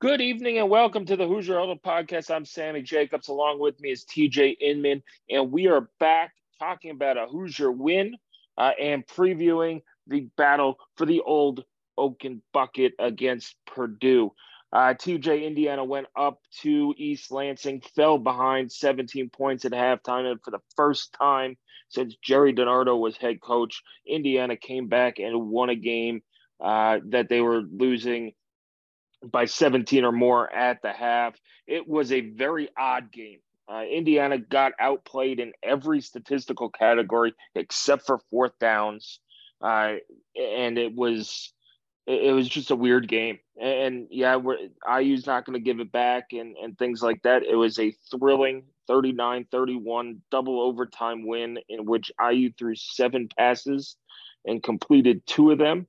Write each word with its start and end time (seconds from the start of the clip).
Good 0.00 0.22
evening 0.22 0.56
and 0.56 0.70
welcome 0.70 1.04
to 1.04 1.14
the 1.14 1.28
Hoosier 1.28 1.58
Huddle 1.58 1.76
Podcast. 1.76 2.34
I'm 2.34 2.46
Sammy 2.46 2.80
Jacobs. 2.80 3.28
Along 3.28 3.60
with 3.60 3.78
me 3.80 3.90
is 3.90 4.06
TJ 4.06 4.56
Inman, 4.58 5.02
and 5.28 5.52
we 5.52 5.66
are 5.66 5.90
back 5.98 6.32
talking 6.58 6.92
about 6.92 7.18
a 7.18 7.26
Hoosier 7.26 7.70
win 7.70 8.16
uh, 8.56 8.70
and 8.80 9.06
previewing 9.06 9.82
the 10.06 10.20
battle 10.38 10.78
for 10.96 11.04
the 11.04 11.20
old 11.20 11.64
Oaken 11.98 12.40
Bucket 12.54 12.94
against 12.98 13.56
Purdue. 13.66 14.32
Uh, 14.72 14.94
TJ 14.94 15.44
Indiana 15.44 15.84
went 15.84 16.06
up 16.16 16.40
to 16.62 16.94
East 16.96 17.30
Lansing, 17.30 17.82
fell 17.94 18.16
behind 18.16 18.72
17 18.72 19.28
points 19.28 19.66
at 19.66 19.72
halftime, 19.72 20.24
and 20.30 20.40
for 20.42 20.50
the 20.50 20.62
first 20.76 21.12
time 21.12 21.58
since 21.90 22.16
Gerry 22.22 22.54
DiNardo 22.54 22.98
was 22.98 23.18
head 23.18 23.42
coach, 23.42 23.82
Indiana 24.06 24.56
came 24.56 24.88
back 24.88 25.18
and 25.18 25.50
won 25.50 25.68
a 25.68 25.76
game 25.76 26.22
uh, 26.58 27.00
that 27.10 27.28
they 27.28 27.42
were 27.42 27.60
losing 27.60 28.32
by 29.24 29.44
17 29.44 30.04
or 30.04 30.12
more 30.12 30.52
at 30.52 30.82
the 30.82 30.92
half. 30.92 31.34
It 31.66 31.86
was 31.88 32.12
a 32.12 32.20
very 32.20 32.68
odd 32.76 33.12
game. 33.12 33.38
Uh, 33.70 33.82
Indiana 33.82 34.38
got 34.38 34.72
outplayed 34.80 35.38
in 35.38 35.52
every 35.62 36.00
statistical 36.00 36.70
category 36.70 37.34
except 37.54 38.04
for 38.06 38.18
fourth 38.30 38.58
downs, 38.58 39.20
uh, 39.62 39.94
and 40.34 40.76
it 40.76 40.94
was 40.94 41.52
it, 42.06 42.32
was 42.32 42.48
just 42.48 42.72
a 42.72 42.76
weird 42.76 43.06
game. 43.06 43.38
And, 43.60 44.08
yeah, 44.10 44.36
we're, 44.36 44.56
IU's 45.00 45.26
not 45.26 45.44
going 45.44 45.54
to 45.54 45.64
give 45.64 45.78
it 45.78 45.92
back 45.92 46.32
and 46.32 46.56
and 46.56 46.76
things 46.76 47.02
like 47.02 47.22
that. 47.22 47.44
It 47.44 47.54
was 47.54 47.78
a 47.78 47.94
thrilling 48.10 48.64
39-31 48.88 50.18
double 50.30 50.60
overtime 50.60 51.26
win 51.26 51.58
in 51.68 51.84
which 51.84 52.10
IU 52.20 52.50
threw 52.58 52.74
seven 52.74 53.28
passes 53.38 53.96
and 54.44 54.62
completed 54.62 55.24
two 55.26 55.52
of 55.52 55.58
them. 55.58 55.86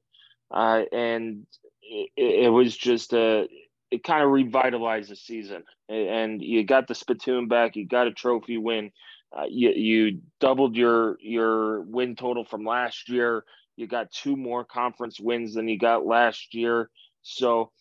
Uh, 0.53 0.83
and 0.91 1.47
it, 1.91 2.45
it 2.45 2.49
was 2.49 2.75
just 2.75 3.13
a 3.13 3.47
it 3.91 4.03
kind 4.05 4.23
of 4.23 4.31
revitalized 4.31 5.11
the 5.11 5.15
season, 5.17 5.63
and 5.89 6.41
you 6.41 6.63
got 6.63 6.87
the 6.87 6.95
spittoon 6.95 7.49
back. 7.49 7.75
You 7.75 7.85
got 7.85 8.07
a 8.07 8.11
trophy 8.11 8.57
win. 8.57 8.91
Uh, 9.37 9.45
you 9.49 9.69
you 9.71 10.21
doubled 10.39 10.75
your 10.75 11.17
your 11.21 11.81
win 11.81 12.15
total 12.15 12.45
from 12.45 12.63
last 12.63 13.09
year. 13.09 13.43
You 13.75 13.87
got 13.87 14.11
two 14.11 14.35
more 14.35 14.63
conference 14.63 15.19
wins 15.19 15.53
than 15.53 15.67
you 15.67 15.77
got 15.77 16.05
last 16.05 16.53
year. 16.53 16.89
So, 17.21 17.71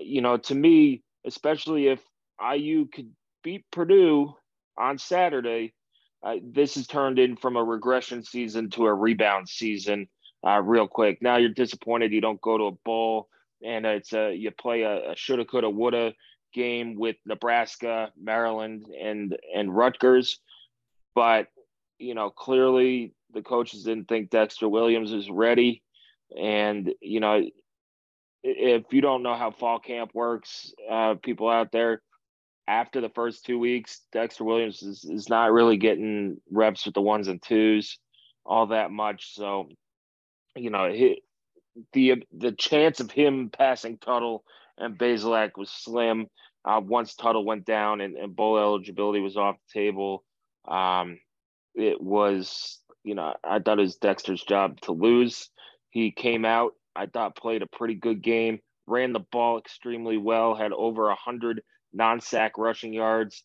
you 0.00 0.22
know, 0.22 0.36
to 0.38 0.54
me, 0.54 1.02
especially 1.26 1.88
if 1.88 2.00
IU 2.40 2.86
could 2.86 3.10
beat 3.42 3.64
Purdue 3.70 4.34
on 4.78 4.98
Saturday, 4.98 5.74
uh, 6.22 6.36
this 6.42 6.74
has 6.76 6.86
turned 6.86 7.18
in 7.18 7.36
from 7.36 7.56
a 7.56 7.64
regression 7.64 8.22
season 8.22 8.70
to 8.70 8.86
a 8.86 8.94
rebound 8.94 9.48
season 9.48 10.08
uh, 10.46 10.60
real 10.62 10.86
quick. 10.86 11.20
Now 11.20 11.36
you're 11.36 11.50
disappointed 11.50 12.12
you 12.12 12.20
don't 12.20 12.40
go 12.40 12.58
to 12.58 12.64
a 12.64 12.72
bowl 12.84 13.28
and 13.64 13.86
it's 13.86 14.12
a 14.12 14.34
you 14.34 14.50
play 14.50 14.82
a, 14.82 15.12
a 15.12 15.16
shoulda, 15.16 15.44
coulda, 15.44 15.70
woulda 15.70 16.12
game 16.52 16.94
with 16.94 17.16
Nebraska, 17.26 18.10
Maryland, 18.20 18.86
and 19.00 19.36
and 19.54 19.74
Rutgers, 19.74 20.40
but 21.14 21.48
you 21.98 22.14
know 22.14 22.30
clearly 22.30 23.14
the 23.32 23.42
coaches 23.42 23.84
didn't 23.84 24.08
think 24.08 24.30
Dexter 24.30 24.68
Williams 24.68 25.12
is 25.12 25.30
ready, 25.30 25.82
and 26.36 26.92
you 27.00 27.20
know 27.20 27.42
if 28.42 28.84
you 28.92 29.00
don't 29.00 29.22
know 29.22 29.34
how 29.34 29.50
fall 29.50 29.78
camp 29.78 30.12
works, 30.14 30.72
uh, 30.90 31.14
people 31.22 31.48
out 31.48 31.72
there. 31.72 32.02
After 32.66 33.00
the 33.00 33.08
first 33.08 33.46
two 33.46 33.58
weeks, 33.58 34.02
Dexter 34.12 34.44
Williams 34.44 34.82
is, 34.82 35.02
is 35.02 35.30
not 35.30 35.52
really 35.52 35.78
getting 35.78 36.36
reps 36.50 36.84
with 36.84 36.94
the 36.94 37.00
ones 37.00 37.26
and 37.26 37.42
twos 37.42 37.98
all 38.44 38.66
that 38.68 38.90
much. 38.90 39.34
So, 39.34 39.68
you 40.54 40.70
know, 40.70 40.90
he, 40.90 41.22
the 41.92 42.22
the 42.36 42.52
chance 42.52 43.00
of 43.00 43.10
him 43.10 43.50
passing 43.50 43.98
Tuttle 43.98 44.44
and 44.76 44.98
Bazelak 44.98 45.56
was 45.56 45.70
slim. 45.70 46.26
Uh, 46.64 46.80
once 46.84 47.14
Tuttle 47.14 47.44
went 47.44 47.64
down 47.64 48.00
and, 48.00 48.16
and 48.16 48.34
bowl 48.34 48.58
eligibility 48.58 49.20
was 49.20 49.36
off 49.36 49.56
the 49.56 49.80
table, 49.80 50.24
um, 50.66 51.18
it 51.74 52.00
was 52.00 52.78
you 53.04 53.14
know 53.14 53.34
I 53.44 53.58
thought 53.58 53.78
it 53.78 53.82
was 53.82 53.96
Dexter's 53.96 54.42
job 54.42 54.80
to 54.82 54.92
lose. 54.92 55.50
He 55.90 56.10
came 56.10 56.44
out. 56.44 56.72
I 56.94 57.06
thought 57.06 57.36
played 57.36 57.62
a 57.62 57.66
pretty 57.66 57.94
good 57.94 58.22
game. 58.22 58.60
Ran 58.86 59.12
the 59.12 59.20
ball 59.20 59.58
extremely 59.58 60.16
well. 60.16 60.54
Had 60.54 60.72
over 60.72 61.08
a 61.08 61.14
hundred 61.14 61.62
non-sack 61.92 62.58
rushing 62.58 62.92
yards. 62.92 63.42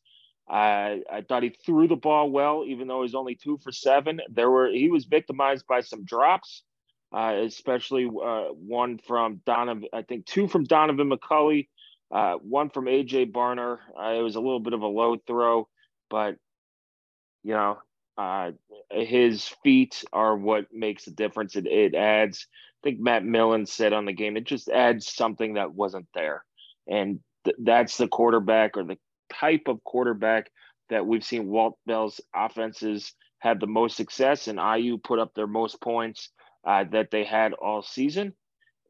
I 0.49 1.01
I 1.11 1.21
thought 1.21 1.43
he 1.43 1.55
threw 1.65 1.87
the 1.87 1.95
ball 1.95 2.29
well, 2.29 2.65
even 2.67 2.87
though 2.87 2.99
he 2.99 3.03
was 3.03 3.15
only 3.15 3.35
two 3.35 3.59
for 3.63 3.71
seven. 3.71 4.19
There 4.29 4.49
were 4.49 4.69
he 4.69 4.89
was 4.89 5.05
victimized 5.05 5.65
by 5.67 5.81
some 5.81 6.03
drops 6.03 6.63
uh, 7.13 7.35
especially 7.45 8.05
uh, 8.05 8.45
one 8.45 8.97
from 8.97 9.41
Donaven, 9.45 9.85
I 9.93 10.01
think 10.01 10.25
two 10.25 10.47
from 10.47 10.65
Donaven 10.65 11.13
McCulley, 11.13 11.67
uh, 12.11 12.35
one 12.35 12.69
from 12.69 12.85
AJ 12.85 13.31
Barner. 13.31 13.77
Uh, 13.97 14.13
it 14.13 14.21
was 14.21 14.35
a 14.35 14.39
little 14.39 14.59
bit 14.59 14.73
of 14.73 14.81
a 14.81 14.87
low 14.87 15.17
throw, 15.27 15.67
but 16.09 16.35
you 17.43 17.53
know, 17.53 17.77
uh, 18.17 18.51
his 18.91 19.47
feet 19.63 20.03
are 20.11 20.35
what 20.35 20.73
makes 20.73 21.05
the 21.05 21.11
difference. 21.11 21.55
It, 21.55 21.67
it 21.67 21.93
adds, 21.93 22.47
I 22.83 22.89
think 22.89 22.99
Matt 22.99 23.23
Millen 23.23 23.65
said 23.65 23.93
on 23.93 24.05
the 24.05 24.13
game, 24.13 24.37
it 24.37 24.45
just 24.45 24.69
adds 24.69 25.13
something 25.13 25.53
that 25.55 25.73
wasn't 25.73 26.07
there. 26.13 26.43
And 26.87 27.19
th- 27.43 27.57
that's 27.59 27.97
the 27.97 28.07
quarterback 28.07 28.77
or 28.77 28.83
the 28.83 28.97
type 29.31 29.63
of 29.67 29.83
quarterback 29.83 30.51
that 30.89 31.05
we've 31.05 31.23
seen 31.23 31.47
Walt 31.47 31.77
Bell's 31.85 32.21
offenses 32.35 33.13
have 33.39 33.59
the 33.59 33.67
most 33.67 33.97
success, 33.97 34.47
and 34.47 34.59
IU 34.59 34.97
put 34.97 35.19
up 35.19 35.33
their 35.33 35.47
most 35.47 35.81
points 35.81 36.29
uh, 36.65 36.85
that 36.91 37.11
they 37.11 37.23
had 37.23 37.53
all 37.53 37.81
season. 37.81 38.33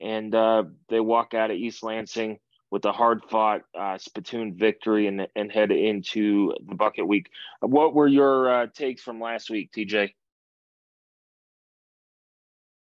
And 0.01 0.33
uh, 0.35 0.63
they 0.89 0.99
walk 0.99 1.33
out 1.33 1.51
of 1.51 1.57
East 1.57 1.83
Lansing 1.83 2.39
with 2.71 2.85
a 2.85 2.91
hard 2.91 3.21
fought 3.29 3.61
uh, 3.77 3.97
spittoon 3.99 4.55
victory 4.55 5.07
and, 5.07 5.27
and 5.35 5.51
head 5.51 5.71
into 5.71 6.53
the 6.67 6.75
bucket 6.75 7.07
week. 7.07 7.29
What 7.61 7.93
were 7.93 8.07
your 8.07 8.49
uh, 8.63 8.67
takes 8.73 9.01
from 9.01 9.21
last 9.21 9.49
week, 9.49 9.71
TJ? 9.71 10.13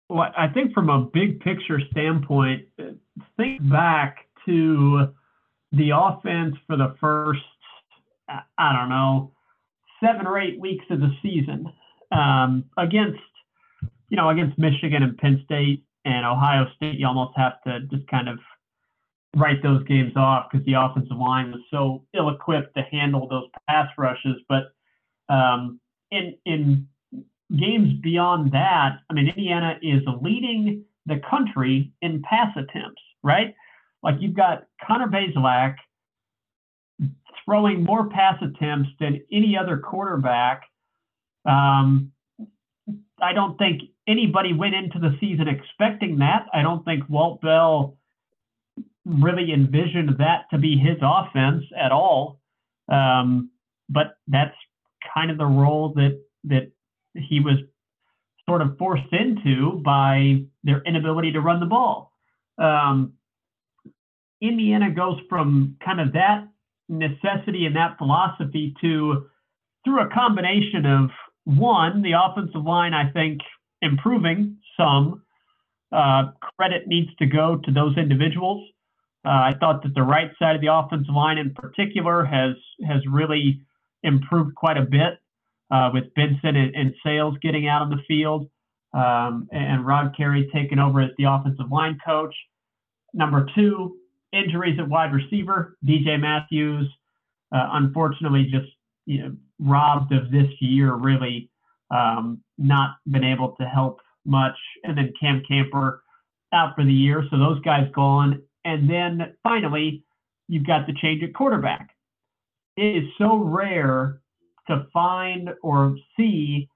Well, 0.08 0.32
I 0.36 0.48
think 0.48 0.74
from 0.74 0.90
a 0.90 1.02
big 1.02 1.40
picture 1.40 1.80
standpoint, 1.90 2.66
think 3.36 3.68
back 3.68 4.26
to 4.46 5.08
the 5.72 5.90
offense 5.94 6.56
for 6.66 6.76
the 6.76 6.96
first, 7.00 7.40
I 8.28 8.72
don't 8.72 8.88
know, 8.88 9.32
seven 10.04 10.26
or 10.26 10.38
eight 10.38 10.58
weeks 10.60 10.84
of 10.90 11.00
the 11.00 11.10
season 11.22 11.72
um, 12.12 12.64
against 12.76 13.20
you 14.10 14.16
know, 14.16 14.28
against 14.28 14.58
Michigan 14.58 15.02
and 15.02 15.16
Penn 15.16 15.40
State 15.44 15.84
and 16.04 16.26
Ohio 16.26 16.66
State, 16.76 16.98
you 16.98 17.06
almost 17.06 17.36
have 17.36 17.62
to 17.62 17.80
just 17.90 18.06
kind 18.08 18.28
of 18.28 18.38
write 19.36 19.62
those 19.62 19.84
games 19.84 20.12
off 20.16 20.48
because 20.50 20.66
the 20.66 20.74
offensive 20.74 21.16
line 21.16 21.52
was 21.52 21.60
so 21.70 22.04
ill-equipped 22.14 22.74
to 22.76 22.82
handle 22.90 23.28
those 23.28 23.48
pass 23.68 23.88
rushes. 23.96 24.36
But 24.48 24.72
um, 25.28 25.80
in 26.10 26.34
in 26.44 26.88
games 27.56 27.94
beyond 28.02 28.52
that, 28.52 28.98
I 29.08 29.14
mean, 29.14 29.28
Indiana 29.28 29.78
is 29.80 30.02
leading 30.20 30.84
the 31.06 31.20
country 31.30 31.92
in 32.02 32.22
pass 32.22 32.54
attempts, 32.56 33.02
right? 33.22 33.54
Like 34.02 34.16
you've 34.18 34.34
got 34.34 34.64
Connor 34.84 35.08
Bazelak 35.08 35.76
throwing 37.44 37.84
more 37.84 38.08
pass 38.08 38.42
attempts 38.42 38.90
than 38.98 39.22
any 39.32 39.56
other 39.56 39.78
quarterback. 39.78 40.62
Um, 41.44 42.12
I 43.22 43.32
don't 43.32 43.56
think 43.58 43.82
anybody 44.06 44.52
went 44.52 44.74
into 44.74 44.98
the 44.98 45.16
season 45.20 45.48
expecting 45.48 46.18
that. 46.18 46.46
I 46.52 46.62
don't 46.62 46.84
think 46.84 47.04
Walt 47.08 47.40
Bell 47.40 47.96
really 49.04 49.52
envisioned 49.52 50.10
that 50.18 50.46
to 50.50 50.58
be 50.58 50.76
his 50.76 50.98
offense 51.02 51.64
at 51.78 51.92
all. 51.92 52.40
Um, 52.90 53.50
but 53.88 54.16
that's 54.28 54.54
kind 55.14 55.30
of 55.30 55.38
the 55.38 55.46
role 55.46 55.92
that 55.94 56.20
that 56.44 56.70
he 57.14 57.40
was 57.40 57.56
sort 58.48 58.62
of 58.62 58.76
forced 58.78 59.12
into 59.12 59.80
by 59.84 60.42
their 60.64 60.82
inability 60.82 61.32
to 61.32 61.40
run 61.40 61.60
the 61.60 61.66
ball. 61.66 62.12
Um, 62.58 63.14
Indiana 64.40 64.90
goes 64.90 65.18
from 65.28 65.76
kind 65.84 66.00
of 66.00 66.12
that 66.14 66.48
necessity 66.88 67.66
and 67.66 67.76
that 67.76 67.98
philosophy 67.98 68.74
to 68.80 69.26
through 69.84 70.00
a 70.00 70.08
combination 70.10 70.84
of 70.86 71.10
one, 71.44 72.02
the 72.02 72.12
offensive 72.12 72.64
line, 72.64 72.94
I 72.94 73.10
think, 73.10 73.40
improving 73.82 74.58
some. 74.76 75.22
Uh, 75.92 76.30
credit 76.56 76.86
needs 76.86 77.08
to 77.16 77.26
go 77.26 77.56
to 77.56 77.72
those 77.72 77.96
individuals. 77.96 78.64
Uh, 79.24 79.28
I 79.28 79.54
thought 79.58 79.82
that 79.82 79.94
the 79.94 80.02
right 80.02 80.30
side 80.38 80.54
of 80.54 80.62
the 80.62 80.72
offensive 80.72 81.14
line 81.14 81.36
in 81.36 81.52
particular 81.52 82.24
has 82.24 82.54
has 82.86 83.02
really 83.10 83.60
improved 84.02 84.54
quite 84.54 84.78
a 84.78 84.82
bit 84.82 85.18
uh, 85.70 85.90
with 85.92 86.14
Benson 86.14 86.56
and, 86.56 86.74
and, 86.74 86.94
Sales 87.04 87.36
getting 87.42 87.68
out 87.68 87.82
on 87.82 87.90
the 87.90 88.02
field 88.08 88.48
um, 88.94 89.46
and 89.52 89.86
Rod 89.86 90.16
Carey 90.16 90.48
taking 90.54 90.78
over 90.78 91.02
as 91.02 91.10
the 91.18 91.24
offensive 91.24 91.70
line 91.70 91.98
coach. 92.04 92.34
Number 93.12 93.46
two, 93.54 93.96
injuries 94.32 94.78
at 94.78 94.88
wide 94.88 95.12
receiver. 95.12 95.76
DJ 95.86 96.18
Matthews, 96.18 96.88
uh, 97.54 97.68
unfortunately, 97.72 98.48
just 98.50 98.68
you 99.06 99.22
know, 99.22 99.36
robbed 99.58 100.12
of 100.12 100.30
this 100.30 100.50
year, 100.60 100.94
really 100.94 101.50
um, 101.90 102.42
not 102.58 102.96
been 103.10 103.24
able 103.24 103.54
to 103.60 103.66
help 103.66 104.00
much. 104.24 104.56
And 104.84 104.96
then 104.96 105.12
Cam 105.20 105.42
Camper 105.46 106.02
out 106.52 106.74
for 106.74 106.84
the 106.84 106.92
year. 106.92 107.24
So 107.30 107.38
those 107.38 107.60
guys 107.62 107.88
gone. 107.94 108.42
And 108.64 108.88
then 108.88 109.34
finally, 109.42 110.04
you've 110.48 110.66
got 110.66 110.86
the 110.86 110.94
change 111.00 111.22
at 111.22 111.34
quarterback. 111.34 111.90
It 112.76 113.04
is 113.04 113.10
so 113.18 113.36
rare 113.36 114.20
to 114.68 114.86
find 114.92 115.50
or 115.62 115.96
see 116.16 116.68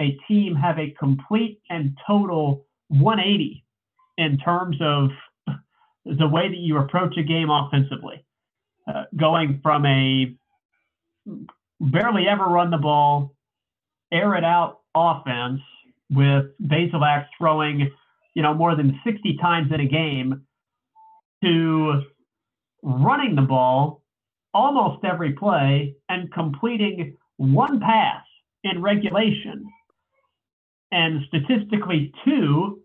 a 0.00 0.16
team 0.28 0.54
have 0.54 0.78
a 0.78 0.94
complete 0.98 1.60
and 1.68 1.96
total 2.06 2.66
180 2.88 3.64
in 4.18 4.38
terms 4.38 4.76
of 4.80 5.10
the 6.04 6.28
way 6.28 6.48
that 6.48 6.58
you 6.58 6.78
approach 6.78 7.16
a 7.16 7.22
game 7.22 7.50
offensively. 7.50 8.24
Uh, 8.88 9.04
going 9.16 9.60
from 9.62 9.86
a 9.86 10.34
barely 11.80 12.28
ever 12.28 12.44
run 12.44 12.70
the 12.70 12.78
ball, 12.78 13.34
air 14.12 14.34
it 14.34 14.44
out 14.44 14.80
offense 14.94 15.60
with 16.10 16.46
Bazelak 16.62 17.26
throwing, 17.38 17.90
you 18.34 18.42
know, 18.42 18.54
more 18.54 18.76
than 18.76 19.00
60 19.04 19.38
times 19.40 19.72
in 19.72 19.80
a 19.80 19.86
game 19.86 20.42
to 21.42 22.02
running 22.82 23.34
the 23.34 23.42
ball 23.42 24.02
almost 24.52 25.04
every 25.04 25.32
play 25.32 25.94
and 26.08 26.32
completing 26.32 27.16
one 27.36 27.80
pass 27.80 28.24
in 28.64 28.82
regulation. 28.82 29.64
And 30.92 31.20
statistically 31.28 32.12
two 32.24 32.80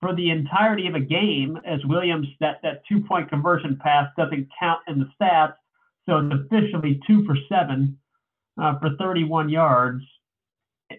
for 0.00 0.14
the 0.14 0.30
entirety 0.30 0.86
of 0.86 0.94
a 0.94 1.00
game 1.00 1.58
as 1.66 1.84
Williams 1.84 2.28
that 2.40 2.60
that 2.62 2.82
two 2.88 3.00
point 3.02 3.28
conversion 3.28 3.78
pass 3.82 4.08
doesn't 4.16 4.48
count 4.58 4.80
in 4.86 5.00
the 5.00 5.08
stats. 5.20 5.54
So 6.08 6.18
it's 6.18 6.34
officially 6.34 7.00
two 7.06 7.24
for 7.24 7.36
seven 7.48 7.98
uh, 8.60 8.78
for 8.78 8.90
31 8.98 9.48
yards 9.48 10.02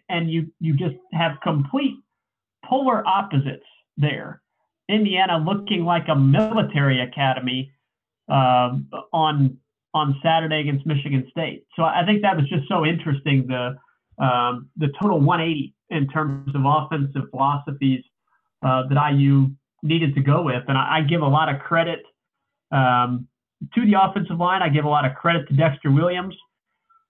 and 0.10 0.30
you 0.32 0.52
you 0.60 0.76
just 0.76 0.96
have 1.12 1.34
complete 1.44 1.96
polar 2.66 3.06
opposites 3.08 3.66
there. 3.98 4.42
Indiana 4.90 5.38
looking 5.38 5.86
like 5.86 6.08
a 6.10 6.16
military 6.16 7.02
academy 7.02 7.72
uh, 8.30 8.78
on 9.12 9.58
on 9.94 10.20
Saturday 10.24 10.62
against 10.62 10.86
Michigan 10.86 11.28
State. 11.30 11.66
So 11.76 11.84
I 11.84 12.04
think 12.06 12.24
that 12.24 12.36
was 12.36 12.48
just 12.50 12.68
so 12.68 12.86
interesting 12.86 13.48
the 13.48 13.76
um, 14.24 14.70
the 14.78 14.88
total 15.02 15.20
180 15.20 15.74
in 15.90 16.08
terms 16.10 16.54
of 16.56 16.62
offensive 16.66 17.30
philosophies 17.32 18.04
uh, 18.66 18.84
that 18.90 19.12
IU 19.12 19.52
needed 19.82 20.16
to 20.16 20.22
go 20.22 20.42
with, 20.42 20.64
and 20.68 20.78
I, 20.78 20.98
I 20.98 21.02
give 21.02 21.22
a 21.22 21.28
lot 21.28 21.54
of 21.54 21.62
credit 21.62 22.00
um, 22.72 23.28
to 23.76 23.86
the 23.86 24.02
offensive 24.02 24.38
line. 24.38 24.62
I 24.62 24.70
give 24.70 24.86
a 24.86 24.90
lot 24.90 25.06
of 25.06 25.16
credit 25.16 25.48
to 25.50 25.54
Dexter 25.56 25.92
Williams 25.92 26.36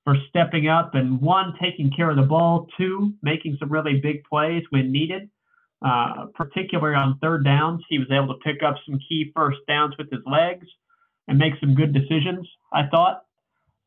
for 0.04 0.16
stepping 0.30 0.68
up 0.68 0.96
and 0.96 1.22
one, 1.22 1.54
taking 1.62 1.92
care 1.92 2.10
of 2.10 2.18
the 2.18 2.24
ball, 2.24 2.68
two, 2.78 3.14
making 3.22 3.58
some 3.60 3.70
really 3.70 4.00
big 4.02 4.24
plays 4.26 4.64
when 4.70 4.92
needed, 4.92 5.30
uh, 5.86 6.26
particularly 6.36 6.96
on 6.96 7.18
third 7.20 7.46
downs. 7.46 7.82
He 7.90 8.00
was 8.00 8.08
able 8.12 8.28
to 8.28 8.40
pick 8.44 8.64
up 8.64 8.76
some 8.86 9.00
key 9.08 9.32
first 9.36 9.60
downs 9.68 9.96
with 9.98 10.12
his 10.12 10.22
legs 10.26 10.68
and 11.28 11.38
make 11.38 11.54
some 11.60 11.74
good 11.74 11.94
decisions, 11.94 12.48
I 12.74 12.88
thought. 12.88 13.22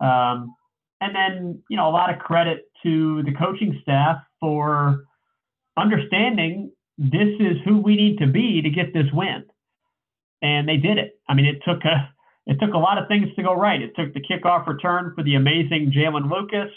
Um, 0.01 0.55
and 1.01 1.15
then, 1.15 1.63
you 1.69 1.77
know, 1.77 1.89
a 1.89 1.93
lot 1.93 2.13
of 2.13 2.19
credit 2.19 2.65
to 2.83 3.23
the 3.25 3.33
coaching 3.33 3.79
staff 3.83 4.19
for 4.41 5.05
understanding 5.77 6.73
this 6.99 7.29
is 7.39 7.59
who 7.65 7.79
we 7.79 7.97
need 7.97 8.19
to 8.19 8.27
be 8.27 8.63
to 8.63 8.71
get 8.71 8.95
this 8.95 9.07
win. 9.13 9.45
And 10.41 10.67
they 10.67 10.79
did 10.79 10.97
it. 10.97 11.21
I 11.29 11.35
mean, 11.35 11.45
it 11.45 11.63
took 11.67 11.85
a 11.85 12.11
it 12.46 12.60
took 12.60 12.75
a 12.75 12.78
lot 12.78 12.98
of 12.98 13.08
things 13.08 13.34
to 13.34 13.43
go 13.43 13.54
right. 13.54 13.81
It 13.82 13.96
took 13.96 14.14
the 14.14 14.20
kickoff 14.20 14.66
return 14.66 15.12
for 15.14 15.25
the 15.25 15.34
amazing 15.34 15.93
Jaylin 15.93 16.31
Lucas. 16.31 16.70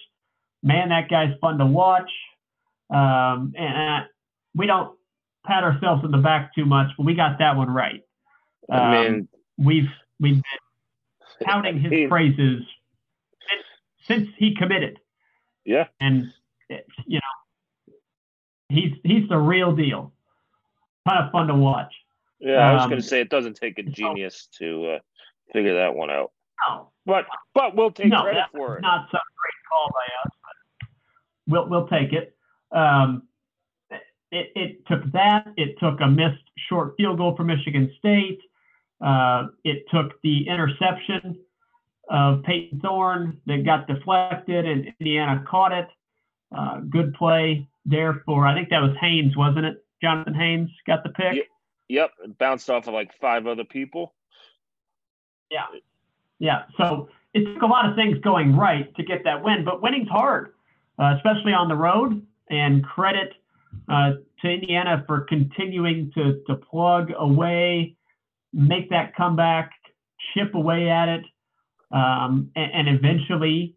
Man, 0.63 0.89
that 0.89 1.09
guy's 1.09 1.33
fun 1.39 1.59
to 1.59 1.65
watch. 1.65 2.09
Um, 2.89 3.53
and 3.55 4.05
we 4.55 4.65
don't 4.65 4.97
pat 5.45 5.63
ourselves 5.63 6.03
in 6.03 6.11
the 6.11 6.17
back 6.17 6.55
too 6.55 6.65
much, 6.65 6.87
but 6.97 7.05
we 7.05 7.13
got 7.13 7.37
that 7.39 7.55
one 7.55 7.69
right. 7.69 8.01
Um, 8.71 8.79
I 8.79 9.09
mean, 9.09 9.27
we've 9.57 9.89
we've 10.19 10.41
been 10.41 10.43
touting 11.47 11.79
his 11.79 11.91
he, 11.91 12.07
praises 12.07 12.63
since, 13.47 13.63
since 14.07 14.29
he 14.37 14.55
committed. 14.55 14.99
Yeah, 15.65 15.87
and 15.99 16.33
you 17.05 17.19
know, 17.19 17.93
he's 18.69 18.93
he's 19.03 19.29
the 19.29 19.37
real 19.37 19.75
deal. 19.75 20.13
Kind 21.07 21.25
of 21.25 21.31
fun 21.31 21.47
to 21.47 21.55
watch. 21.55 21.93
Yeah, 22.39 22.57
I 22.57 22.73
was 22.73 22.83
um, 22.83 22.89
going 22.89 23.01
to 23.01 23.07
say 23.07 23.21
it 23.21 23.29
doesn't 23.29 23.55
take 23.55 23.77
a 23.77 23.83
genius 23.83 24.47
to 24.59 24.85
uh, 24.85 24.99
figure 25.53 25.75
that 25.75 25.95
one 25.95 26.09
out. 26.09 26.31
No, 26.67 26.91
but 27.05 27.25
but 27.53 27.75
we'll 27.75 27.91
take 27.91 28.07
no, 28.07 28.21
credit 28.21 28.43
for 28.51 28.77
it. 28.77 28.81
Not 28.81 29.07
some 29.11 29.21
great 29.37 29.59
call 29.69 29.89
by 29.93 30.05
us, 30.25 30.31
but 31.47 31.69
we'll 31.69 31.69
we'll 31.69 31.87
take 31.87 32.13
it. 32.13 32.35
Um, 32.71 33.23
it, 34.31 34.51
it 34.55 34.87
took 34.87 35.11
that. 35.13 35.47
It 35.57 35.77
took 35.79 36.01
a 36.01 36.07
missed 36.07 36.43
short 36.69 36.93
field 36.97 37.17
goal 37.17 37.35
for 37.35 37.43
Michigan 37.43 37.91
State. 37.97 38.39
Uh, 39.01 39.47
it 39.63 39.85
took 39.91 40.21
the 40.23 40.47
interception 40.47 41.39
of 42.09 42.43
Payton 42.43 42.81
Thorne 42.81 43.39
that 43.45 43.65
got 43.65 43.87
deflected, 43.87 44.65
and 44.65 44.93
Indiana 44.99 45.43
caught 45.49 45.71
it. 45.71 45.87
Uh, 46.55 46.79
good 46.89 47.13
play 47.13 47.67
there 47.85 48.21
for 48.25 48.45
I 48.45 48.55
think 48.55 48.69
that 48.69 48.81
was 48.81 48.95
Haynes, 48.99 49.37
wasn't 49.37 49.65
it? 49.65 49.83
Jonathan 50.01 50.33
Haynes 50.33 50.69
got 50.87 51.03
the 51.03 51.09
pick. 51.09 51.47
Yep, 51.89 52.11
it 52.23 52.37
bounced 52.37 52.69
off 52.69 52.87
of 52.87 52.93
like 52.93 53.11
five 53.19 53.47
other 53.47 53.63
people. 53.63 54.13
Yeah. 55.49 55.65
Yeah. 56.39 56.63
So 56.77 57.09
it 57.33 57.53
took 57.53 57.61
a 57.61 57.67
lot 57.67 57.89
of 57.89 57.95
things 57.95 58.17
going 58.19 58.55
right 58.55 58.93
to 58.95 59.03
get 59.03 59.23
that 59.25 59.43
win, 59.43 59.63
but 59.63 59.81
winning's 59.81 60.09
hard, 60.09 60.53
uh, 60.97 61.15
especially 61.17 61.53
on 61.53 61.67
the 61.67 61.75
road. 61.75 62.25
And 62.51 62.83
credit 62.83 63.33
uh, 63.87 64.13
to 64.41 64.49
Indiana 64.49 65.03
for 65.05 65.21
continuing 65.21 66.11
to, 66.15 66.41
to 66.47 66.55
plug 66.55 67.11
away, 67.15 67.95
make 68.53 68.89
that 68.89 69.15
comeback, 69.15 69.71
chip 70.33 70.55
away 70.55 70.89
at 70.89 71.09
it, 71.09 71.25
um, 71.91 72.49
and, 72.55 72.87
and, 72.87 72.97
eventually 72.97 73.75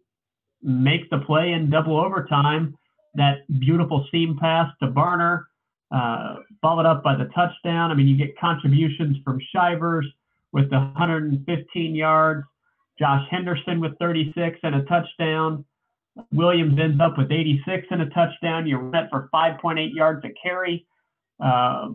make 0.63 1.09
the 1.11 1.19
play 1.19 1.51
in 1.51 1.69
double 1.69 1.99
overtime. 1.99 2.75
That 3.15 3.45
beautiful 3.59 4.07
seam 4.11 4.37
pass 4.39 4.71
to 4.81 4.87
Barner, 4.87 5.43
uh, 5.91 6.37
followed 6.61 6.87
up 6.87 7.03
by 7.03 7.15
the 7.15 7.25
touchdown. 7.25 7.91
I 7.91 7.93
mean, 7.93 8.07
you 8.07 8.17
get 8.17 8.37
contributions 8.39 9.17
from 9.23 9.39
Shivers 9.51 10.05
with 10.53 10.69
the 10.69 10.77
115 10.77 11.95
yards. 11.95 12.43
Josh 12.99 13.27
Henderson 13.29 13.81
with 13.81 13.97
36 13.99 14.59
and 14.63 14.75
a 14.75 14.83
touchdown. 14.83 15.65
Williams 16.31 16.79
ends 16.79 17.01
up 17.01 17.17
with 17.17 17.31
86 17.31 17.87
and 17.89 18.03
a 18.03 18.09
touchdown. 18.11 18.67
You're 18.67 18.91
set 18.93 19.09
for 19.09 19.29
5.8 19.33 19.93
yards 19.93 20.23
a 20.23 20.29
carry. 20.41 20.85
Uh, 21.43 21.89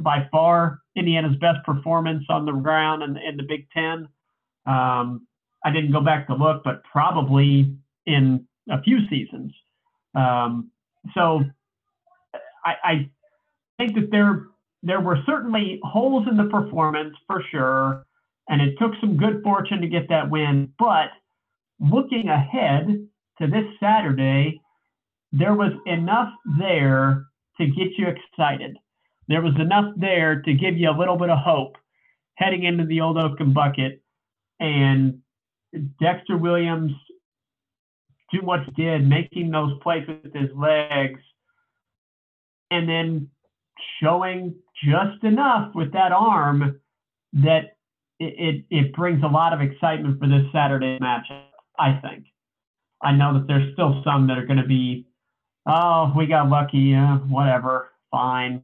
by 0.00 0.28
far, 0.30 0.80
Indiana's 0.96 1.36
best 1.36 1.64
performance 1.64 2.24
on 2.28 2.44
the 2.44 2.52
ground 2.52 3.02
in, 3.02 3.16
in 3.16 3.36
the 3.36 3.44
Big 3.44 3.66
Ten. 3.70 4.08
Um, 4.66 5.26
I 5.64 5.70
didn't 5.72 5.92
go 5.92 6.00
back 6.00 6.26
to 6.26 6.34
look, 6.34 6.62
but 6.64 6.82
probably 6.84 7.76
in 8.06 8.46
a 8.68 8.82
few 8.82 8.98
seasons. 9.08 9.52
Um, 10.14 10.70
so 11.14 11.42
I, 12.64 12.74
I, 12.84 13.10
think 13.78 13.94
that 13.94 14.10
there 14.10 14.48
there 14.82 15.00
were 15.00 15.18
certainly 15.26 15.80
holes 15.82 16.26
in 16.28 16.36
the 16.36 16.44
performance 16.44 17.14
for 17.26 17.42
sure, 17.50 18.06
and 18.48 18.60
it 18.60 18.78
took 18.78 18.92
some 19.00 19.16
good 19.16 19.42
fortune 19.42 19.80
to 19.80 19.88
get 19.88 20.08
that 20.08 20.30
win. 20.30 20.72
But 20.78 21.08
looking 21.78 22.28
ahead 22.28 23.06
to 23.40 23.46
this 23.46 23.66
Saturday, 23.78 24.60
there 25.32 25.54
was 25.54 25.72
enough 25.86 26.32
there 26.58 27.26
to 27.58 27.66
get 27.66 27.96
you 27.96 28.08
excited. 28.08 28.76
There 29.28 29.42
was 29.42 29.54
enough 29.60 29.92
there 29.96 30.42
to 30.42 30.54
give 30.54 30.76
you 30.76 30.90
a 30.90 30.98
little 30.98 31.16
bit 31.16 31.30
of 31.30 31.38
hope 31.38 31.76
heading 32.34 32.64
into 32.64 32.84
the 32.86 33.00
old 33.00 33.18
Oaken 33.18 33.52
bucket. 33.52 34.02
And 34.58 35.20
Dexter 36.00 36.36
Williams 36.36 36.92
what 38.38 38.60
he 38.64 38.70
did, 38.82 39.06
making 39.06 39.50
those 39.50 39.72
plays 39.82 40.06
with 40.06 40.32
his 40.32 40.50
legs, 40.56 41.20
and 42.70 42.88
then 42.88 43.28
showing 44.00 44.54
just 44.82 45.22
enough 45.24 45.74
with 45.74 45.92
that 45.92 46.12
arm 46.12 46.80
that 47.32 47.76
it, 48.18 48.34
it, 48.38 48.64
it 48.70 48.92
brings 48.94 49.22
a 49.22 49.28
lot 49.28 49.52
of 49.52 49.60
excitement 49.60 50.18
for 50.18 50.28
this 50.28 50.44
Saturday 50.52 50.98
matchup, 50.98 51.44
I 51.78 52.00
think. 52.02 52.26
I 53.02 53.12
know 53.12 53.34
that 53.34 53.46
there's 53.46 53.72
still 53.72 54.02
some 54.04 54.26
that 54.28 54.38
are 54.38 54.46
going 54.46 54.58
to 54.58 54.66
be, 54.66 55.06
oh, 55.66 56.12
we 56.16 56.26
got 56.26 56.48
lucky, 56.48 56.94
uh, 56.94 57.16
whatever, 57.16 57.90
fine. 58.10 58.62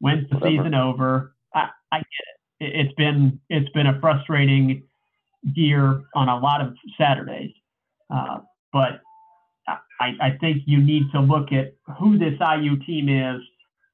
When's 0.00 0.28
the 0.28 0.36
whatever. 0.36 0.56
season 0.56 0.74
over? 0.74 1.34
I, 1.54 1.68
I 1.90 1.98
get 1.98 2.66
it. 2.66 2.74
it's 2.76 2.94
been 2.94 3.40
it's 3.48 3.70
been 3.70 3.86
a 3.86 3.98
frustrating 4.00 4.82
year 5.54 6.02
on 6.14 6.28
a 6.28 6.38
lot 6.38 6.60
of 6.60 6.74
Saturdays. 6.98 7.52
Uh, 8.10 8.40
but 8.72 9.00
I, 9.68 10.10
I 10.20 10.30
think 10.40 10.62
you 10.66 10.82
need 10.82 11.04
to 11.12 11.20
look 11.20 11.52
at 11.52 11.74
who 11.98 12.18
this 12.18 12.34
IU 12.40 12.76
team 12.84 13.08
is 13.08 13.40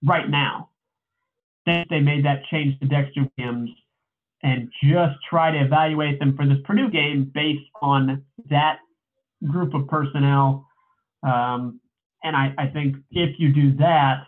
right 0.05 0.29
now. 0.29 0.71
Since 1.69 1.89
they 1.91 2.01
made 2.01 2.25
that 2.25 2.45
change 2.51 2.79
to 2.81 2.87
Dexter 2.87 3.29
Williams 3.37 3.71
and 4.43 4.71
just 4.83 5.17
try 5.29 5.51
to 5.51 5.59
evaluate 5.59 6.19
them 6.19 6.37
for 6.37 6.47
this 6.47 6.59
Purdue 6.65 6.91
game 6.91 7.31
based 7.35 7.69
on 7.83 8.25
that 8.49 8.79
group 9.47 9.75
of 9.75 9.87
personnel. 9.87 10.67
Um, 11.23 11.81
and 12.23 12.35
I, 12.37 12.55
I 12.57 12.67
think 12.69 12.97
if 13.11 13.39
you 13.39 13.53
do 13.53 13.77
that, 13.77 14.25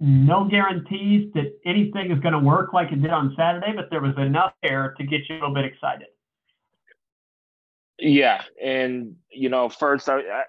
no 0.00 0.44
guarantees 0.44 1.32
that 1.34 1.58
anything 1.64 2.10
is 2.10 2.20
going 2.20 2.34
to 2.34 2.38
work 2.38 2.72
like 2.72 2.92
it 2.92 3.00
did 3.00 3.10
on 3.10 3.34
Saturday, 3.36 3.72
but 3.74 3.88
there 3.90 4.00
was 4.00 4.14
enough 4.18 4.52
there 4.62 4.94
to 4.98 5.04
get 5.04 5.20
you 5.28 5.36
a 5.36 5.38
little 5.38 5.54
bit 5.54 5.64
excited. 5.64 6.08
Yeah, 7.98 8.42
and 8.62 9.16
you 9.30 9.48
know, 9.48 9.68
first 9.68 10.08
I, 10.08 10.18
I 10.18 10.42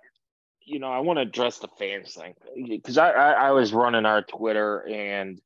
you 0.65 0.79
know, 0.79 0.91
I 0.91 0.99
want 0.99 1.17
to 1.17 1.21
address 1.21 1.59
the 1.59 1.67
fans 1.79 2.13
thing 2.13 2.33
because 2.67 2.97
I, 2.97 3.11
I, 3.11 3.31
I 3.31 3.51
was 3.51 3.73
running 3.73 4.05
our 4.05 4.23
Twitter 4.23 4.79
and 4.87 5.39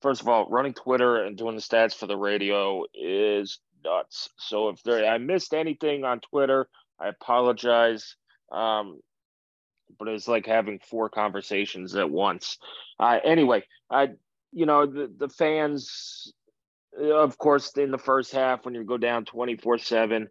first 0.00 0.20
of 0.20 0.28
all, 0.28 0.46
running 0.48 0.74
Twitter 0.74 1.24
and 1.24 1.36
doing 1.36 1.54
the 1.54 1.62
stats 1.62 1.94
for 1.94 2.06
the 2.06 2.16
radio 2.16 2.84
is 2.94 3.58
nuts. 3.84 4.30
So 4.38 4.68
if 4.70 4.82
there 4.82 5.06
I 5.06 5.18
missed 5.18 5.54
anything 5.54 6.04
on 6.04 6.20
Twitter, 6.20 6.68
I 6.98 7.08
apologize. 7.08 8.16
Um, 8.50 9.00
but 9.98 10.08
it's 10.08 10.28
like 10.28 10.46
having 10.46 10.78
four 10.78 11.08
conversations 11.08 11.94
at 11.94 12.10
once. 12.10 12.58
Uh, 12.98 13.18
anyway, 13.24 13.64
I 13.90 14.10
you 14.52 14.66
know 14.66 14.86
the 14.86 15.10
the 15.16 15.28
fans 15.28 16.32
of 17.00 17.38
course, 17.38 17.76
in 17.76 17.90
the 17.90 17.98
first 17.98 18.32
half, 18.32 18.64
when 18.64 18.74
you 18.74 18.84
go 18.84 18.98
down 18.98 19.24
24 19.24 19.74
uh, 19.74 19.78
7, 19.78 20.28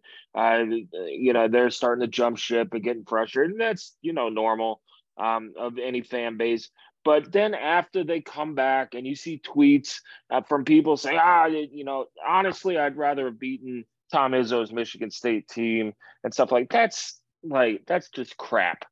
you 1.08 1.32
know, 1.32 1.48
they're 1.48 1.70
starting 1.70 2.02
to 2.02 2.08
jump 2.08 2.38
ship 2.38 2.68
and 2.72 2.82
getting 2.82 3.04
frustrated. 3.04 3.52
And 3.52 3.60
that's, 3.60 3.96
you 4.02 4.12
know, 4.12 4.28
normal 4.28 4.80
um, 5.18 5.52
of 5.58 5.78
any 5.78 6.02
fan 6.02 6.36
base. 6.36 6.70
But 7.04 7.30
then 7.30 7.54
after 7.54 8.02
they 8.02 8.20
come 8.22 8.54
back 8.54 8.94
and 8.94 9.06
you 9.06 9.14
see 9.14 9.40
tweets 9.44 9.96
uh, 10.30 10.40
from 10.42 10.64
people 10.64 10.96
saying, 10.96 11.18
ah, 11.20 11.46
you 11.46 11.84
know, 11.84 12.06
honestly, 12.26 12.78
I'd 12.78 12.96
rather 12.96 13.26
have 13.26 13.38
beaten 13.38 13.84
Tom 14.10 14.32
Izzo's 14.32 14.72
Michigan 14.72 15.10
State 15.10 15.48
team 15.48 15.92
and 16.22 16.32
stuff 16.32 16.50
like 16.50 16.70
that's 16.70 17.20
like, 17.42 17.82
that's 17.86 18.08
just 18.08 18.38
crap. 18.38 18.84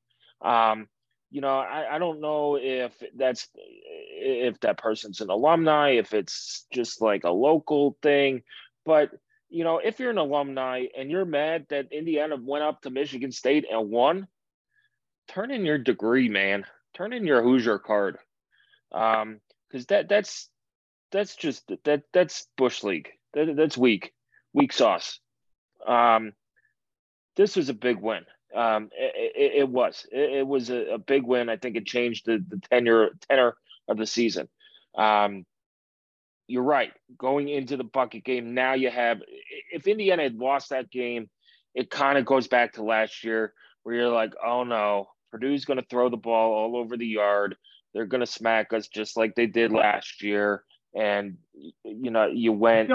Um, 0.43 0.88
you 1.33 1.41
know, 1.41 1.59
I, 1.59 1.97
I 1.97 1.99
don't 1.99 2.21
know 2.21 2.59
if 2.61 2.93
that's 3.17 3.49
if 3.57 4.61
that 4.61 4.77
person's 4.77 5.23
an 5.23 5.31
alumni, 5.31 5.93
if 5.93 6.12
it's 6.12 6.67
just 6.71 7.01
like 7.01 7.25
a 7.25 7.31
local 7.31 7.97
thing, 8.03 8.43
but 8.85 9.11
you 9.49 9.65
know, 9.65 9.79
if 9.79 9.99
you're 9.99 10.11
an 10.11 10.19
alumni 10.19 10.85
and 10.97 11.11
you're 11.11 11.25
mad 11.25 11.67
that 11.71 11.91
Indiana 11.91 12.37
went 12.37 12.65
up 12.65 12.83
to 12.83 12.91
Michigan 12.91 13.33
State 13.33 13.65
and 13.71 13.91
won, 13.91 14.29
turn 15.27 15.51
in 15.51 15.65
your 15.65 15.79
degree, 15.79 16.29
man. 16.29 16.67
Turn 16.93 17.15
in 17.15 17.27
your 17.27 17.43
Hoosier 17.43 17.79
card, 17.79 18.19
um, 18.93 19.41
because 19.69 19.87
that 19.87 20.11
that's 20.11 20.51
that's 21.12 21.35
just 21.35 21.71
that 21.85 22.03
that's 22.12 22.47
bush 22.59 22.83
league. 22.83 23.09
That, 23.33 23.57
that's 23.57 23.79
weak, 23.79 24.12
weak 24.53 24.75
sauce. 24.75 25.19
Um, 25.87 26.35
this 27.37 27.57
was 27.57 27.71
a 27.71 27.75
big 27.75 27.97
win. 27.97 28.27
Um, 28.54 28.90
it, 28.92 29.52
it, 29.62 29.68
was. 29.68 30.06
It, 30.12 30.38
it 30.38 30.47
was 30.47 30.71
a, 30.71 30.94
a, 30.94 30.99
big 30.99 31.25
win. 31.25 31.49
I 31.49 31.56
think 31.56 31.76
it 31.76 31.87
changed 31.87 32.26
the, 32.26 32.44
the 32.49 32.61
tenure 32.71 33.11
tenor 33.28 33.56
of 33.88 33.97
the 33.97 34.06
season. 34.06 34.49
Um, 34.97 35.47
you're 36.47 36.62
right. 36.62 36.92
Going 37.16 37.49
into 37.49 37.76
the 37.76 37.85
bucket 37.85 38.25
game, 38.25 38.54
now 38.54 38.75
you 38.75 38.90
have. 38.90 39.23
If 39.73 39.87
Indiana 39.87 40.25
had 40.25 40.37
lost 40.37 40.71
that 40.71 40.90
game, 40.90 41.30
it 41.75 41.90
kind 41.90 42.18
of 42.18 42.26
goes 42.26 42.47
back 42.47 42.75
to 42.75 42.82
last 42.82 43.25
year, 43.25 43.54
where 43.82 43.94
you're 43.94 44.09
like, 44.09 44.35
oh 44.44 44.64
no, 44.64 45.09
Purdue's 45.30 45.64
going 45.64 45.78
to 45.78 45.87
throw 45.88 46.11
the 46.11 46.16
ball 46.16 46.52
all 46.52 46.76
over 46.76 46.97
the 46.97 47.06
yard. 47.06 47.56
They're 47.94 48.06
going 48.06 48.21
to 48.21 48.26
smack 48.26 48.73
us 48.73 48.88
just 48.88 49.16
like 49.16 49.35
they 49.35 49.47
did 49.47 49.73
last 49.73 50.23
year. 50.23 50.64
And 50.94 51.38
you 51.85 52.11
know, 52.11 52.26
you 52.26 52.52
went. 52.52 52.90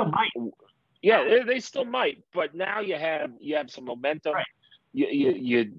Yeah, 1.01 1.43
they 1.45 1.59
still 1.59 1.85
might, 1.85 2.23
but 2.33 2.53
now 2.53 2.81
you 2.81 2.95
have 2.95 3.31
you 3.39 3.55
have 3.55 3.71
some 3.71 3.85
momentum. 3.85 4.33
Right 4.33 4.45
you, 4.94 5.08
you 5.08 5.32
you 5.32 5.72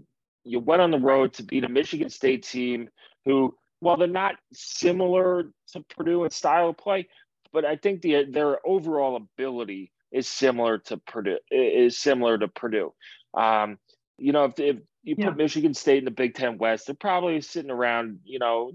you 0.45 0.61
went 0.61 0.83
on 0.83 0.91
the 0.91 0.99
road 0.99 1.35
to 1.35 1.43
beat 1.43 1.65
a 1.65 1.69
Michigan 1.69 2.09
State 2.09 2.43
team 2.45 2.89
who, 3.25 3.55
while 3.81 3.97
they're 3.97 4.09
not 4.09 4.37
similar 4.53 5.51
to 5.73 5.85
Purdue 5.95 6.25
in 6.25 6.31
style 6.31 6.71
of 6.71 6.79
play, 6.79 7.09
but 7.53 7.65
I 7.65 7.77
think 7.77 8.03
the 8.03 8.25
their 8.25 8.67
overall 8.67 9.17
ability 9.17 9.93
is 10.11 10.27
similar 10.27 10.79
to 10.79 10.97
Purdue 10.97 11.39
is 11.51 11.99
similar 11.99 12.39
to 12.39 12.49
Purdue. 12.49 12.95
Um, 13.35 13.79
you 14.17 14.33
know, 14.33 14.45
if, 14.45 14.59
if 14.59 14.77
you 15.03 15.17
put 15.17 15.25
yeah. 15.25 15.31
Michigan 15.31 15.75
State 15.75 15.99
in 15.99 16.05
the 16.05 16.11
Big 16.11 16.35
Ten 16.35 16.59
West, 16.59 16.87
they're 16.87 16.95
probably 16.95 17.41
sitting 17.41 17.71
around, 17.71 18.21
you 18.25 18.39
know, 18.39 18.73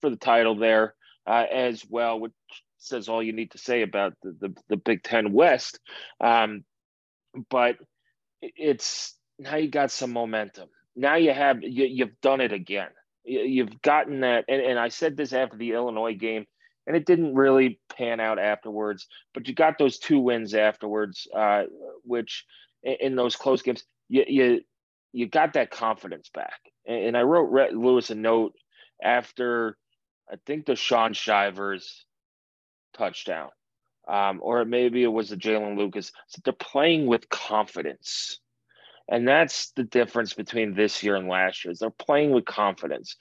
for 0.00 0.10
the 0.10 0.16
title 0.16 0.56
there 0.56 0.94
uh, 1.26 1.44
as 1.50 1.84
well, 1.88 2.18
which 2.20 2.32
says 2.78 3.08
all 3.08 3.22
you 3.22 3.32
need 3.32 3.52
to 3.52 3.58
say 3.58 3.82
about 3.82 4.14
the 4.22 4.36
the, 4.40 4.56
the 4.68 4.76
Big 4.76 5.02
Ten 5.02 5.32
West. 5.32 5.78
Um, 6.20 6.64
but 7.48 7.76
it's 8.42 9.16
now 9.38 9.56
you 9.56 9.68
got 9.68 9.90
some 9.90 10.12
momentum. 10.12 10.68
Now 10.94 11.16
you 11.16 11.32
have 11.32 11.62
you, 11.62 11.84
you've 11.84 12.20
done 12.20 12.40
it 12.40 12.52
again. 12.52 12.88
You've 13.24 13.80
gotten 13.82 14.20
that, 14.20 14.44
and, 14.48 14.60
and 14.60 14.78
I 14.78 14.88
said 14.88 15.16
this 15.16 15.32
after 15.32 15.56
the 15.56 15.72
Illinois 15.72 16.14
game, 16.14 16.44
and 16.86 16.96
it 16.96 17.06
didn't 17.06 17.34
really 17.34 17.80
pan 17.96 18.18
out 18.18 18.38
afterwards. 18.38 19.06
But 19.32 19.46
you 19.46 19.54
got 19.54 19.78
those 19.78 19.98
two 19.98 20.18
wins 20.18 20.54
afterwards, 20.54 21.28
uh, 21.34 21.64
which 22.02 22.44
in 22.82 23.14
those 23.14 23.36
close 23.36 23.62
games, 23.62 23.84
you 24.08 24.24
you 24.26 24.60
you 25.12 25.28
got 25.28 25.52
that 25.54 25.70
confidence 25.70 26.30
back. 26.32 26.58
And, 26.86 27.16
I 27.16 27.22
wrote 27.22 27.72
Lewis 27.72 28.10
a 28.10 28.14
note 28.16 28.54
after 29.02 29.76
I 30.30 30.36
think 30.46 30.66
the 30.66 30.74
Shaun 30.74 31.12
Shivers 31.12 32.04
touchdown, 32.94 33.50
um, 34.08 34.40
or 34.42 34.64
maybe 34.64 35.04
it 35.04 35.08
was 35.08 35.28
the 35.28 35.36
Jaylin 35.36 35.76
Lucas. 35.76 36.10
So 36.26 36.40
they're 36.44 36.52
playing 36.54 37.06
with 37.06 37.28
confidence. 37.28 38.40
And 39.08 39.26
that's 39.26 39.72
the 39.72 39.84
difference 39.84 40.34
between 40.34 40.74
this 40.74 41.02
year 41.02 41.16
and 41.16 41.28
last 41.28 41.64
year. 41.64 41.72
Is 41.72 41.80
they're 41.80 41.90
playing 41.90 42.30
with 42.30 42.44
confidence. 42.44 43.16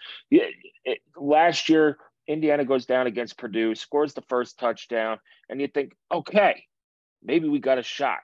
Last 1.16 1.70
year, 1.70 1.98
Indiana 2.28 2.66
goes 2.66 2.86
down 2.86 3.08
against 3.08 3.38
Purdue, 3.38 3.76
scores 3.76 4.14
the 4.14 4.22
first 4.22 4.60
touchdown, 4.60 5.18
and 5.50 5.60
you 5.60 5.68
think, 5.68 5.94
okay, 6.12 6.64
maybe 7.24 7.50
we 7.50 7.60
got 7.60 7.80
a 7.80 7.84
shot. 7.84 8.20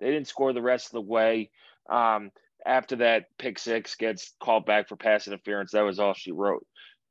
They 0.00 0.10
didn't 0.10 0.28
score 0.28 0.52
the 0.52 0.62
rest 0.62 0.86
of 0.86 0.92
the 0.92 1.00
way. 1.00 1.50
Um, 1.90 2.30
after 2.64 2.96
that, 2.96 3.26
pick 3.38 3.58
six 3.58 3.94
gets 3.94 4.34
called 4.40 4.66
back 4.66 4.88
for 4.88 4.96
pass 4.96 5.26
interference. 5.26 5.72
That 5.72 5.82
was 5.82 5.98
all 5.98 6.14
she 6.14 6.32
wrote. 6.32 6.66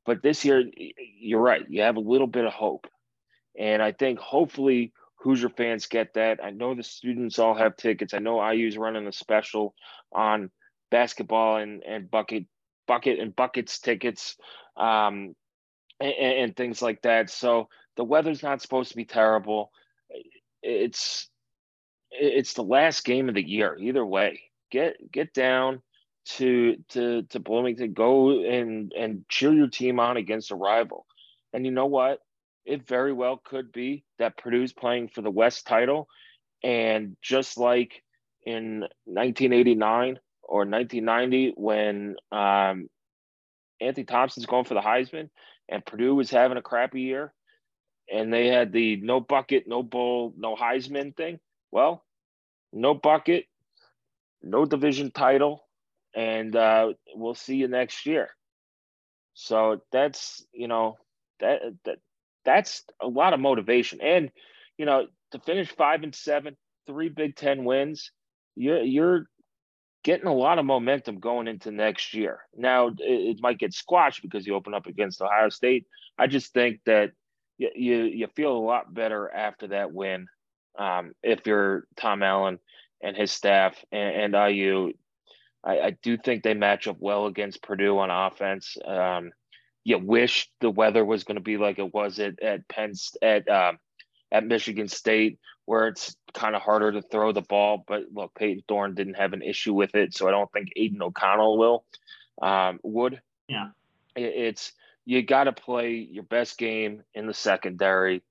But 0.05 0.21
this 0.21 0.45
year, 0.45 0.63
you're 1.19 1.41
right. 1.41 1.65
You 1.67 1.81
have 1.81 1.97
a 1.97 2.01
little 2.01 2.27
bit 2.27 2.45
of 2.45 2.53
hope. 2.53 2.87
And 3.59 3.81
I 3.81 3.91
think 3.91 4.19
hopefully 4.19 4.93
Hoosier 5.17 5.49
fans 5.49 5.87
get 5.87 6.13
that. 6.13 6.43
I 6.43 6.51
know 6.51 6.75
the 6.75 6.83
students 6.83 7.39
all 7.39 7.55
have 7.55 7.75
tickets. 7.75 8.13
I 8.13 8.19
know 8.19 8.45
IU's 8.51 8.77
running 8.77 9.07
a 9.07 9.11
special 9.11 9.73
on 10.11 10.51
basketball 10.91 11.57
and, 11.57 11.83
and 11.83 12.09
bucket 12.09 12.45
bucket 12.87 13.19
and 13.19 13.35
buckets 13.35 13.79
tickets 13.79 14.37
um, 14.77 15.35
and, 15.99 16.13
and 16.13 16.55
things 16.55 16.81
like 16.81 17.01
that. 17.01 17.29
So 17.29 17.67
the 17.95 18.03
weather's 18.03 18.43
not 18.43 18.61
supposed 18.61 18.91
to 18.91 18.95
be 18.95 19.05
terrible. 19.05 19.71
It's 20.61 21.29
it's 22.11 22.53
the 22.53 22.63
last 22.63 23.03
game 23.03 23.27
of 23.29 23.35
the 23.35 23.47
year. 23.47 23.77
Either 23.79 24.05
way, 24.05 24.41
get 24.71 24.95
get 25.11 25.33
down 25.33 25.81
to 26.25 26.77
to 26.89 27.23
to 27.23 27.39
Bloomington. 27.39 27.93
Go 27.93 28.43
and 28.43 28.93
and 28.93 29.25
cheer 29.29 29.53
your 29.53 29.67
team 29.67 29.99
on 29.99 30.17
against 30.17 30.51
a 30.51 30.55
rival. 30.55 31.05
And 31.53 31.65
you 31.65 31.71
know 31.71 31.85
what? 31.87 32.19
It 32.67 32.85
very 32.85 33.13
well 33.13 33.41
could 33.43 33.71
be 33.71 34.03
that 34.19 34.37
Purdue's 34.37 34.73
playing 34.73 35.07
for 35.07 35.21
the 35.21 35.31
West 35.31 35.65
title. 35.65 36.07
And 36.63 37.15
just 37.21 37.57
like 37.57 38.03
in 38.45 38.81
1989 39.05 40.19
or 40.43 40.65
1990, 40.65 41.53
when 41.55 42.15
um, 42.31 42.89
Anthony 43.79 44.03
Thompson's 44.03 44.45
going 44.45 44.65
for 44.65 44.73
the 44.73 44.81
Heisman 44.81 45.29
and 45.69 45.85
Purdue 45.85 46.15
was 46.15 46.29
having 46.29 46.57
a 46.57 46.61
crappy 46.61 47.01
year 47.01 47.33
and 48.11 48.33
they 48.33 48.47
had 48.47 48.73
the 48.73 48.97
no 48.97 49.21
bucket, 49.21 49.63
no 49.67 49.81
bowl, 49.81 50.33
no 50.37 50.55
Heisman 50.55 51.15
thing. 51.15 51.39
Well, 51.71 52.03
no 52.73 52.93
bucket, 52.93 53.45
no 54.41 54.65
division 54.65 55.11
title, 55.11 55.65
and 56.13 56.55
uh, 56.55 56.93
we'll 57.15 57.35
see 57.35 57.55
you 57.55 57.67
next 57.67 58.05
year. 58.05 58.29
So 59.33 59.81
that's, 59.91 60.45
you 60.51 60.67
know, 60.67 60.97
that, 61.39 61.61
that 61.85 61.99
that's 62.47 62.83
a 63.01 63.07
lot 63.07 63.33
of 63.33 63.41
motivation. 63.41 63.99
And 64.01 64.31
you 64.77 64.85
know, 64.85 65.07
to 65.31 65.39
finish 65.39 65.69
five 65.69 66.01
and 66.01 66.15
seven, 66.15 66.55
three 66.87 67.09
Big 67.09 67.35
Ten 67.35 67.65
wins, 67.65 68.11
you're 68.55 68.81
you're 68.81 69.27
getting 70.03 70.27
a 70.27 70.33
lot 70.33 70.57
of 70.57 70.65
momentum 70.65 71.19
going 71.19 71.49
into 71.49 71.69
next 71.69 72.13
year. 72.13 72.39
Now 72.55 72.87
it, 72.87 72.95
it 72.99 73.37
might 73.41 73.59
get 73.59 73.73
squashed 73.73 74.21
because 74.21 74.47
you 74.47 74.55
open 74.55 74.73
up 74.73 74.87
against 74.87 75.21
Ohio 75.21 75.49
State. 75.49 75.85
I 76.17 76.27
just 76.27 76.53
think 76.53 76.79
that 76.85 77.11
you 77.57 77.69
you, 77.75 78.03
you 78.03 78.27
feel 78.27 78.55
a 78.55 78.57
lot 78.57 78.93
better 78.93 79.29
after 79.29 79.67
that 79.67 79.91
win. 79.91 80.27
Um, 80.79 81.11
if 81.21 81.45
you're 81.45 81.85
Tom 81.97 82.23
Allen 82.23 82.59
and 83.03 83.17
his 83.17 83.31
staff 83.31 83.75
and, 83.91 84.33
and 84.33 84.51
IU, 84.55 84.93
I, 85.65 85.79
I, 85.79 85.97
do 86.03 86.17
think 86.17 86.43
they 86.43 86.53
match 86.53 86.87
up 86.87 86.97
well 86.99 87.25
against 87.25 87.63
Purdue 87.63 87.97
on 87.97 88.11
offense. 88.11 88.77
Um, 88.85 89.31
you 89.87 89.97
wish 89.97 90.49
the 90.59 90.69
weather 90.69 91.05
was 91.05 91.23
going 91.23 91.37
to 91.37 91.41
be 91.41 91.55
like 91.55 91.79
it 91.79 91.93
was 91.93 92.19
at 92.19 92.41
at 92.43 92.67
Penn 92.67 92.91
at 93.21 93.47
um, 93.47 93.79
at 94.29 94.45
Michigan 94.45 94.89
State, 94.89 95.39
where 95.63 95.87
it's 95.87 96.13
kind 96.33 96.57
of 96.57 96.61
harder 96.61 96.91
to 96.91 97.01
throw 97.01 97.31
the 97.31 97.41
ball. 97.41 97.85
But 97.87 98.03
look, 98.13 98.35
Payton 98.35 98.65
Thorne 98.67 98.95
didn't 98.95 99.13
have 99.13 99.31
an 99.31 99.41
issue 99.41 99.73
with 99.73 99.95
it, 99.95 100.13
so 100.13 100.27
I 100.27 100.31
don't 100.31 100.51
think 100.51 100.73
Aidan 100.75 101.01
O'Connell 101.01 101.57
will. 101.57 101.85
Um, 102.41 102.81
would 102.83 103.21
yeah, 103.47 103.69
it's 104.17 104.73
you 105.05 105.23
got 105.23 105.45
to 105.45 105.53
play 105.53 105.91
your 105.91 106.25
best 106.25 106.57
game 106.57 107.03
in 107.13 107.25
the 107.25 107.33
secondary. 107.33 108.23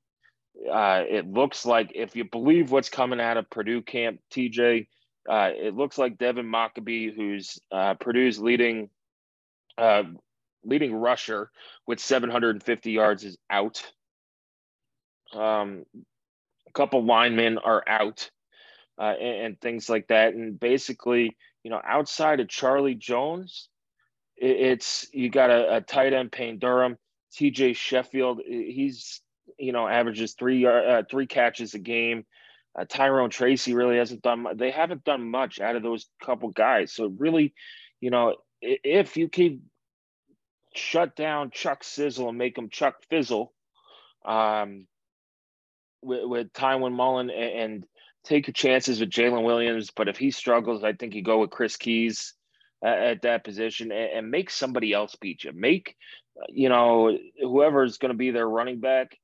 Uh, 0.71 1.05
it 1.09 1.27
looks 1.27 1.65
like 1.65 1.91
if 1.95 2.17
you 2.17 2.25
believe 2.25 2.71
what's 2.71 2.91
coming 2.91 3.19
out 3.19 3.39
of 3.39 3.49
Purdue 3.49 3.81
camp, 3.81 4.21
TJ, 4.31 4.89
uh, 5.27 5.51
it 5.57 5.75
looks 5.75 5.97
like 5.97 6.19
Devin 6.19 6.45
Mockobee, 6.45 7.17
who's 7.17 7.59
uh, 7.73 7.95
Purdue's 7.95 8.39
leading 8.39 8.91
uh, 9.79 10.03
leading 10.66 10.94
rusher 10.94 11.50
with 11.87 12.00
750 12.00 12.90
yards, 12.90 13.25
is 13.25 13.38
out. 13.49 13.85
Um, 15.32 15.85
a 16.66 16.73
couple 16.73 17.04
linemen 17.04 17.58
are 17.58 17.82
out, 17.87 18.30
uh, 18.99 19.14
and, 19.20 19.46
and, 19.46 19.61
things 19.61 19.88
like 19.88 20.08
that. 20.08 20.35
And 20.35 20.58
basically, 20.58 21.37
you 21.62 21.70
know, 21.70 21.80
outside 21.85 22.40
of 22.40 22.49
Charlie 22.49 22.94
Jones, 22.94 23.68
it, 24.37 24.56
it's 24.56 25.06
you 25.12 25.30
got 25.30 25.50
a, 25.50 25.76
a 25.76 25.80
tight 25.80 26.12
end 26.12 26.32
Payne 26.32 26.58
Durham, 26.58 26.96
T.J. 27.32 27.73
Sheffield. 27.75 28.40
He's 28.46 29.20
you 29.58 29.73
know 29.73 29.87
averages 29.87 30.35
three 30.35 30.66
uh, 30.66 31.02
three 31.11 31.26
catches 31.26 31.75
a 31.75 31.78
game. 31.78 32.25
Uh, 32.78 32.85
Tyrone 32.88 33.30
Tracy 33.30 33.75
really 33.75 33.96
hasn't 33.96 34.23
done. 34.23 34.46
They 34.54 34.70
haven't 34.70 35.04
done 35.04 35.30
much 35.30 35.61
out 35.61 35.76
of 35.76 35.82
those 35.82 36.06
couple 36.23 36.50
guys. 36.50 36.92
So 36.92 37.06
really, 37.18 37.54
you 38.00 38.11
know, 38.11 38.37
if 38.61 39.16
you 39.16 39.28
can 39.28 39.62
shut 40.76 41.16
down 41.16 41.50
Chuck 41.50 41.85
Sizzle 41.85 42.28
and 42.28 42.38
make 42.38 42.56
him 42.56 42.68
Chuck 42.68 42.97
Fizzle, 43.09 43.52
um, 44.25 44.87
with, 46.02 46.25
with 46.25 46.52
Tiawan 46.52 46.92
Mullen 46.92 47.30
and, 47.30 47.61
and, 47.61 47.87
take 48.25 48.49
your 48.49 48.52
chances 48.52 48.99
with 48.99 49.09
Jaylin 49.09 49.45
Williams. 49.45 49.90
But 49.95 50.09
if 50.09 50.16
he 50.16 50.33
struggles, 50.33 50.83
I 50.83 50.95
think 50.95 51.14
you 51.14 51.23
go 51.23 51.38
with 51.38 51.50
Chris 51.50 51.76
Keys 51.76 52.35
at 52.85 53.23
that 53.23 53.45
position 53.45 53.92
and, 53.92 54.11
and, 54.12 54.30
make 54.30 54.50
somebody 54.50 54.92
else 54.92 55.14
beat 55.21 55.45
you. 55.45 55.52
Make, 55.54 55.95
you 56.49 56.68
know, 56.68 57.16
whoever's 57.40 57.99
going 57.99 58.11
to 58.11 58.18
be 58.18 58.33
their 58.33 58.49
running 58.49 58.80
back 58.80 59.16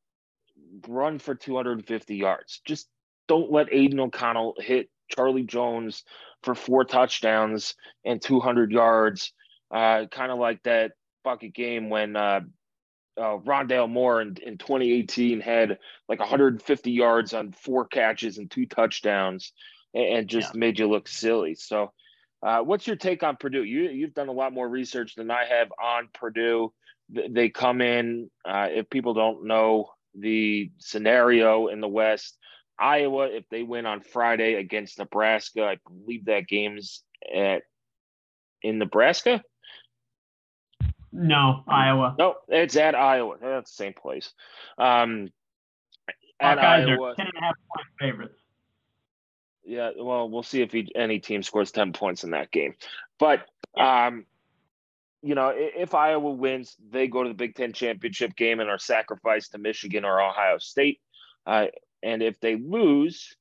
run 0.87 1.19
for 1.19 1.35
250 1.35 2.17
yards. 2.17 2.61
Just 2.65 2.89
don't 3.29 3.51
let 3.51 3.73
Aidan 3.73 4.01
O'Connell 4.01 4.55
hit 4.59 4.89
Charlie 5.09 5.45
Jones 5.45 6.05
for 6.43 6.55
four 6.55 6.85
touchdowns 6.85 7.75
and 8.05 8.21
200 8.21 8.73
yards. 8.73 9.33
Uh, 9.71 10.07
kind 10.11 10.31
of 10.31 10.39
like 10.39 10.63
that 10.63 10.93
bucket 11.23 11.55
game 11.55 11.91
when 11.91 12.17
uh, 12.17 12.41
uh, 13.19 13.39
Rondale 13.39 13.91
Moore 13.91 14.23
in, 14.23 14.37
in 14.45 14.59
2018 14.59 15.41
had 15.41 15.79
like 16.09 16.19
150 16.19 16.91
yards 16.91 17.35
on 17.35 17.53
four 17.53 17.87
catches 17.87 18.39
and 18.39 18.51
two 18.51 18.67
touchdowns 18.67 19.53
and, 19.95 20.05
and 20.05 20.29
just 20.29 20.55
yeah. 20.55 20.59
made 20.59 20.79
you 20.79 20.89
look 20.89 21.09
silly. 21.09 21.55
So, 21.55 21.93
uh, 22.43 22.61
what's 22.61 22.87
your 22.87 22.97
take 22.97 23.23
on 23.23 23.37
Purdue? 23.37 23.63
You, 23.63 23.89
you've 23.91 24.15
done 24.15 24.29
a 24.29 24.33
lot 24.33 24.53
more 24.53 24.69
research 24.69 25.15
than 25.15 25.31
I 25.31 25.45
have 25.45 25.69
on 25.81 26.09
Purdue. 26.13 26.73
They 27.09 27.51
come 27.51 27.81
in, 27.81 28.31
uh, 28.45 28.69
if 28.71 28.91
people 28.91 29.15
don't 29.15 29.47
know 29.47 29.91
the 30.15 30.71
scenario 30.79 31.69
in 31.69 31.81
the 31.81 31.89
West, 31.89 32.37
Iowa, 32.79 33.29
if 33.31 33.49
they 33.49 33.63
win 33.63 33.87
on 33.87 34.01
Friday 34.01 34.55
against 34.55 34.99
Nebraska, 34.99 35.65
I 35.65 35.77
believe 35.89 36.25
that 36.25 36.49
game's 36.49 37.05
at 37.33 37.63
in 38.63 38.79
Nebraska. 38.79 39.43
No, 41.13 41.63
Iowa. 41.69 42.17
No, 42.19 42.37
it's 42.49 42.77
at 42.77 42.95
Iowa. 42.95 43.37
That's 43.41 43.71
the 43.71 43.85
same 43.85 43.93
place. 43.93 44.33
Um, 44.79 45.31
at 46.41 46.57
guys 46.57 46.87
Iowa, 46.87 47.11
are 47.11 47.15
ten 47.15 47.27
and 47.27 47.37
a 47.37 47.45
half 47.45 47.55
point 47.75 47.87
favorites. 48.01 48.39
Yeah, 49.65 49.91
well, 49.97 50.29
we'll 50.29 50.43
see 50.43 50.63
if 50.63 50.73
he, 50.73 50.91
any 50.95 51.21
team 51.21 51.43
scores 51.43 51.71
ten 51.71 51.93
points 51.93 52.25
in 52.25 52.31
that 52.31 52.51
game. 52.51 52.75
But 53.19 53.47
um, 53.79 54.25
you 55.23 55.35
know, 55.35 55.53
if 55.55 55.95
Iowa 55.95 56.33
wins, 56.33 56.77
they 56.91 57.07
go 57.07 57.23
to 57.23 57.29
the 57.29 57.35
Big 57.35 57.55
Ten 57.55 57.73
championship 57.73 58.35
game 58.35 58.59
and 58.61 58.69
are 58.69 58.79
sacrificed 58.79 59.53
to 59.53 59.59
Michigan 59.59 60.05
or 60.05 60.21
Ohio 60.21 60.59
State. 60.59 61.01
Uh, 61.47 61.67
and 62.03 62.23
if 62.23 62.41
they 62.41 62.57
lose, 62.57 63.37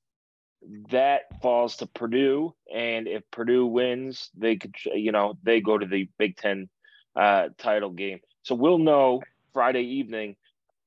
that 0.91 1.21
falls 1.41 1.77
to 1.77 1.87
Purdue. 1.87 2.53
And 2.73 3.07
if 3.07 3.23
Purdue 3.31 3.65
wins, 3.65 4.29
they 4.37 4.57
could, 4.57 4.75
you 4.85 5.11
know, 5.11 5.37
they 5.41 5.61
go 5.61 5.77
to 5.77 5.87
the 5.87 6.07
Big 6.19 6.37
Ten 6.37 6.69
uh, 7.15 7.49
title 7.57 7.91
game. 7.91 8.19
So 8.43 8.55
we'll 8.55 8.77
know 8.77 9.21
Friday 9.53 9.83
evening 9.83 10.35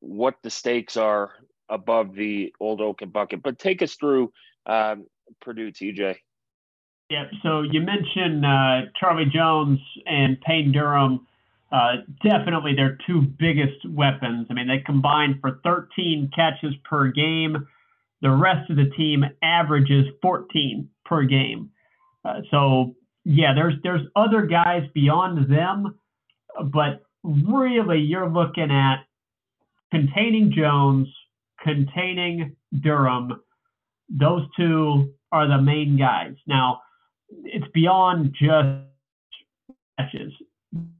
what 0.00 0.36
the 0.42 0.50
stakes 0.50 0.96
are 0.96 1.32
above 1.68 2.14
the 2.14 2.52
old 2.60 2.80
Oaken 2.80 3.10
bucket. 3.10 3.42
But 3.42 3.58
take 3.58 3.82
us 3.82 3.94
through 3.94 4.32
um, 4.66 5.06
Purdue, 5.40 5.70
TJ. 5.70 6.16
Yeah. 7.10 7.24
So 7.42 7.62
you 7.62 7.80
mentioned 7.80 8.44
uh, 8.44 8.82
Charlie 8.98 9.30
Jones 9.32 9.78
and 10.06 10.40
Payne 10.40 10.72
Durham. 10.72 11.26
Uh, 11.70 11.96
definitely 12.22 12.74
their 12.74 12.98
two 13.06 13.20
biggest 13.20 13.88
weapons. 13.88 14.46
I 14.48 14.54
mean, 14.54 14.68
they 14.68 14.78
combine 14.78 15.38
for 15.40 15.60
13 15.64 16.30
catches 16.34 16.74
per 16.88 17.10
game. 17.10 17.66
The 18.22 18.30
rest 18.30 18.70
of 18.70 18.76
the 18.76 18.90
team 18.96 19.24
averages 19.42 20.06
14 20.22 20.88
per 21.04 21.24
game. 21.24 21.70
Uh, 22.24 22.40
so 22.50 22.94
yeah, 23.24 23.54
there's 23.54 23.74
there's 23.82 24.06
other 24.16 24.42
guys 24.42 24.84
beyond 24.94 25.50
them 25.50 25.98
but 26.62 27.02
really 27.22 27.98
you're 27.98 28.28
looking 28.28 28.70
at 28.70 29.04
containing 29.90 30.52
Jones, 30.52 31.08
containing 31.62 32.56
Durham. 32.80 33.40
Those 34.08 34.42
two 34.56 35.14
are 35.32 35.48
the 35.48 35.60
main 35.60 35.96
guys. 35.96 36.34
Now, 36.46 36.82
it's 37.44 37.66
beyond 37.72 38.34
just 38.38 38.84
catches. 39.98 40.32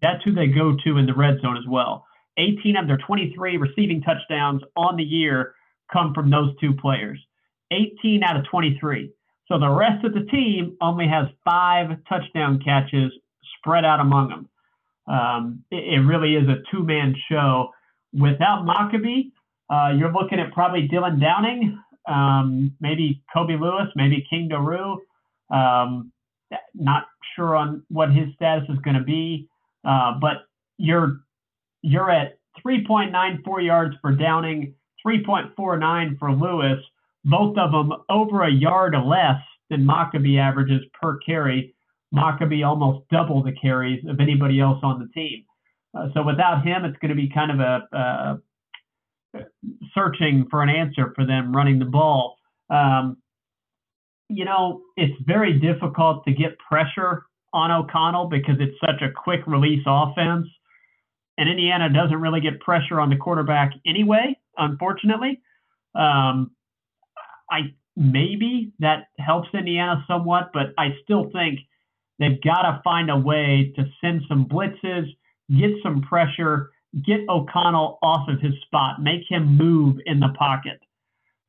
That's 0.00 0.22
who 0.24 0.32
they 0.32 0.46
go 0.46 0.76
to 0.84 0.98
in 0.98 1.06
the 1.06 1.14
red 1.14 1.40
zone 1.40 1.56
as 1.56 1.64
well. 1.68 2.06
18 2.38 2.76
of 2.76 2.86
their 2.86 2.98
23 2.98 3.56
receiving 3.56 4.02
touchdowns 4.02 4.62
on 4.76 4.96
the 4.96 5.04
year 5.04 5.54
come 5.92 6.14
from 6.14 6.30
those 6.30 6.50
two 6.60 6.72
players. 6.74 7.18
18 7.70 8.22
out 8.22 8.36
of 8.36 8.44
23. 8.46 9.10
So 9.48 9.58
the 9.58 9.68
rest 9.68 10.04
of 10.04 10.14
the 10.14 10.24
team 10.30 10.76
only 10.80 11.06
has 11.06 11.26
five 11.44 11.88
touchdown 12.08 12.60
catches 12.64 13.12
spread 13.58 13.84
out 13.84 14.00
among 14.00 14.28
them. 14.28 14.48
Um, 15.06 15.64
it, 15.70 15.94
it, 15.94 15.98
really 16.00 16.34
is 16.34 16.48
a 16.48 16.62
two-man 16.70 17.14
show. 17.30 17.70
Without 18.12 18.64
Mockobee, 18.64 19.32
uh, 19.68 19.92
you're 19.96 20.12
looking 20.12 20.38
at 20.40 20.52
probably 20.52 20.88
Dylan 20.88 21.20
Downing, 21.20 21.78
um, 22.08 22.74
maybe 22.80 23.22
Kobe 23.32 23.56
Lewis, 23.56 23.88
maybe 23.96 24.26
King 24.30 24.48
Doerue. 24.48 24.96
Um, 25.50 26.12
not 26.74 27.04
sure 27.36 27.56
on 27.56 27.82
what 27.88 28.10
his 28.10 28.28
status 28.34 28.68
is 28.68 28.78
going 28.78 28.96
to 28.96 29.02
be, 29.02 29.48
uh, 29.84 30.12
but 30.20 30.46
you're 30.78 31.20
you're 31.82 32.10
at 32.10 32.38
3.94 32.66 33.64
yards 33.64 33.94
for 34.00 34.12
Downing, 34.12 34.74
3.49 35.06 36.18
for 36.18 36.32
Lewis. 36.32 36.78
Both 37.24 37.58
of 37.58 37.72
them 37.72 37.92
over 38.08 38.42
a 38.42 38.50
yard 38.50 38.94
less 39.04 39.40
than 39.70 39.84
Mockobee 39.84 40.38
averages 40.38 40.82
per 41.00 41.18
carry. 41.18 41.73
Mockobee 42.14 42.66
almost 42.66 43.08
double 43.10 43.42
the 43.42 43.52
carries 43.52 44.04
of 44.08 44.20
anybody 44.20 44.60
else 44.60 44.78
on 44.82 45.00
the 45.00 45.08
team. 45.20 45.44
Uh, 45.96 46.08
so 46.14 46.22
without 46.22 46.64
him, 46.64 46.84
it's 46.84 46.96
going 46.98 47.10
to 47.10 47.14
be 47.14 47.28
kind 47.28 47.50
of 47.50 47.60
a 47.60 47.96
uh, 47.96 49.40
searching 49.94 50.46
for 50.50 50.62
an 50.62 50.68
answer 50.68 51.12
for 51.14 51.26
them 51.26 51.54
running 51.54 51.78
the 51.78 51.84
ball. 51.84 52.36
Um, 52.70 53.16
you 54.28 54.44
know, 54.44 54.82
it's 54.96 55.20
very 55.26 55.58
difficult 55.58 56.24
to 56.24 56.32
get 56.32 56.58
pressure 56.58 57.24
on 57.52 57.70
O'Connell 57.70 58.28
because 58.28 58.56
it's 58.58 58.76
such 58.80 59.02
a 59.02 59.10
quick 59.12 59.40
release 59.46 59.82
offense. 59.86 60.46
And 61.36 61.48
Indiana 61.48 61.92
doesn't 61.92 62.20
really 62.20 62.40
get 62.40 62.60
pressure 62.60 63.00
on 63.00 63.10
the 63.10 63.16
quarterback 63.16 63.72
anyway, 63.86 64.38
unfortunately. 64.56 65.40
Um, 65.96 66.52
I 67.50 67.74
maybe 67.96 68.72
that 68.78 69.08
helps 69.18 69.48
Indiana 69.52 70.04
somewhat, 70.06 70.50
but 70.52 70.74
I 70.78 70.96
still 71.02 71.28
think– 71.32 71.58
They've 72.18 72.40
got 72.42 72.62
to 72.62 72.80
find 72.84 73.10
a 73.10 73.18
way 73.18 73.72
to 73.76 73.84
send 74.00 74.22
some 74.28 74.46
blitzes, 74.46 75.06
get 75.50 75.70
some 75.82 76.02
pressure, 76.02 76.70
get 77.04 77.20
O'Connell 77.28 77.98
off 78.02 78.28
of 78.28 78.40
his 78.40 78.54
spot, 78.66 79.02
make 79.02 79.22
him 79.28 79.56
move 79.56 79.96
in 80.06 80.20
the 80.20 80.32
pocket. 80.38 80.80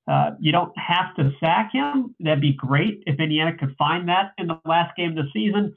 Uh, 0.08 0.32
you 0.40 0.52
don't 0.52 0.74
have 0.78 1.16
to 1.16 1.32
sack 1.40 1.72
him. 1.72 2.16
That'd 2.20 2.42
be 2.42 2.54
great 2.54 3.04
if 3.06 3.20
Indiana 3.20 3.58
could 3.58 3.76
find 3.78 4.08
that 4.10 4.34
in 4.38 4.48
the 4.48 4.60
last 4.66 4.96
game 4.96 5.18
of 5.18 5.26
the 5.26 5.30
season. 5.34 5.76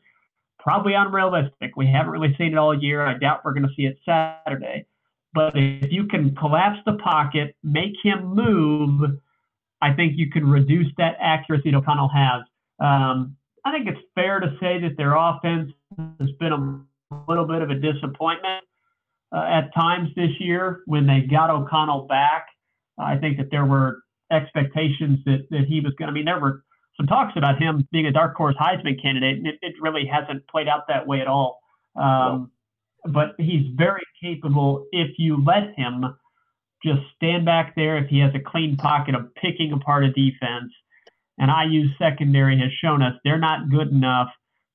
Probably 0.59 0.95
unrealistic. 0.95 1.77
We 1.77 1.87
haven't 1.87 2.13
really 2.13 2.35
seen 2.37 2.53
it 2.53 2.59
all 2.59 2.79
year. 2.79 3.07
I 3.07 3.17
doubt 3.17 3.45
we're 3.45 3.55
going 3.55 3.69
to 3.69 3.75
see 3.75 3.87
it 3.87 3.99
Saturday. 4.05 4.87
But 5.33 5.53
if 5.55 5.93
you 5.93 6.07
can 6.07 6.35
collapse 6.35 6.79
the 6.85 6.95
pocket, 6.95 7.55
make 7.63 7.93
him 8.03 8.35
move, 8.35 9.19
I 9.81 9.93
think 9.93 10.15
you 10.17 10.31
can 10.31 10.49
reduce 10.49 10.89
that 10.99 11.17
accuracy 11.21 11.75
O'Connell 11.75 12.09
has. 12.09 12.43
Um, 12.81 13.37
I 13.69 13.73
think 13.73 13.87
it's 13.87 14.01
fair 14.15 14.41
to 14.41 14.57
say 14.61 14.81
that 14.81 14.97
their 14.97 15.15
offense 15.15 15.73
has 16.21 16.31
been 16.41 16.53
a 16.53 17.21
little 17.29 17.45
bit 17.45 17.61
of 17.61 17.69
a 17.69 17.75
disappointment 17.75 18.65
uh, 19.31 19.45
at 19.47 19.75
times 19.75 20.09
this 20.17 20.31
year 20.39 20.81
when 20.87 21.07
they 21.07 21.21
got 21.21 21.51
O'Connell 21.51 22.07
back. 22.07 22.47
I 22.99 23.17
think 23.17 23.37
that 23.37 23.51
there 23.51 23.67
were 23.67 23.99
expectations 24.33 25.19
that, 25.27 25.47
that 25.51 25.65
he 25.69 25.81
was 25.81 25.93
going 25.99 26.07
to, 26.07 26.13
I 26.13 26.15
mean, 26.15 26.25
there 26.25 26.41
were 26.41 26.65
some 26.97 27.07
talks 27.07 27.35
about 27.37 27.61
him 27.61 27.87
being 27.93 28.07
a 28.07 28.13
dark 28.13 28.35
horse 28.35 28.57
Heisman 28.59 29.01
candidate, 29.01 29.37
and 29.37 29.47
it, 29.47 29.59
it 29.61 29.75
really 29.81 30.07
hasn't 30.07 30.49
played 30.49 30.67
out 30.67 30.89
that 30.89 31.07
way 31.07 31.21
at 31.21 31.27
all. 31.27 31.61
Um, 31.95 32.51
but 33.05 33.35
he's 33.39 33.67
very 33.77 34.03
capable 34.21 34.87
if 34.93 35.11
you 35.19 35.45
let 35.45 35.75
him 35.77 36.17
just 36.83 37.01
stand 37.17 37.45
back 37.45 37.75
there 37.77 37.99
if 37.99 38.09
he 38.09 38.19
has 38.21 38.33
a 38.35 38.41
clean 38.41 38.79
pocket 38.79 39.15
of 39.15 39.35
picking 39.35 39.73
apart 39.73 40.05
a 40.05 40.13
defense. 40.13 40.73
And 41.39 41.51
IU's 41.51 41.91
secondary 41.99 42.59
has 42.59 42.71
shown 42.83 43.03
us 43.03 43.15
they're 43.25 43.39
not 43.39 43.71
good 43.71 43.89
enough 43.89 44.29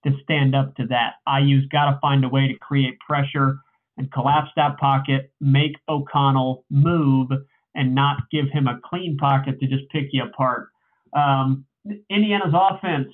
to 0.06 0.12
stand 0.23 0.56
up 0.56 0.76
to 0.76 0.88
that. 0.88 1.15
IU's 1.28 1.65
got 1.67 1.91
to 1.91 1.99
find 2.02 2.23
a 2.23 2.30
way 2.30 2.47
to 2.47 2.58
create 2.60 2.99
pressure 2.99 3.58
and 3.97 4.12
collapse 4.12 4.49
that 4.56 4.78
pocket, 4.78 5.32
make 5.39 5.76
O'Connell 5.88 6.65
move, 6.69 7.30
and 7.76 7.95
not 7.95 8.17
give 8.32 8.45
him 8.52 8.67
a 8.67 8.80
clean 8.84 9.17
pocket 9.17 9.60
to 9.60 9.67
just 9.67 9.89
pick 9.89 10.08
you 10.12 10.23
apart. 10.23 10.69
Um, 11.15 11.65
Indiana's 12.10 12.54
offense, 12.54 13.10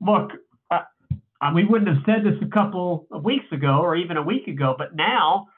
look, 0.00 0.30
uh, 0.70 0.80
we 1.54 1.64
wouldn't 1.64 1.88
have 1.88 2.04
said 2.06 2.24
this 2.24 2.40
a 2.42 2.50
couple 2.50 3.06
of 3.10 3.24
weeks 3.24 3.46
ago 3.52 3.80
or 3.80 3.96
even 3.96 4.16
a 4.16 4.22
week 4.22 4.46
ago, 4.48 4.74
but 4.76 4.94
now 4.94 5.48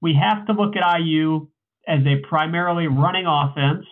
we 0.00 0.14
have 0.14 0.46
to 0.46 0.52
look 0.52 0.74
at 0.76 0.98
IU 0.98 1.48
as 1.86 2.00
a 2.06 2.16
primarily 2.28 2.88
running 2.88 3.26
offense, 3.26 3.86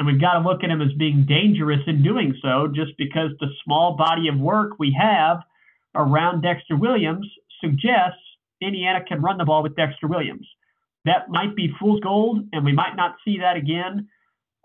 and 0.00 0.06
we've 0.06 0.20
got 0.20 0.32
to 0.32 0.40
look 0.40 0.64
at 0.64 0.70
him 0.70 0.80
as 0.80 0.92
being 0.94 1.26
dangerous 1.28 1.80
in 1.86 2.02
doing 2.02 2.34
so 2.40 2.66
just 2.74 2.92
because 2.96 3.32
the 3.38 3.48
small 3.62 3.98
body 3.98 4.28
of 4.28 4.38
work 4.38 4.78
we 4.78 4.96
have 4.98 5.40
around 5.94 6.40
Dexter 6.40 6.74
Williams 6.74 7.30
suggests 7.62 8.18
Indiana 8.62 9.04
can 9.06 9.20
run 9.20 9.36
the 9.36 9.44
ball 9.44 9.62
with 9.62 9.76
Dexter 9.76 10.06
Williams. 10.06 10.48
That 11.04 11.28
might 11.28 11.54
be 11.54 11.70
fool's 11.78 12.00
gold, 12.00 12.46
and 12.54 12.64
we 12.64 12.72
might 12.72 12.96
not 12.96 13.16
see 13.26 13.40
that 13.40 13.58
again 13.58 14.08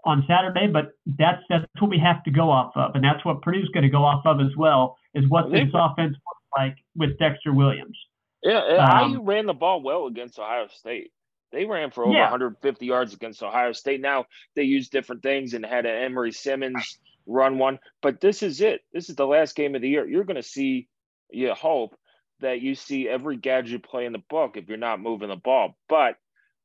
on 0.05 0.23
Saturday, 0.25 0.67
but 0.67 0.91
that's 1.05 1.43
that's 1.49 1.65
what 1.79 1.89
we 1.89 1.99
have 1.99 2.23
to 2.23 2.31
go 2.31 2.49
off 2.49 2.71
of, 2.75 2.95
and 2.95 3.03
that's 3.03 3.23
what 3.25 3.41
Purdue's 3.41 3.69
going 3.69 3.83
to 3.83 3.89
go 3.89 4.05
off 4.05 4.25
of 4.25 4.39
as 4.39 4.55
well. 4.57 4.97
Is 5.15 5.27
what 5.27 5.51
this 5.51 5.67
offense 5.73 6.13
looks 6.13 6.45
like 6.57 6.77
with 6.95 7.19
Dexter 7.19 7.51
Williams. 7.51 7.97
Yeah, 8.41 8.59
um, 8.59 9.11
IU 9.11 9.21
ran 9.21 9.47
the 9.47 9.53
ball 9.53 9.81
well 9.81 10.07
against 10.07 10.39
Ohio 10.39 10.67
State. 10.67 11.11
They 11.55 11.63
ran 11.63 11.89
for 11.89 12.03
over 12.03 12.13
yeah. 12.13 12.23
150 12.23 12.85
yards 12.85 13.13
against 13.13 13.41
Ohio 13.41 13.71
State. 13.71 14.01
Now 14.01 14.25
they 14.55 14.63
use 14.63 14.89
different 14.89 15.23
things 15.23 15.53
and 15.53 15.65
had 15.65 15.85
an 15.85 16.03
Emery 16.03 16.33
Simmons 16.33 16.99
run 17.25 17.57
one, 17.57 17.79
but 18.01 18.19
this 18.19 18.43
is 18.43 18.59
it. 18.59 18.81
This 18.91 19.09
is 19.09 19.15
the 19.15 19.25
last 19.25 19.55
game 19.55 19.73
of 19.73 19.81
the 19.81 19.87
year. 19.87 20.05
You're 20.05 20.25
going 20.25 20.35
to 20.35 20.43
see, 20.43 20.89
you 21.31 21.53
hope 21.53 21.97
that 22.41 22.59
you 22.59 22.75
see 22.75 23.07
every 23.07 23.37
gadget 23.37 23.83
play 23.83 24.05
in 24.05 24.11
the 24.11 24.21
book 24.29 24.57
if 24.57 24.67
you're 24.67 24.77
not 24.77 24.99
moving 24.99 25.29
the 25.29 25.37
ball. 25.37 25.77
But 25.87 26.17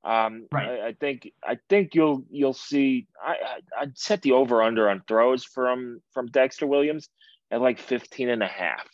um, 0.02 0.48
right. 0.50 0.68
I, 0.68 0.86
I, 0.88 0.92
think 0.94 1.30
I 1.40 1.58
think 1.68 1.94
you'll 1.94 2.24
you'll 2.28 2.52
see. 2.52 3.06
I, 3.24 3.36
I 3.78 3.84
would 3.84 3.96
set 3.96 4.22
the 4.22 4.32
over 4.32 4.60
under 4.60 4.90
on 4.90 5.04
throws 5.06 5.44
from 5.44 6.02
from 6.12 6.26
Dexter 6.26 6.66
Williams 6.66 7.08
at 7.52 7.60
like 7.60 7.78
15 7.78 8.28
and 8.28 8.42
a 8.42 8.48
half. 8.48 8.88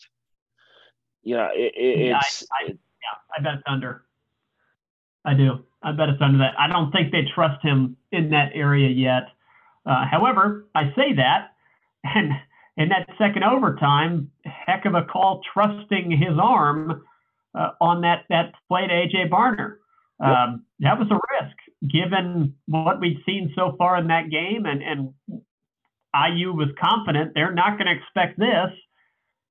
Know, 1.25 1.49
it, 1.55 1.73
it, 1.75 2.07
yeah, 2.07 2.19
it's. 2.19 2.47
I, 2.53 2.65
I, 2.65 2.69
yeah, 2.69 3.37
I 3.39 3.43
bet 3.43 3.55
it's 3.55 3.63
under. 3.67 4.05
I 5.25 5.35
do. 5.35 5.65
I 5.87 5.93
bet 5.93 6.09
it's 6.09 6.21
under 6.21 6.39
that. 6.39 6.55
I 6.59 6.67
don't 6.67 6.91
think 6.91 7.13
they 7.13 7.23
trust 7.33 7.65
him 7.65 7.97
in 8.11 8.31
that 8.31 8.51
area 8.55 8.91
yet. 8.91 9.29
Uh, 9.87 10.05
however, 10.11 10.67
I 10.75 10.93
say 10.97 11.15
that, 11.15 11.53
and 12.03 12.33
in 12.77 12.89
that 12.89 13.09
second 13.17 13.45
overtime, 13.45 14.33
heck 14.45 14.85
of 14.85 14.95
a 14.95 15.05
call 15.05 15.43
trusting 15.55 16.11
his 16.11 16.37
arm 16.43 17.05
uh, 17.55 17.71
on 17.81 18.01
that 18.01 18.25
that 18.31 18.55
play 18.67 18.89
to 18.89 18.93
AJ 18.93 19.31
Barner. 19.31 19.77
Um, 20.19 20.65
that 20.81 20.99
was 20.99 21.09
a 21.11 21.15
risk 21.15 21.57
given 21.89 22.55
what 22.67 23.01
we'd 23.01 23.23
seen 23.25 23.53
so 23.55 23.77
far 23.79 23.97
in 23.99 24.09
that 24.09 24.29
game, 24.29 24.65
and, 24.67 24.83
and 24.83 25.15
IU 26.13 26.53
was 26.53 26.69
confident 26.83 27.33
they're 27.35 27.55
not 27.55 27.79
going 27.79 27.87
to 27.87 27.93
expect 27.93 28.41
this. 28.41 28.73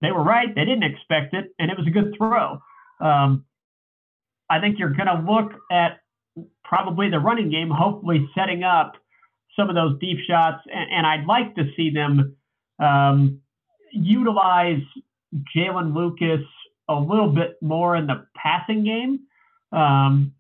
They 0.02 0.12
were 0.12 0.24
right; 0.24 0.54
they 0.54 0.65
didn't 0.65 0.84
expect 0.84 1.34
it, 1.34 1.54
and 1.60 1.71
it 1.71 1.78
was 1.78 1.88
a 1.88 1.91
good 1.91 2.13
throw. 2.17 2.60
Um, 3.00 3.45
I 4.50 4.60
think 4.60 4.80
you're 4.80 4.93
going 4.93 5.08
to 5.08 5.32
look 5.32 5.54
at 5.71 6.00
probably 6.63 7.10
the 7.10 7.19
running 7.19 7.50
game, 7.50 7.69
hopefully 7.69 8.30
setting 8.36 8.63
up 8.63 8.93
some 9.56 9.69
of 9.69 9.76
those 9.76 9.98
deep 10.00 10.19
shots, 10.28 10.62
and, 10.71 10.91
and 10.91 11.08
I'd 11.08 11.26
like 11.26 11.56
to 11.56 11.63
see 11.76 11.89
them 11.89 12.36
um, 12.80 13.39
utilize 13.91 14.82
Jaylin 15.56 15.95
Lucas 15.95 16.45
a 16.89 16.95
little 16.95 17.30
bit 17.30 17.58
more 17.62 17.95
in 17.95 18.08
the 18.08 18.26
passing 18.36 18.84
game. 18.84 19.21
Um, 19.71 20.34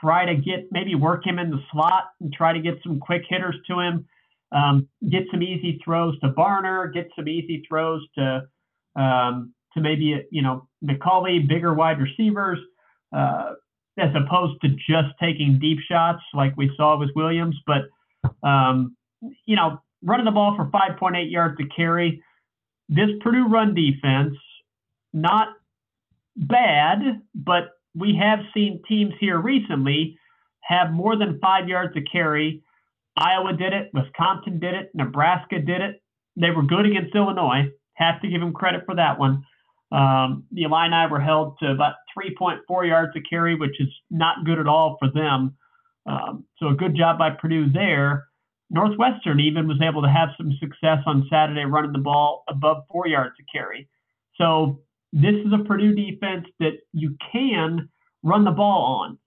try 0.00 0.26
to 0.26 0.34
get 0.34 0.68
maybe 0.70 0.94
work 0.94 1.26
him 1.26 1.38
in 1.38 1.50
the 1.50 1.60
slot 1.72 2.04
and 2.20 2.32
try 2.32 2.52
to 2.52 2.60
get 2.60 2.74
some 2.84 3.00
quick 3.00 3.22
hitters 3.28 3.56
to 3.68 3.80
him. 3.80 4.06
Um, 4.52 4.88
get 5.08 5.24
some 5.30 5.42
easy 5.42 5.80
throws 5.84 6.18
to 6.20 6.28
Barner. 6.30 6.92
Get 6.92 7.08
some 7.16 7.28
easy 7.28 7.64
throws 7.68 8.06
to 8.16 8.42
um, 8.96 9.54
to 9.74 9.80
maybe 9.80 10.24
you 10.30 10.42
know 10.42 10.68
McCulley, 10.84 11.46
bigger 11.48 11.72
wide 11.72 12.00
receivers, 12.00 12.58
uh, 13.16 13.54
as 13.98 14.10
opposed 14.14 14.60
to 14.62 14.68
just 14.68 15.08
taking 15.20 15.58
deep 15.58 15.78
shots 15.88 16.22
like 16.34 16.56
we 16.56 16.70
saw 16.76 16.98
with 16.98 17.10
Williams. 17.14 17.56
But 17.66 17.82
um, 18.46 18.96
you 19.44 19.56
know, 19.56 19.80
running 20.02 20.24
the 20.24 20.30
ball 20.30 20.56
for 20.56 20.66
5.8 20.66 21.30
yards 21.30 21.56
to 21.58 21.64
carry. 21.66 22.22
This 22.88 23.10
Purdue 23.20 23.46
run 23.46 23.74
defense, 23.74 24.34
not 25.12 25.48
bad, 26.36 27.22
but 27.34 27.70
we 27.94 28.16
have 28.20 28.40
seen 28.54 28.82
teams 28.88 29.14
here 29.20 29.38
recently 29.38 30.18
have 30.62 30.92
more 30.92 31.16
than 31.16 31.38
five 31.40 31.68
yards 31.68 31.94
to 31.94 32.02
carry. 32.02 32.62
Iowa 33.16 33.52
did 33.52 33.72
it, 33.72 33.90
Wisconsin 33.92 34.60
did 34.60 34.74
it, 34.74 34.90
Nebraska 34.94 35.60
did 35.60 35.80
it. 35.80 36.02
They 36.36 36.50
were 36.50 36.62
good 36.62 36.86
against 36.86 37.14
Illinois. 37.14 37.70
Have 37.94 38.20
to 38.22 38.28
give 38.28 38.40
them 38.40 38.52
credit 38.52 38.82
for 38.86 38.94
that 38.94 39.18
one. 39.18 39.44
Um, 39.92 40.44
the 40.52 40.62
Illini 40.62 41.10
were 41.10 41.20
held 41.20 41.58
to 41.58 41.72
about 41.72 41.94
3.4 42.16 42.86
yards 42.86 43.12
to 43.14 43.20
carry, 43.20 43.54
which 43.54 43.80
is 43.80 43.88
not 44.10 44.44
good 44.44 44.58
at 44.58 44.66
all 44.66 44.96
for 44.98 45.10
them. 45.10 45.56
Um, 46.06 46.44
so 46.58 46.68
a 46.68 46.74
good 46.74 46.96
job 46.96 47.18
by 47.18 47.30
Purdue 47.30 47.70
there. 47.72 48.26
Northwestern 48.70 49.40
even 49.40 49.66
was 49.66 49.80
able 49.82 50.02
to 50.02 50.08
have 50.08 50.30
some 50.36 50.52
success 50.60 50.98
on 51.06 51.26
Saturday 51.30 51.64
running 51.64 51.92
the 51.92 51.98
ball 51.98 52.44
above 52.48 52.84
four 52.90 53.06
yards 53.06 53.36
to 53.36 53.42
carry. 53.52 53.88
So 54.36 54.80
this 55.12 55.34
is 55.34 55.52
a 55.52 55.64
Purdue 55.64 55.94
defense 55.94 56.46
that 56.60 56.78
you 56.92 57.16
can 57.32 57.88
run 58.22 58.44
the 58.44 58.52
ball 58.52 59.02
on. 59.02 59.18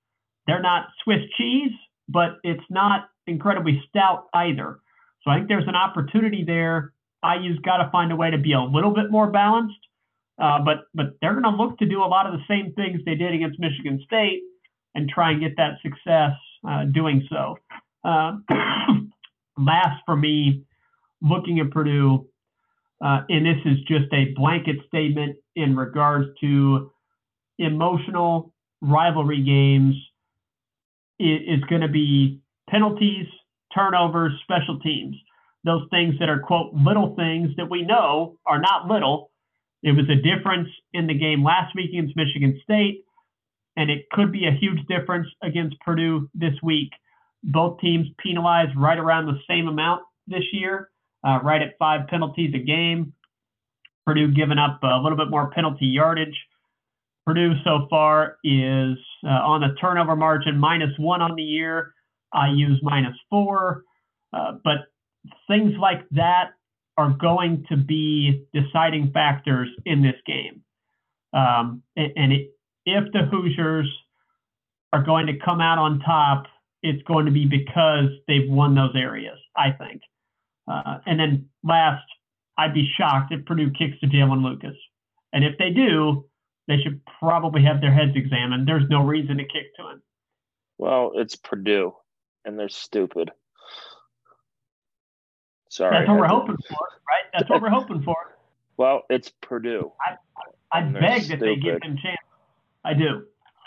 They're 0.48 0.62
not 0.62 0.88
Swiss 1.04 1.22
cheese, 1.38 1.72
but 2.08 2.38
it's 2.44 2.64
not 2.70 3.10
incredibly 3.28 3.82
stout 3.90 4.28
either. 4.34 4.80
So 5.24 5.32
I 5.32 5.38
think 5.38 5.48
there's 5.48 5.68
an 5.68 5.76
opportunity 5.76 6.44
there. 6.46 6.94
IU's 7.24 7.60
got 7.60 7.78
to 7.78 7.90
find 7.92 8.12
a 8.12 8.16
way 8.16 8.32
to 8.32 8.38
be 8.38 8.54
a 8.54 8.62
little 8.62 8.92
bit 8.92 9.10
more 9.10 9.28
balanced, 9.28 9.80
uh, 10.42 10.60
but 10.64 10.86
but 10.94 11.18
they're 11.22 11.40
going 11.40 11.44
to 11.44 11.50
look 11.50 11.78
to 11.80 11.86
do 11.86 12.04
a 12.04 12.06
lot 12.06 12.26
of 12.26 12.34
the 12.34 12.44
same 12.48 12.74
things 12.74 13.02
they 13.06 13.16
did 13.16 13.34
against 13.34 13.60
Michigan 13.60 14.02
State 14.06 14.42
and 14.96 15.10
try 15.10 15.32
and 15.32 15.42
get 15.42 15.58
that 15.58 15.74
success 15.82 16.32
uh, 16.68 16.86
doing 16.86 17.28
so. 17.30 17.58
Uh, 18.04 18.38
last 19.58 20.02
for 20.06 20.16
me, 20.16 20.64
looking 21.22 21.60
at 21.60 21.72
Purdue, 21.72 22.28
uh, 23.04 23.22
and 23.30 23.46
this 23.46 23.58
is 23.66 23.78
just 23.88 24.12
a 24.14 24.34
blanket 24.36 24.78
statement 24.88 25.38
in 25.56 25.76
regards 25.76 26.28
to 26.42 26.92
emotional 27.60 28.54
rivalry 28.82 29.42
games 29.42 29.96
is 31.20 31.64
going 31.70 31.82
to 31.82 31.88
be 31.88 32.42
penalties, 32.70 33.28
turnovers, 33.74 34.34
special 34.44 34.80
teams. 34.80 35.16
Those 35.64 35.88
things 35.90 36.16
that 36.20 36.30
are, 36.30 36.40
quote, 36.40 36.74
little 36.74 37.16
things 37.16 37.52
that 37.58 37.70
we 37.70 37.84
know 37.84 38.38
are 38.46 38.60
not 38.60 38.88
little. 38.88 39.32
It 39.84 39.92
was 39.92 40.06
a 40.10 40.16
difference 40.16 40.70
in 40.94 41.08
the 41.08 41.14
game 41.14 41.44
last 41.44 41.76
week 41.76 41.90
against 41.90 42.16
Michigan 42.16 42.60
State, 42.64 43.04
and 43.76 43.92
it 43.92 44.10
could 44.12 44.32
be 44.32 44.48
a 44.48 44.52
huge 44.52 44.80
difference 44.88 45.28
against 45.44 45.80
Purdue 45.82 46.30
this 46.34 46.54
week. 46.64 46.90
Both 47.44 47.82
teams 47.82 48.08
penalized 48.18 48.72
right 48.78 48.98
around 48.98 49.26
the 49.26 49.40
same 49.48 49.68
amount 49.68 50.04
this 50.26 50.44
year, 50.54 50.90
uh, 51.28 51.40
right 51.44 51.62
at 51.62 51.78
five 51.78 52.08
penalties 52.08 52.54
a 52.56 52.60
game. 52.60 53.14
Purdue 54.06 54.32
giving 54.32 54.58
up 54.58 54.80
a 54.84 55.00
little 55.02 55.18
bit 55.18 55.30
more 55.30 55.52
penalty 55.52 55.86
yardage. 55.86 56.38
Purdue 57.26 57.54
so 57.64 57.88
far 57.90 58.38
is 58.44 58.98
uh, 59.26 59.30
on 59.30 59.62
the 59.62 59.76
turnover 59.80 60.16
margin 60.16 60.58
minus 60.58 60.92
one 60.98 61.22
on 61.22 61.36
the 61.36 61.44
year. 61.44 61.94
I 62.34 62.50
use 62.52 62.80
minus 62.82 63.16
four. 63.30 63.84
Uh, 64.34 64.54
but 64.64 64.88
things 65.48 65.74
like 65.80 66.08
that 66.12 66.52
are 66.98 67.16
going 67.20 67.66
to 67.70 67.78
be 67.78 68.46
deciding 68.54 69.12
factors 69.12 69.70
in 69.86 70.02
this 70.02 70.16
game. 70.26 70.62
Um, 71.34 71.82
and, 71.96 72.12
and 72.16 72.34
it, 72.34 72.52
if 72.86 73.12
the 73.12 73.24
Hoosiers 73.32 73.92
are 74.92 75.04
going 75.04 75.28
to 75.28 75.34
come 75.44 75.62
out 75.62 75.80
on 75.80 76.00
top, 76.00 76.46
it's 76.84 77.02
going 77.04 77.26
to 77.26 77.32
be 77.32 77.46
because 77.46 78.10
they've 78.28 78.50
won 78.50 78.76
those 78.76 78.96
areas, 78.96 79.40
I 79.56 79.72
think. 79.72 80.02
Uh, 80.68 81.00
and 81.06 81.20
then 81.20 81.50
last, 81.64 82.04
I'd 82.58 82.74
be 82.74 82.90
shocked 82.98 83.34
if 83.34 83.46
Purdue 83.46 83.72
kicks 83.72 84.00
to 84.02 84.08
Jaylin 84.08 84.44
Lucas. 84.44 84.76
And 85.32 85.44
if 85.44 85.58
they 85.58 85.72
do, 85.72 86.26
they 86.68 86.78
should 86.78 87.02
probably 87.20 87.64
have 87.64 87.82
their 87.82 87.94
heads 87.94 88.16
examined. 88.16 88.68
There's 88.68 88.88
no 88.90 89.04
reason 89.04 89.38
to 89.38 89.44
kick 89.44 89.76
to 89.78 89.90
him. 89.90 90.02
Well, 90.78 91.14
it's 91.16 91.36
Purdue, 91.36 91.94
and 92.46 92.58
they're 92.58 92.70
stupid. 92.70 93.32
Sorry. 95.74 95.98
That's 95.98 96.08
what 96.08 96.20
we're 96.20 96.28
hoping 96.28 96.58
for, 96.70 96.88
right? 97.10 97.24
That's 97.34 97.50
what 97.50 97.60
we're 97.60 97.70
hoping 97.82 98.04
for. 98.04 98.16
Well, 98.78 99.04
it's 99.10 99.30
Purdue. 99.42 99.92
I, 100.00 100.18
I 100.72 100.82
beg 100.84 101.24
that 101.30 101.40
they 101.40 101.56
give 101.56 101.82
him 101.82 101.98
chance. 101.98 102.18
I 102.86 102.94
do. 102.94 103.26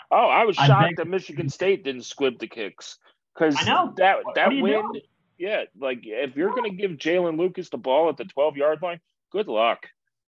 Oh, 0.09 0.27
I 0.27 0.45
was 0.45 0.55
shocked 0.55 0.95
that 0.97 1.07
Michigan 1.09 1.49
State 1.49 1.83
didn't 1.83 2.03
squib 2.03 2.39
the 2.39 2.47
kicks 2.47 2.97
because 3.33 3.55
that 3.55 4.21
that 4.35 4.49
win. 4.51 4.63
Doing? 4.63 5.01
Yeah, 5.37 5.63
like 5.77 5.99
if 6.03 6.37
you're 6.37 6.51
going 6.51 6.71
to 6.71 6.77
give 6.77 6.91
Jaylin 6.91 7.37
Lucas 7.37 7.67
the 7.67 7.77
ball 7.77 8.07
at 8.07 8.15
the 8.15 8.23
12 8.23 8.55
yard 8.55 8.81
line, 8.81 9.01
good 9.33 9.49
luck. 9.49 9.87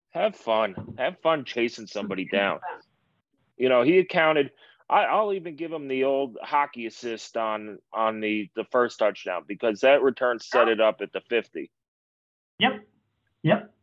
Have 0.10 0.36
fun. 0.36 0.76
Have 0.98 1.22
fun 1.22 1.46
chasing 1.46 1.88
somebody 1.88 2.26
down. 2.26 2.60
You 3.56 3.70
know, 3.70 3.84
he 3.84 4.00
accounted. 4.00 4.52
I, 4.90 5.22
will 5.22 5.34
even 5.34 5.56
give 5.56 5.72
him 5.72 5.88
the 5.88 6.04
old 6.06 6.38
hockey 6.42 6.88
assist 6.88 7.38
on 7.38 7.78
on 7.94 8.20
the 8.20 8.50
the 8.56 8.64
first 8.72 8.98
touchdown 8.98 9.44
because 9.48 9.82
that 9.82 10.02
return 10.02 10.40
set 10.40 10.68
it 10.68 10.82
up 10.82 11.02
at 11.02 11.14
the 11.14 11.22
50. 11.22 11.70
Yep. 12.60 12.72
Yep. 13.44 13.74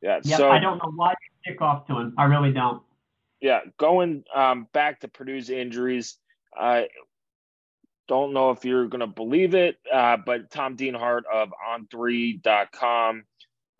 Yeah. 0.00 0.20
Yep. 0.22 0.38
So 0.38 0.50
I 0.50 0.60
don't 0.60 0.78
know 0.78 0.92
why 0.94 1.10
you 1.10 1.52
kick 1.52 1.60
off 1.60 1.86
to 1.88 1.98
him. 1.98 2.14
I 2.16 2.24
really 2.24 2.52
don't. 2.52 2.82
Yeah, 3.40 3.60
going 3.78 4.24
um, 4.34 4.68
back 4.72 5.00
to 5.00 5.08
Purdue's 5.08 5.50
injuries, 5.50 6.16
I 6.56 6.88
don't 8.08 8.32
know 8.32 8.50
if 8.50 8.64
you're 8.64 8.86
going 8.86 9.00
to 9.00 9.06
believe 9.06 9.54
it, 9.54 9.76
uh, 9.92 10.16
but 10.24 10.50
Tom 10.50 10.76
Dienhart 10.76 11.22
of 11.32 11.52
On3.com, 11.70 13.24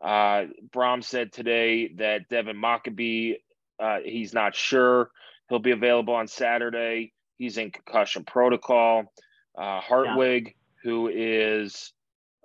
uh, 0.02 0.44
Brom 0.72 1.02
said 1.02 1.32
today 1.32 1.88
that 1.94 2.28
Devin 2.28 2.56
Mockobee, 2.56 3.36
uh, 3.78 3.98
he's 4.04 4.34
not 4.34 4.54
sure. 4.54 5.10
He'll 5.48 5.58
be 5.58 5.72
available 5.72 6.14
on 6.14 6.26
Saturday. 6.26 7.12
He's 7.36 7.58
in 7.58 7.70
concussion 7.70 8.24
protocol. 8.24 9.12
Uh, 9.56 9.80
Hartwig, 9.80 10.46
yeah. 10.46 10.52
who 10.82 11.08
is, 11.08 11.92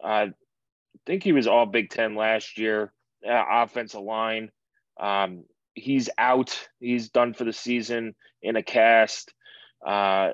I 0.03 0.31
think 1.05 1.23
he 1.23 1.31
was 1.31 1.47
all 1.47 1.65
Big 1.65 1.89
Ten 1.89 2.15
last 2.15 2.57
year, 2.57 2.91
uh, 3.27 3.43
offensive 3.49 4.01
line. 4.01 4.51
Um, 4.99 5.45
he's 5.73 6.09
out. 6.17 6.67
He's 6.79 7.09
done 7.09 7.33
for 7.33 7.45
the 7.45 7.53
season 7.53 8.15
in 8.41 8.55
a 8.55 8.63
cast. 8.63 9.33
Uh, 9.85 10.31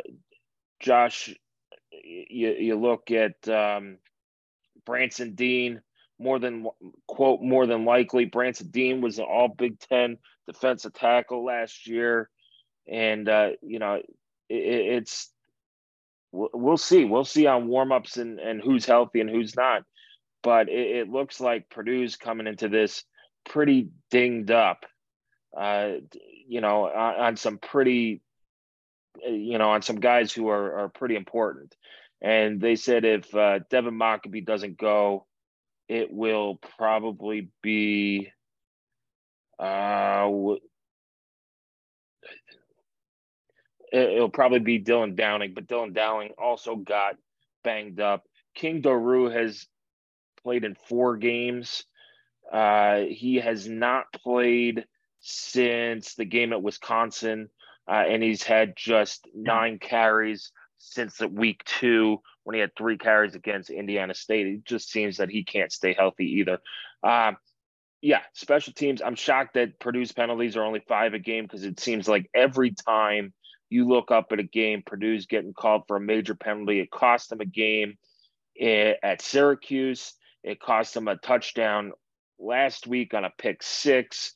Josh, 0.79 1.33
you, 1.91 2.49
you 2.51 2.75
look 2.75 3.11
at 3.11 3.47
um, 3.47 3.97
Branson 4.85 5.35
Deen. 5.35 5.81
more 6.19 6.39
than 6.39 6.67
quote 7.07 7.41
more 7.41 7.65
than 7.67 7.85
likely. 7.85 8.25
Branson 8.25 8.69
Deen 8.69 9.01
was 9.01 9.19
an 9.19 9.25
All 9.25 9.47
Big 9.49 9.79
Ten 9.79 10.17
defensive 10.47 10.93
tackle 10.93 11.43
last 11.43 11.87
year, 11.87 12.29
and 12.87 13.27
uh, 13.27 13.49
you 13.61 13.79
know 13.79 13.95
it, 13.95 14.05
it's 14.49 15.29
we'll 16.31 16.77
see. 16.77 17.05
We'll 17.05 17.25
see 17.25 17.47
on 17.47 17.67
warmups 17.67 18.17
and 18.17 18.39
and 18.39 18.61
who's 18.61 18.85
healthy 18.85 19.21
and 19.21 19.29
who's 19.29 19.55
not. 19.55 19.83
But 20.43 20.69
it, 20.69 20.97
it 20.97 21.09
looks 21.09 21.39
like 21.39 21.69
Purdue's 21.69 22.17
coming 22.17 22.47
into 22.47 22.69
this 22.69 23.03
pretty 23.45 23.89
dinged 24.11 24.51
up 24.51 24.85
uh, 25.55 25.93
you 26.47 26.61
know, 26.61 26.85
on, 26.87 27.15
on, 27.15 27.37
some 27.37 27.57
pretty, 27.57 28.21
uh, 29.25 29.31
you 29.31 29.57
know, 29.57 29.69
on 29.71 29.81
some 29.81 29.99
guys 29.99 30.33
who 30.33 30.49
are, 30.49 30.79
are 30.79 30.89
pretty 30.89 31.15
important. 31.15 31.73
And 32.21 32.59
they 32.59 32.75
said 32.75 33.05
if 33.05 33.33
uh, 33.33 33.59
Devin 33.69 33.93
Mockobee 33.97 34.45
doesn't 34.45 34.77
go, 34.77 35.25
it 35.87 36.11
will 36.11 36.59
probably 36.77 37.49
be 37.61 38.31
uh, 39.59 40.29
it'll 43.95 44.29
probably 44.29 44.59
be 44.59 44.83
Dylan 44.83 45.15
Downing, 45.15 45.53
but 45.53 45.67
Dylan 45.67 45.93
Downing 45.93 46.31
also 46.37 46.75
got 46.75 47.15
banged 47.63 47.99
up. 47.99 48.23
King 48.53 48.81
Doerue 48.81 49.29
has 49.29 49.67
played 50.43 50.63
in 50.63 50.75
four 50.87 51.17
games. 51.17 51.85
Uh, 52.51 53.01
he 53.09 53.35
has 53.35 53.67
not 53.67 54.11
played 54.13 54.85
since 55.19 56.13
the 56.15 56.25
game 56.25 56.53
at 56.53 56.61
Wisconsin, 56.61 57.49
uh, 57.87 58.03
and 58.07 58.21
he's 58.21 58.43
had 58.43 58.75
just 58.75 59.27
nine 59.33 59.79
carries 59.79 60.51
since 60.77 61.19
week 61.19 61.63
two 61.65 62.21
when 62.43 62.53
he 62.53 62.59
had 62.59 62.75
three 62.75 62.97
carries 62.97 63.33
against 63.33 63.69
Indiana 63.71 64.13
State. 64.13 64.45
It 64.45 64.65
just 64.65 64.91
seems 64.91 65.17
that 65.17 65.29
he 65.29 65.43
can't 65.43 65.71
stay 65.71 65.93
healthy 65.93 66.39
either. 66.39 66.59
Um, 67.01 67.37
yeah, 68.01 68.21
special 68.33 68.73
teams. 68.73 69.01
I'm 69.01 69.15
shocked 69.15 69.55
that 69.55 69.79
Purdue's 69.79 70.11
penalties 70.11 70.55
are 70.55 70.63
only 70.63 70.83
five 70.87 71.15
a 71.15 71.19
game 71.19 71.45
because 71.45 71.63
it 71.63 71.79
seems 71.79 72.07
like 72.07 72.29
every 72.35 72.71
time 72.71 73.33
you 73.69 73.87
look 73.87 74.11
up 74.11 74.31
at 74.31 74.39
a 74.39 74.43
game, 74.43 74.83
Purdue's 74.85 75.25
getting 75.25 75.53
called 75.53 75.83
for 75.87 75.97
a 75.97 76.01
major 76.01 76.35
penalty. 76.35 76.79
It 76.79 76.91
cost 76.91 77.29
them 77.29 77.41
a 77.41 77.45
game 77.45 77.97
eh, 78.59 78.93
at 79.01 79.21
Syracuse. 79.21 80.13
It 80.43 80.59
cost 80.59 80.93
them 80.93 81.07
a 81.07 81.17
touchdown 81.17 81.93
last 82.37 82.85
week 82.85 83.13
on 83.13 83.25
a 83.25 83.31
pick 83.37 83.63
six 83.63 84.35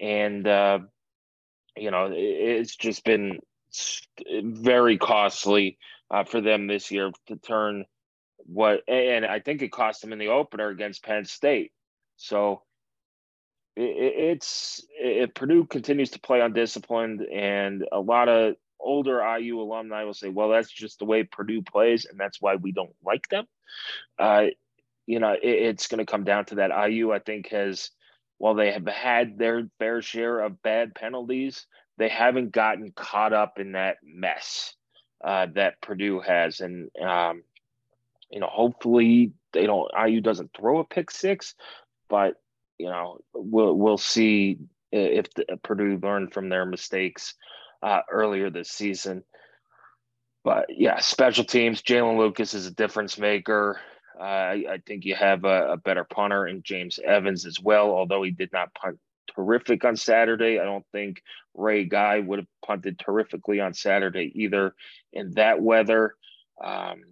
and 0.00 0.46
uh, 0.46 0.78
you 1.76 1.90
know 1.90 2.10
it's 2.12 2.76
just 2.76 3.04
been 3.04 3.40
very 4.42 4.98
costly 4.98 5.78
uh, 6.10 6.24
for 6.24 6.40
them 6.40 6.66
this 6.66 6.90
year 6.90 7.10
to 7.26 7.36
turn 7.36 7.84
what 8.38 8.80
and 8.88 9.24
I 9.24 9.40
think 9.40 9.62
it 9.62 9.72
cost 9.72 10.02
them 10.02 10.12
in 10.12 10.18
the 10.18 10.28
opener 10.28 10.68
against 10.68 11.04
Penn 11.04 11.24
State. 11.24 11.72
So 12.16 12.62
it, 13.76 13.82
it's 13.82 14.84
if 14.98 15.34
Purdue 15.34 15.64
continues 15.64 16.10
to 16.10 16.20
play 16.20 16.40
undisciplined, 16.40 17.22
and 17.22 17.84
a 17.90 18.00
lot 18.00 18.28
of 18.28 18.56
older 18.84 19.20
IU 19.38 19.60
alumni 19.60 20.04
will 20.04 20.14
say, 20.14 20.28
"Well, 20.28 20.50
that's 20.50 20.70
just 20.70 20.98
the 20.98 21.04
way 21.04 21.24
Purdue 21.24 21.62
plays, 21.62 22.04
and 22.04 22.18
that's 22.18 22.40
why 22.40 22.56
we 22.56 22.72
don't 22.72 22.94
like 23.04 23.28
them." 23.28 23.46
Uh, 24.18 24.46
you 25.06 25.18
know, 25.18 25.32
it, 25.32 25.42
it's 25.42 25.88
going 25.88 25.98
to 25.98 26.10
come 26.10 26.24
down 26.24 26.44
to 26.46 26.56
that. 26.56 26.70
IU, 26.88 27.12
I 27.12 27.18
think, 27.18 27.48
has 27.48 27.90
while 28.38 28.54
they 28.54 28.72
have 28.72 28.86
had 28.86 29.38
their 29.38 29.68
fair 29.78 30.02
share 30.02 30.40
of 30.40 30.62
bad 30.62 30.94
penalties, 30.94 31.66
they 31.98 32.08
haven't 32.08 32.52
gotten 32.52 32.92
caught 32.92 33.32
up 33.32 33.58
in 33.58 33.72
that 33.72 33.96
mess 34.02 34.74
uh, 35.22 35.46
that 35.54 35.80
Purdue 35.80 36.20
has. 36.20 36.60
And, 36.60 36.90
um, 37.00 37.42
you 38.30 38.40
know, 38.40 38.48
hopefully 38.50 39.32
they 39.52 39.66
don't, 39.66 39.90
IU 39.96 40.20
doesn't 40.20 40.50
throw 40.56 40.78
a 40.78 40.84
pick 40.84 41.10
six, 41.10 41.54
but, 42.08 42.34
you 42.78 42.86
know, 42.86 43.18
we'll, 43.32 43.74
we'll 43.74 43.98
see 43.98 44.58
if 44.90 45.32
the, 45.34 45.44
Purdue 45.62 45.98
learned 46.02 46.32
from 46.32 46.48
their 46.48 46.66
mistakes 46.66 47.34
uh, 47.84 48.00
earlier 48.10 48.48
this 48.48 48.70
season. 48.70 49.22
But 50.42 50.66
yeah, 50.70 51.00
special 51.00 51.44
teams, 51.44 51.82
Jaylin 51.82 52.18
Lucas 52.18 52.54
is 52.54 52.66
a 52.66 52.74
difference 52.74 53.18
maker. 53.18 53.78
Uh, 54.18 54.22
I, 54.24 54.78
think 54.86 55.04
you 55.04 55.14
have 55.14 55.44
a, 55.44 55.72
a, 55.72 55.76
better 55.76 56.04
punter 56.04 56.46
in 56.46 56.62
James 56.62 57.00
Evans 57.04 57.46
as 57.46 57.58
well, 57.60 57.90
although 57.90 58.22
he 58.22 58.30
did 58.30 58.52
not 58.52 58.72
punt 58.72 58.98
terrific 59.34 59.84
on 59.84 59.96
Saturday. 59.96 60.60
I 60.60 60.64
don't 60.64 60.86
think 60.92 61.20
Ray 61.52 61.84
Guy 61.84 62.20
would 62.20 62.38
have 62.38 62.48
punted 62.64 62.98
terrifically 62.98 63.60
on 63.60 63.74
Saturday 63.74 64.30
either 64.34 64.74
in 65.12 65.32
that 65.32 65.60
weather. 65.60 66.14
Um, 66.62 67.02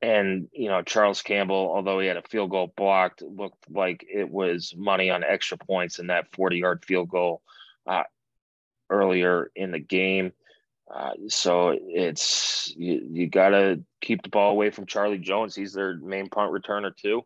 and, 0.00 0.48
you 0.52 0.68
know, 0.68 0.82
Charles 0.82 1.22
Campbell, 1.22 1.72
although 1.74 1.98
he 1.98 2.06
had 2.06 2.16
a 2.16 2.22
field 2.22 2.50
goal 2.50 2.72
blocked, 2.76 3.22
looked 3.22 3.68
like 3.68 4.06
it 4.08 4.30
was 4.30 4.72
money 4.76 5.10
on 5.10 5.24
extra 5.24 5.58
points 5.58 5.98
in 5.98 6.06
that 6.08 6.32
40 6.32 6.58
yard 6.58 6.84
field 6.86 7.08
goal 7.08 7.42
uh, 7.86 8.04
earlier 8.90 9.50
in 9.54 9.70
the 9.70 9.78
game. 9.78 10.32
Uh, 10.92 11.12
so 11.28 11.76
it's 11.80 12.72
you, 12.76 13.08
you 13.10 13.28
got 13.28 13.50
to 13.50 13.82
keep 14.00 14.22
the 14.22 14.28
ball 14.28 14.50
away 14.50 14.70
from 14.70 14.86
Charlie 14.86 15.18
Jones. 15.18 15.54
He's 15.54 15.72
their 15.72 15.96
main 15.96 16.28
punt 16.28 16.52
returner 16.52 16.94
too, 16.94 17.22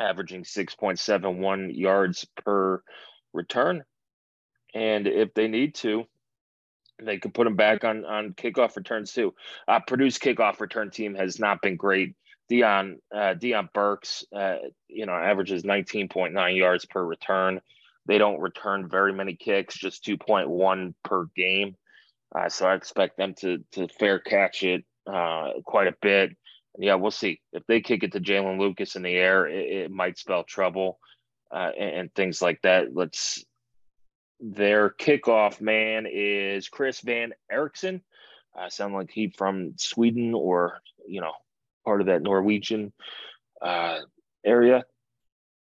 averaging 0.00 0.44
6.71 0.44 1.76
yards 1.76 2.26
per 2.42 2.82
return. 3.32 3.84
And 4.74 5.06
if 5.06 5.34
they 5.34 5.48
need 5.48 5.74
to, 5.76 6.06
they 7.00 7.18
could 7.18 7.34
put 7.34 7.46
him 7.46 7.56
back 7.56 7.84
on 7.84 8.04
on 8.04 8.32
kickoff 8.32 8.76
returns 8.76 9.12
too. 9.12 9.34
Uh, 9.66 9.80
Purdue's 9.80 10.18
kickoff 10.18 10.60
return 10.60 10.90
team 10.90 11.14
has 11.14 11.38
not 11.38 11.62
been 11.62 11.76
great. 11.76 12.14
Dion 12.48 12.98
uh, 13.14 13.34
Deion 13.34 13.72
Burks, 13.72 14.24
uh, 14.34 14.56
you 14.88 15.06
know, 15.06 15.12
averages 15.12 15.62
19.9 15.62 16.56
yards 16.56 16.86
per 16.86 17.04
return. 17.04 17.60
They 18.08 18.18
don't 18.18 18.40
return 18.40 18.88
very 18.88 19.12
many 19.12 19.36
kicks, 19.36 19.76
just 19.76 20.04
2.1 20.04 20.94
per 21.04 21.26
game. 21.36 21.76
Uh, 22.34 22.48
so 22.48 22.66
I 22.66 22.74
expect 22.74 23.16
them 23.16 23.34
to 23.40 23.58
to 23.72 23.86
fair 23.88 24.18
catch 24.18 24.62
it 24.62 24.84
uh, 25.06 25.52
quite 25.64 25.88
a 25.88 25.96
bit. 26.02 26.30
And 26.74 26.84
yeah, 26.84 26.94
we'll 26.94 27.10
see 27.10 27.40
if 27.52 27.62
they 27.66 27.80
kick 27.80 28.02
it 28.02 28.12
to 28.12 28.20
Jaylin 28.20 28.58
Lucas 28.58 28.96
in 28.96 29.02
the 29.02 29.14
air, 29.14 29.46
it, 29.46 29.84
it 29.84 29.90
might 29.90 30.18
spell 30.18 30.44
trouble 30.44 30.98
uh, 31.50 31.70
and, 31.78 31.90
and, 31.94 32.14
things 32.14 32.42
like 32.42 32.60
that. 32.62 32.94
Let's. 32.94 33.44
Their 34.40 34.90
kickoff 34.90 35.60
man 35.60 36.06
is 36.08 36.68
Chris 36.68 37.00
Van 37.00 37.32
Eekeren 37.52 38.02
Uh, 38.56 38.68
sound 38.68 38.94
like 38.94 39.10
he 39.10 39.34
from 39.36 39.74
Sweden 39.78 40.32
or 40.32 40.80
you 41.06 41.20
know 41.20 41.32
part 41.84 42.00
of 42.00 42.06
that 42.06 42.22
Norwegian 42.22 42.92
uh, 43.60 43.98
area. 44.44 44.84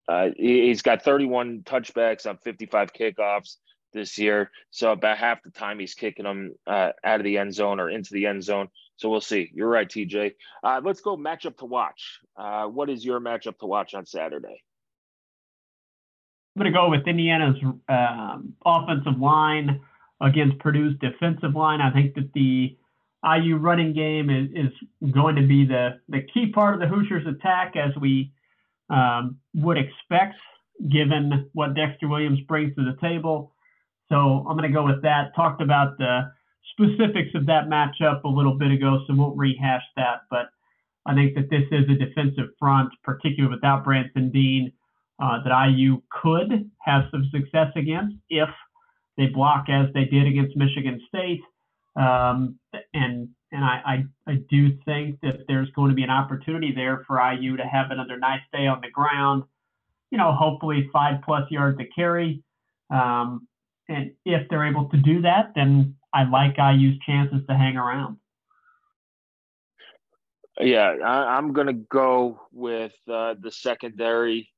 Uh, 0.08 0.30
he, 0.36 0.68
has 0.68 0.82
got 0.82 1.02
31 1.02 1.62
touchbacks 1.64 2.26
on 2.26 2.38
55 2.38 2.92
kickoffs 2.92 3.56
this 3.92 4.18
year. 4.18 4.50
So 4.70 4.92
about 4.92 5.18
half 5.18 5.42
the 5.42 5.50
time 5.50 5.78
he's 5.78 5.94
kicking 5.94 6.24
them 6.24 6.54
uh, 6.66 6.90
out 7.04 7.20
of 7.20 7.24
the 7.24 7.38
end 7.38 7.54
zone 7.54 7.80
or 7.80 7.90
into 7.90 8.14
the 8.14 8.26
end 8.26 8.42
zone. 8.42 8.68
So 8.96 9.08
we'll 9.08 9.20
see. 9.20 9.50
You're 9.54 9.68
right, 9.68 9.88
TJ. 9.88 10.34
Uh, 10.62 10.80
let's 10.82 11.00
go 11.00 11.16
matchup 11.16 11.58
to 11.58 11.66
watch. 11.66 12.18
Uh, 12.36 12.66
what 12.66 12.90
is 12.90 13.04
your 13.04 13.20
matchup 13.20 13.58
to 13.58 13.66
watch 13.66 13.94
on 13.94 14.06
Saturday? 14.06 14.62
I'm 16.56 16.62
going 16.62 16.72
to 16.72 16.76
go 16.76 16.90
with 16.90 17.06
Indiana's 17.06 17.56
um, 17.88 18.54
offensive 18.64 19.20
line 19.20 19.80
against 20.20 20.58
Purdue's 20.58 20.96
defensive 21.00 21.54
line. 21.54 21.80
I 21.80 21.92
think 21.92 22.14
that 22.14 22.32
the 22.32 22.76
IU 23.24 23.56
running 23.56 23.92
game 23.92 24.30
is, 24.30 24.72
is 25.02 25.12
going 25.12 25.36
to 25.36 25.46
be 25.46 25.64
the, 25.64 26.00
the 26.08 26.22
key 26.34 26.50
part 26.50 26.74
of 26.74 26.80
the 26.80 26.88
Hoosiers' 26.88 27.26
attack 27.26 27.74
as 27.76 27.94
we 28.00 28.32
um, 28.90 29.38
would 29.54 29.78
expect, 29.78 30.36
given 30.90 31.50
what 31.52 31.74
Dexter 31.74 32.08
Williams 32.08 32.40
brings 32.48 32.74
to 32.76 32.84
the 32.84 32.96
table. 33.00 33.52
So 34.08 34.46
I'm 34.48 34.56
going 34.56 34.70
to 34.70 34.74
go 34.74 34.84
with 34.84 35.02
that. 35.02 35.34
Talked 35.36 35.60
about 35.60 35.98
the 35.98 36.30
specifics 36.72 37.30
of 37.34 37.46
that 37.46 37.68
matchup 37.68 38.24
a 38.24 38.28
little 38.28 38.54
bit 38.54 38.70
ago, 38.70 39.04
so 39.06 39.14
won't 39.14 39.36
rehash 39.36 39.82
that. 39.96 40.22
But 40.30 40.48
I 41.06 41.14
think 41.14 41.34
that 41.34 41.50
this 41.50 41.64
is 41.70 41.84
a 41.88 41.94
defensive 41.94 42.50
front, 42.58 42.90
particularly 43.02 43.54
without 43.54 43.84
Branson 43.84 44.30
Deen, 44.30 44.72
uh, 45.20 45.42
that 45.42 45.70
IU 45.70 46.00
could 46.10 46.70
have 46.80 47.04
some 47.10 47.28
success 47.32 47.68
against 47.76 48.16
if 48.30 48.48
they 49.16 49.26
block 49.26 49.66
as 49.68 49.86
they 49.94 50.04
did 50.04 50.26
against 50.26 50.56
Michigan 50.56 51.00
State. 51.08 51.40
Um, 51.96 52.58
and 52.94 53.28
and 53.52 53.64
I, 53.64 53.80
I, 54.26 54.32
I 54.32 54.34
do 54.50 54.76
think 54.84 55.20
that 55.22 55.44
there's 55.48 55.70
going 55.70 55.90
to 55.90 55.94
be 55.94 56.02
an 56.02 56.10
opportunity 56.10 56.72
there 56.74 57.04
for 57.06 57.20
IU 57.20 57.56
to 57.56 57.64
have 57.64 57.90
another 57.90 58.18
nice 58.18 58.42
day 58.52 58.66
on 58.66 58.80
the 58.82 58.90
ground. 58.90 59.44
You 60.10 60.18
know, 60.18 60.32
hopefully 60.32 60.88
five 60.92 61.22
plus 61.24 61.50
yards 61.50 61.78
to 61.78 61.84
carry. 61.86 62.42
Um, 62.90 63.46
and 63.88 64.12
if 64.24 64.48
they're 64.48 64.66
able 64.66 64.88
to 64.90 64.96
do 64.98 65.22
that, 65.22 65.52
then 65.54 65.96
I 66.12 66.24
like 66.24 66.56
IU's 66.58 66.98
chances 67.06 67.40
to 67.48 67.56
hang 67.56 67.76
around. 67.76 68.18
Yeah, 70.60 70.96
I, 71.04 71.38
am 71.38 71.52
going 71.52 71.68
to 71.68 71.72
go 71.72 72.40
with 72.52 72.92
uh, 73.10 73.34
the 73.40 73.50
secondary, 73.50 74.50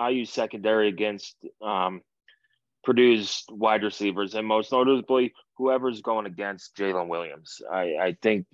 IU 0.00 0.24
secondary 0.24 0.88
against 0.88 1.36
um, 1.62 2.00
Purdue's 2.84 3.44
wide 3.50 3.82
receivers, 3.82 4.34
and 4.34 4.46
most 4.46 4.72
notably 4.72 5.34
whoever's 5.56 6.02
going 6.02 6.26
against 6.26 6.76
Jaylin 6.76 7.08
Williams. 7.08 7.60
I, 7.70 7.96
I 8.00 8.16
think 8.20 8.46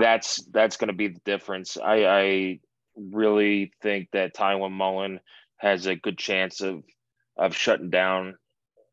that's 0.00 0.44
that's 0.52 0.76
going 0.76 0.88
to 0.88 0.94
be 0.94 1.08
the 1.08 1.20
difference. 1.24 1.76
I, 1.76 2.04
I 2.04 2.60
really 2.96 3.72
think 3.82 4.08
that 4.12 4.34
Tiawan 4.34 4.72
Mullen 4.72 5.20
has 5.58 5.86
a 5.86 5.96
good 5.96 6.18
chance 6.18 6.60
of 6.60 6.82
of 7.36 7.54
shutting 7.54 7.90
down 7.90 8.36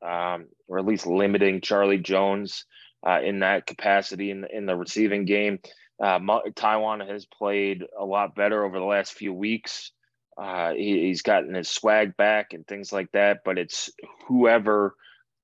um, 0.04 0.48
or 0.68 0.80
at 0.80 0.86
least 0.86 1.08
limiting 1.08 1.62
Charlie 1.62 1.98
Jones 1.98 2.66
uh, 3.08 3.22
in 3.22 3.40
that 3.40 3.66
capacity 3.66 4.32
in 4.32 4.46
in 4.52 4.66
the 4.66 4.76
receiving 4.76 5.26
game. 5.26 5.60
Uh, 6.02 6.20
Tiawan 6.20 7.08
has 7.08 7.26
played 7.26 7.84
a 7.98 8.04
lot 8.04 8.36
better 8.36 8.66
over 8.66 8.80
the 8.80 8.86
last 8.86 9.14
few 9.14 9.34
weeks. 9.34 9.92
Uh, 10.38 10.74
he, 10.74 11.08
he's 11.08 11.22
gotten 11.22 11.54
his 11.54 11.70
swag 11.70 12.18
back 12.18 12.54
and 12.54 12.68
things 12.68 12.92
like 12.92 13.12
that. 13.14 13.42
But 13.46 13.58
it's 13.58 13.92
whoever 14.28 14.96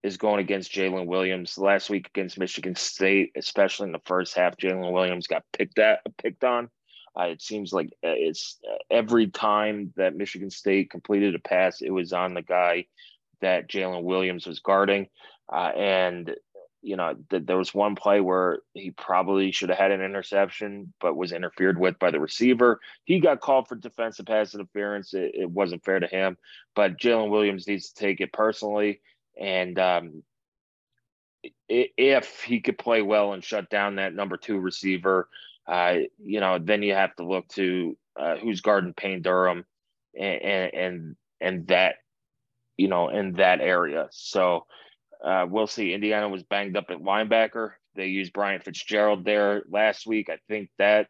is 0.03 0.17
going 0.17 0.39
against 0.39 0.71
Jaylin 0.71 1.07
Williams. 1.07 1.57
Last 1.57 1.89
week 1.89 2.07
against 2.07 2.39
Michigan 2.39 2.75
State, 2.75 3.31
especially 3.35 3.87
in 3.87 3.91
the 3.91 3.99
first 4.05 4.35
half, 4.35 4.57
Jaylin 4.57 4.93
Williams 4.93 5.27
got 5.27 5.43
picked 5.51 5.79
at 5.79 6.01
picked 6.17 6.43
on. 6.43 6.69
Uh, 7.19 7.23
it 7.23 7.41
seems 7.41 7.73
like 7.73 7.87
uh, 8.03 8.15
it's 8.15 8.59
uh, 8.69 8.77
every 8.89 9.27
time 9.27 9.91
that 9.97 10.15
Michigan 10.15 10.49
State 10.49 10.89
completed 10.89 11.35
a 11.35 11.39
pass, 11.39 11.81
it 11.81 11.89
was 11.89 12.13
on 12.13 12.33
the 12.33 12.41
guy 12.41 12.85
that 13.41 13.69
Jaylin 13.69 14.03
Williams 14.03 14.45
was 14.45 14.59
guarding. 14.59 15.07
Uh, 15.51 15.71
and, 15.75 16.35
you 16.81 16.95
know, 16.95 17.15
th- 17.29 17.45
there 17.45 17.57
was 17.57 17.73
one 17.73 17.95
play 17.95 18.21
where 18.21 18.59
he 18.73 18.91
probably 18.91 19.51
should 19.51 19.69
have 19.69 19.77
had 19.77 19.91
an 19.91 20.01
interception, 20.01 20.93
but 21.01 21.17
was 21.17 21.31
interfered 21.31 21.79
with 21.79 21.97
by 21.99 22.11
the 22.11 22.19
receiver. 22.19 22.79
He 23.03 23.19
got 23.19 23.41
called 23.41 23.67
for 23.67 23.75
defensive 23.75 24.27
pass 24.27 24.53
interference. 24.53 25.13
It, 25.13 25.31
it 25.33 25.49
wasn't 25.49 25.83
fair 25.83 25.99
to 25.99 26.07
him, 26.07 26.37
but 26.75 26.99
Jalen 26.99 27.31
Williams 27.31 27.67
needs 27.67 27.89
to 27.89 27.99
take 27.99 28.21
it 28.21 28.31
personally. 28.31 29.01
And 29.39 29.79
um, 29.79 30.23
if 31.67 32.43
he 32.43 32.59
could 32.59 32.77
play 32.77 33.01
well 33.01 33.33
and 33.33 33.43
shut 33.43 33.69
down 33.69 33.95
that 33.95 34.13
number 34.13 34.37
two 34.37 34.59
receiver, 34.59 35.29
uh, 35.67 35.95
you 36.21 36.39
know, 36.39 36.59
then 36.59 36.83
you 36.83 36.93
have 36.93 37.15
to 37.15 37.25
look 37.25 37.47
to 37.49 37.97
uh, 38.19 38.35
who's 38.35 38.61
guarding 38.61 38.93
Payne 38.93 39.21
Durham, 39.21 39.65
and, 40.19 40.73
and 40.73 41.15
and 41.39 41.67
that 41.67 41.95
you 42.79 42.87
know, 42.87 43.09
in 43.09 43.33
that 43.33 43.59
area. 43.59 44.07
So 44.11 44.65
uh, 45.21 45.45
we'll 45.49 45.67
see. 45.67 45.93
Indiana 45.93 46.29
was 46.29 46.43
banged 46.43 46.77
up 46.77 46.85
at 46.89 46.99
linebacker. 46.99 47.71
They 47.93 48.07
used 48.07 48.31
Bryant 48.31 48.63
Fitzgerald 48.63 49.25
there 49.25 49.63
last 49.69 50.07
week. 50.07 50.29
I 50.29 50.37
think 50.47 50.69
that 50.77 51.07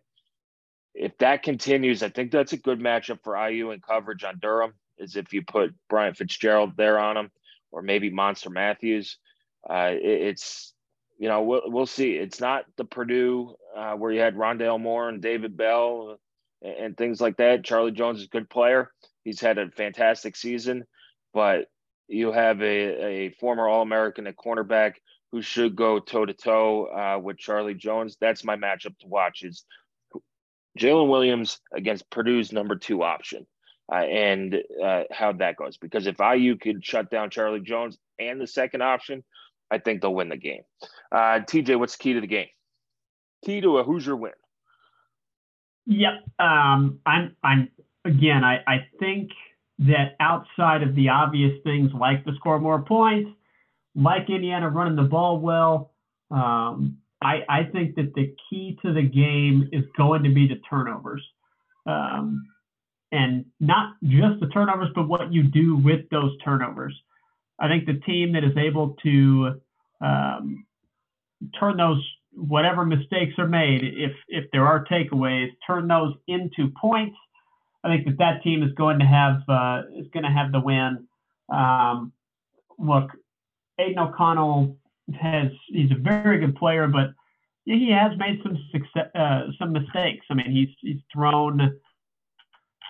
if 0.96 1.16
that 1.20 1.44
continues, 1.44 2.02
I 2.02 2.10
think 2.10 2.32
that's 2.32 2.54
a 2.54 2.58
good 2.58 2.80
matchup 2.80 3.20
for 3.24 3.38
IU 3.38 3.70
and 3.70 3.84
coverage 3.84 4.24
on 4.24 4.40
Durham. 4.40 4.74
Is 4.98 5.16
if 5.16 5.32
you 5.32 5.44
put 5.44 5.76
Bryant 5.90 6.18
Fitzgerald 6.18 6.76
there 6.76 6.98
on 6.98 7.16
him, 7.16 7.32
or 7.72 7.82
maybe 7.82 8.10
Monster 8.10 8.50
Matthews. 8.50 9.18
Uh, 9.70 9.92
it, 9.92 10.04
it's 10.04 10.74
you 11.18 11.28
know 11.28 11.44
we'll 11.44 11.64
we'll 11.66 11.86
see. 11.86 12.14
It's 12.14 12.40
not 12.40 12.66
the 12.78 12.86
Purdue 12.86 13.56
uh, 13.76 13.94
where 13.94 14.12
you 14.12 14.22
had 14.22 14.36
Rondale 14.36 14.80
Moore 14.80 15.10
and 15.10 15.22
David 15.22 15.58
Bell 15.58 16.18
and, 16.62 16.76
and 16.76 16.98
things 16.98 17.20
like 17.20 17.38
that. 17.38 17.64
Charlie 17.64 17.92
Jones 17.92 18.20
is 18.20 18.26
a 18.26 18.30
good 18.30 18.50
player. 18.50 18.92
He's 19.24 19.42
had 19.42 19.58
a 19.58 19.70
fantastic 19.72 20.36
season 20.36 20.86
but 21.34 21.68
you 22.08 22.32
have 22.32 22.62
a, 22.62 22.66
a 22.66 23.30
former 23.40 23.68
All 23.68 23.82
American 23.82 24.28
at 24.28 24.36
cornerback 24.36 24.96
who 25.32 25.42
should 25.42 25.76
go 25.76 26.00
toe 26.00 26.26
to 26.26 26.34
toe 26.34 27.20
with 27.24 27.38
Charlie 27.38 27.76
Jones. 27.76 28.18
That's 28.20 28.44
my 28.44 28.56
matchup 28.56 28.98
to 29.00 29.08
watch. 29.08 29.44
Is 29.44 29.64
Jaylin 30.80 31.10
Williams 31.10 31.60
against 31.74 32.10
Purdue's 32.10 32.52
number 32.52 32.76
two 32.76 33.04
option, 33.04 33.46
uh, 33.92 33.96
and 33.96 34.56
uh, 34.84 35.04
how 35.12 35.32
that 35.34 35.56
goes. 35.56 35.78
Because 35.78 36.08
if 36.08 36.18
IU 36.20 36.58
could 36.58 36.86
shut 36.86 37.10
down 37.10 37.30
Charlie 37.30 37.62
Jones 37.62 37.98
and 38.20 38.40
the 38.40 38.48
second 38.48 38.82
option, 38.82 39.24
I 39.72 39.78
think 39.78 40.02
they'll 40.02 40.14
win 40.14 40.30
the 40.30 40.38
game. 40.38 40.62
Uh, 41.12 41.40
TJ, 41.42 41.78
what's 41.78 41.98
the 41.98 42.04
key 42.04 42.14
to 42.14 42.22
the 42.22 42.28
game? 42.28 42.48
Key 43.46 43.62
to 43.62 43.78
a 43.78 43.84
Hoosier 43.84 44.16
win. 44.16 44.34
Yep. 45.86 46.12
Um, 46.40 47.00
I'm. 47.06 47.36
I'm. 47.44 47.70
Again, 48.06 48.44
I. 48.44 48.58
I 48.68 48.88
think 49.00 49.32
that 49.80 50.16
outside 50.20 50.84
of 50.84 50.94
the 50.96 51.10
obvious 51.10 51.54
things 51.64 51.92
like 51.94 52.26
to 52.26 52.36
score 52.36 52.60
more 52.60 52.82
points, 52.84 53.32
like 53.96 54.30
Indiana 54.30 54.70
running 54.70 54.96
the 54.96 55.04
ball 55.04 55.40
well, 55.40 55.94
um, 56.32 56.98
I, 57.22 57.44
I, 57.50 57.64
think 57.64 57.96
that 57.96 58.14
the 58.14 58.36
key 58.50 58.78
to 58.82 58.94
the 58.94 59.02
game 59.02 59.70
is 59.72 59.84
going 59.98 60.24
to 60.24 60.34
be 60.34 60.48
the 60.48 60.62
turnovers. 60.70 61.26
Um, 61.86 62.46
and 63.12 63.46
not 63.60 63.94
just 64.04 64.40
the 64.40 64.48
turnovers, 64.48 64.90
but 64.96 65.08
what 65.08 65.32
you 65.34 65.44
do 65.44 65.78
with 65.78 66.10
those 66.10 66.38
turnovers. 66.44 66.96
I 67.60 67.68
think 67.68 67.86
the 67.86 68.00
team 68.06 68.34
that 68.34 68.44
is 68.44 68.56
able 68.58 68.96
to 69.04 69.60
um, 70.02 70.66
turn 71.60 71.78
those 71.78 72.04
whatever 72.32 72.86
mistakes 72.86 73.34
are 73.38 73.48
made, 73.48 73.84
if 73.84 74.12
if 74.28 74.46
there 74.52 74.66
are 74.66 74.86
takeaways, 74.86 75.50
turn 75.66 75.88
those 75.88 76.14
into 76.28 76.72
points 76.80 77.16
I 77.84 77.90
think 77.90 78.06
that 78.06 78.18
that 78.18 78.44
team 78.44 78.64
is 78.64 78.74
going 78.74 79.00
to 79.00 79.06
have 79.06 79.42
uh, 79.48 79.84
is 79.98 80.08
going 80.14 80.24
to 80.24 80.30
have 80.30 80.52
the 80.52 80.60
win. 80.60 81.08
Um, 81.50 82.12
look, 82.78 83.12
Aidan 83.80 84.00
O'Connell 84.00 84.78
has 85.20 85.48
he's 85.68 85.92
a 85.92 86.00
very 86.00 86.40
good 86.40 86.56
player, 86.56 86.88
but 86.88 87.12
he 87.66 87.92
has 87.92 88.18
made 88.18 88.42
some 88.44 88.58
success, 88.72 89.10
uh, 89.16 89.44
some 89.58 89.72
mistakes. 89.72 90.26
I 90.30 90.34
mean, 90.34 90.52
he's 90.52 90.70
he's 90.82 91.02
thrown 91.14 91.80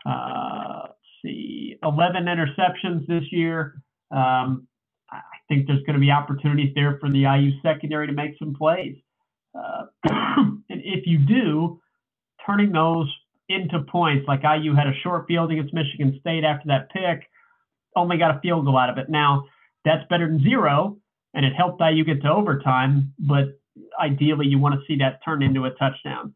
uh, 0.09 0.87
see 1.21 1.75
11 1.83 2.25
interceptions 2.25 3.05
this 3.07 3.23
year. 3.31 3.81
Um, 4.11 4.67
I 5.11 5.21
think 5.47 5.67
there's 5.67 5.83
going 5.83 5.95
to 5.95 5.99
be 5.99 6.11
opportunities 6.11 6.73
there 6.75 6.97
for 6.99 7.09
the 7.09 7.19
IU 7.19 7.51
secondary 7.61 8.07
to 8.07 8.13
make 8.13 8.31
some 8.39 8.53
plays. 8.53 8.95
Uh, 9.55 9.85
and 10.09 10.63
if 10.69 11.05
you 11.05 11.19
do, 11.19 11.79
turning 12.45 12.71
those 12.71 13.07
into 13.49 13.79
points. 13.91 14.27
Like 14.27 14.41
IU 14.43 14.75
had 14.75 14.87
a 14.87 14.93
short 15.03 15.25
field 15.27 15.51
against 15.51 15.73
Michigan 15.73 16.17
State 16.21 16.43
after 16.43 16.67
that 16.67 16.89
pick, 16.91 17.27
only 17.95 18.17
got 18.17 18.35
a 18.35 18.39
field 18.39 18.65
goal 18.65 18.77
out 18.77 18.89
of 18.89 18.97
it. 18.97 19.09
Now, 19.09 19.45
that's 19.83 20.07
better 20.09 20.27
than 20.27 20.41
zero, 20.41 20.97
and 21.33 21.45
it 21.45 21.53
helped 21.53 21.81
IU 21.81 22.03
get 22.03 22.21
to 22.21 22.29
overtime, 22.29 23.13
but 23.19 23.59
ideally 23.99 24.45
you 24.45 24.59
want 24.59 24.75
to 24.75 24.81
see 24.87 24.97
that 24.99 25.19
turn 25.25 25.41
into 25.41 25.65
a 25.65 25.71
touchdown. 25.71 26.33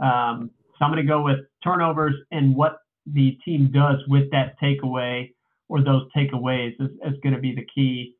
Um, 0.00 0.50
so 0.78 0.84
I'm 0.84 0.90
going 0.90 1.04
to 1.04 1.08
go 1.08 1.22
with 1.22 1.38
turnovers 1.62 2.14
and 2.32 2.54
what 2.54 2.78
the 3.06 3.38
team 3.44 3.70
does 3.72 4.02
with 4.08 4.30
that 4.30 4.58
takeaway 4.60 5.32
or 5.68 5.82
those 5.82 6.08
takeaways 6.16 6.74
is, 6.80 6.90
is 7.04 7.18
going 7.22 7.34
to 7.34 7.40
be 7.40 7.54
the 7.54 7.66
key. 7.74 8.14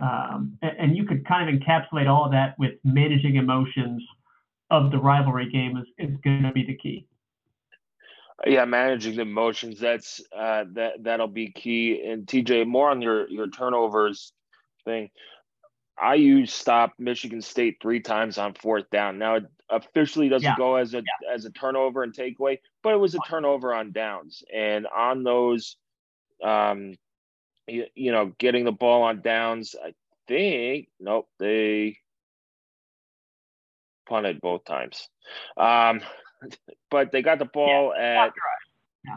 Um, 0.00 0.58
and, 0.62 0.78
and, 0.78 0.96
you 0.96 1.06
could 1.06 1.26
kind 1.26 1.48
of 1.48 1.54
encapsulate 1.54 2.06
all 2.06 2.26
of 2.26 2.32
that 2.32 2.58
with 2.58 2.74
managing 2.84 3.36
emotions 3.36 4.02
of 4.70 4.90
the 4.90 4.98
rivalry 4.98 5.50
game 5.50 5.78
is, 5.78 5.86
is 5.98 6.16
going 6.22 6.42
to 6.42 6.52
be 6.52 6.66
the 6.66 6.76
key. 6.76 7.06
Yeah, 8.46 8.66
managing 8.66 9.16
the 9.16 9.22
emotions 9.22 9.80
that's 9.80 10.20
uh, 10.36 10.64
that 10.74 11.02
that'll 11.02 11.28
be 11.28 11.50
key. 11.50 12.04
And 12.06 12.26
TJ, 12.26 12.66
more 12.66 12.90
on 12.90 13.00
your 13.00 13.26
your 13.30 13.48
turnovers 13.48 14.34
thing. 14.84 15.08
IU 16.02 16.46
stopped 16.46 17.00
Michigan 17.00 17.40
State 17.40 17.78
three 17.80 18.00
times 18.00 18.38
on 18.38 18.54
fourth 18.54 18.88
down. 18.90 19.18
Now 19.18 19.36
it 19.36 19.46
officially 19.70 20.28
doesn't 20.28 20.44
yeah. 20.44 20.56
go 20.56 20.76
as 20.76 20.94
a 20.94 20.98
yeah. 20.98 21.34
as 21.34 21.44
a 21.44 21.50
turnover 21.50 22.02
and 22.02 22.12
takeaway, 22.14 22.58
but 22.82 22.92
it 22.92 22.98
was 22.98 23.14
a 23.14 23.18
turnover 23.28 23.74
on 23.74 23.92
downs. 23.92 24.42
And 24.54 24.86
on 24.86 25.24
those, 25.24 25.76
um, 26.42 26.94
you, 27.66 27.86
you 27.94 28.12
know, 28.12 28.32
getting 28.38 28.64
the 28.64 28.72
ball 28.72 29.02
on 29.02 29.22
downs, 29.22 29.74
I 29.82 29.94
think 30.28 30.88
nope, 31.00 31.28
they 31.38 31.98
punted 34.08 34.40
both 34.40 34.64
times. 34.64 35.08
Um, 35.56 36.00
but 36.90 37.10
they 37.10 37.22
got 37.22 37.38
the 37.38 37.46
ball 37.46 37.92
yeah, 37.96 38.26
at 38.26 38.32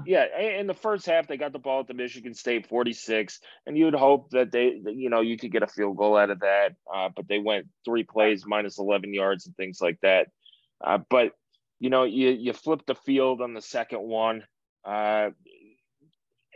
yeah. 0.06 0.26
yeah, 0.38 0.60
in 0.60 0.68
the 0.68 0.74
first 0.74 1.06
half 1.06 1.28
they 1.28 1.38
got 1.38 1.54
the 1.54 1.60
ball 1.60 1.82
at 1.82 1.88
the 1.88 1.94
Michigan 1.94 2.34
State 2.34 2.68
46, 2.68 3.40
and 3.66 3.78
you'd 3.78 3.94
hope 3.94 4.30
that 4.32 4.52
they, 4.52 4.82
you 4.86 5.10
know, 5.10 5.22
you 5.22 5.38
could 5.38 5.52
get 5.52 5.64
a 5.64 5.68
field 5.68 5.98
goal 5.98 6.18
out 6.18 6.30
of 6.30 6.40
that. 6.40 6.76
Uh, 6.94 7.10
but 7.16 7.28
they 7.28 7.40
went 7.40 7.68
three 7.86 8.04
plays 8.04 8.46
minus 8.46 8.80
11 8.80 9.14
yards 9.14 9.46
and 9.46 9.56
things 9.56 9.80
like 9.82 10.00
that. 10.02 10.28
Uh, 10.84 11.00
but 11.10 11.34
you 11.80 11.90
know, 11.90 12.04
you 12.04 12.30
you 12.30 12.54
flip 12.54 12.82
the 12.86 12.96
field 12.96 13.42
on 13.42 13.54
the 13.54 13.62
second 13.62 14.02
one, 14.02 14.44
uh, 14.86 15.30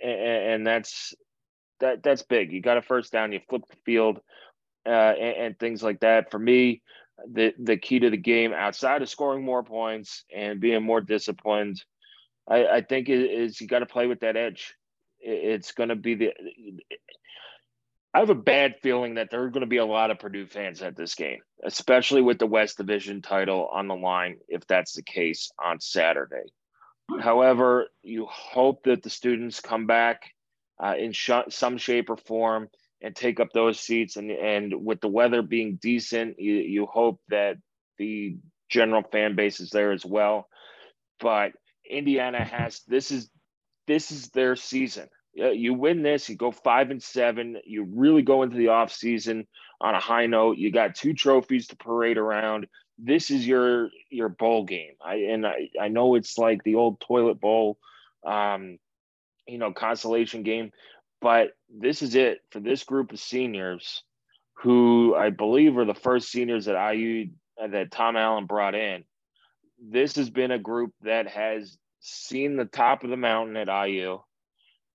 and, 0.03 0.21
and 0.21 0.67
that's 0.67 1.13
that 1.79 2.03
that's 2.03 2.23
big. 2.23 2.51
You 2.51 2.61
got 2.61 2.77
a 2.77 2.81
first 2.81 3.11
down, 3.11 3.31
you 3.31 3.39
flip 3.49 3.63
the 3.69 3.77
field, 3.85 4.19
uh, 4.85 4.89
and, 4.89 5.37
and 5.37 5.59
things 5.59 5.81
like 5.81 6.01
that. 6.01 6.29
For 6.29 6.39
me, 6.39 6.81
the 7.31 7.53
the 7.57 7.77
key 7.77 7.99
to 7.99 8.09
the 8.09 8.17
game 8.17 8.53
outside 8.53 9.01
of 9.01 9.09
scoring 9.09 9.45
more 9.45 9.63
points 9.63 10.25
and 10.33 10.59
being 10.59 10.83
more 10.83 11.01
disciplined, 11.01 11.83
I, 12.47 12.65
I 12.65 12.81
think 12.81 13.09
is 13.09 13.59
you 13.59 13.67
got 13.67 13.79
to 13.79 13.85
play 13.85 14.07
with 14.07 14.21
that 14.21 14.37
edge. 14.37 14.75
It's 15.19 15.71
going 15.71 15.89
to 15.89 15.95
be 15.95 16.15
the. 16.15 16.33
I 18.13 18.19
have 18.19 18.29
a 18.29 18.35
bad 18.35 18.75
feeling 18.83 19.15
that 19.15 19.31
there 19.31 19.41
are 19.43 19.49
going 19.49 19.61
to 19.61 19.67
be 19.67 19.77
a 19.77 19.85
lot 19.85 20.11
of 20.11 20.19
Purdue 20.19 20.45
fans 20.45 20.81
at 20.83 20.95
this 20.95 21.15
game, 21.15 21.39
especially 21.63 22.21
with 22.21 22.37
the 22.37 22.45
West 22.45 22.77
Division 22.77 23.21
title 23.21 23.67
on 23.71 23.87
the 23.87 23.95
line, 23.95 24.37
if 24.47 24.67
that's 24.67 24.93
the 24.93 25.01
case 25.01 25.49
on 25.63 25.79
Saturday. 25.79 26.51
However, 27.21 27.87
you 28.03 28.27
hope 28.29 28.83
that 28.83 29.01
the 29.01 29.09
students 29.09 29.61
come 29.61 29.87
back 29.87 30.31
uh, 30.83 30.95
in 30.97 31.11
sh- 31.11 31.31
some 31.49 31.77
shape 31.77 32.09
or 32.09 32.17
form 32.17 32.69
and 33.01 33.15
take 33.15 33.39
up 33.39 33.49
those 33.53 33.79
seats. 33.79 34.15
And 34.15 34.29
and 34.31 34.85
with 34.85 35.01
the 35.01 35.07
weather 35.07 35.41
being 35.41 35.79
decent, 35.81 36.39
you, 36.39 36.53
you 36.55 36.85
hope 36.85 37.19
that 37.29 37.57
the 37.97 38.37
general 38.69 39.03
fan 39.03 39.35
base 39.35 39.59
is 39.59 39.69
there 39.69 39.91
as 39.91 40.05
well. 40.05 40.47
But 41.19 41.53
Indiana 41.89 42.43
has 42.43 42.81
this 42.87 43.11
is 43.11 43.29
this 43.87 44.11
is 44.11 44.29
their 44.29 44.55
season. 44.55 45.09
You 45.33 45.73
win 45.73 46.03
this, 46.03 46.29
you 46.29 46.35
go 46.35 46.51
five 46.51 46.91
and 46.91 47.01
seven. 47.01 47.57
You 47.65 47.87
really 47.89 48.21
go 48.21 48.43
into 48.43 48.55
the 48.55 48.67
off 48.67 48.91
season 48.91 49.47
on 49.81 49.95
a 49.95 49.99
high 49.99 50.27
note. 50.27 50.57
You 50.57 50.71
got 50.71 50.95
two 50.95 51.13
trophies 51.13 51.67
to 51.67 51.75
parade 51.75 52.17
around. 52.17 52.67
This 52.99 53.31
is 53.31 53.45
your 53.45 53.89
your 54.09 54.29
bowl 54.29 54.65
game. 54.65 54.93
I 55.03 55.15
and 55.15 55.45
I, 55.45 55.69
I 55.81 55.87
know 55.87 56.15
it's 56.15 56.37
like 56.37 56.63
the 56.63 56.75
old 56.75 56.99
toilet 56.99 57.41
bowl, 57.41 57.79
um, 58.25 58.77
you 59.47 59.57
know, 59.57 59.73
consolation 59.73 60.43
game, 60.43 60.71
but 61.19 61.53
this 61.69 62.01
is 62.01 62.15
it 62.15 62.41
for 62.51 62.59
this 62.59 62.83
group 62.83 63.11
of 63.11 63.19
seniors 63.19 64.03
who 64.55 65.15
I 65.15 65.31
believe 65.31 65.77
are 65.77 65.85
the 65.85 65.93
first 65.93 66.31
seniors 66.31 66.65
that 66.65 66.93
IU 66.93 67.29
that 67.57 67.91
Tom 67.91 68.15
Allen 68.15 68.45
brought 68.45 68.75
in. 68.75 69.03
This 69.85 70.15
has 70.15 70.29
been 70.29 70.51
a 70.51 70.59
group 70.59 70.93
that 71.01 71.27
has 71.27 71.77
seen 71.99 72.55
the 72.55 72.65
top 72.65 73.03
of 73.03 73.09
the 73.09 73.17
mountain 73.17 73.57
at 73.57 73.67
IU. 73.67 74.19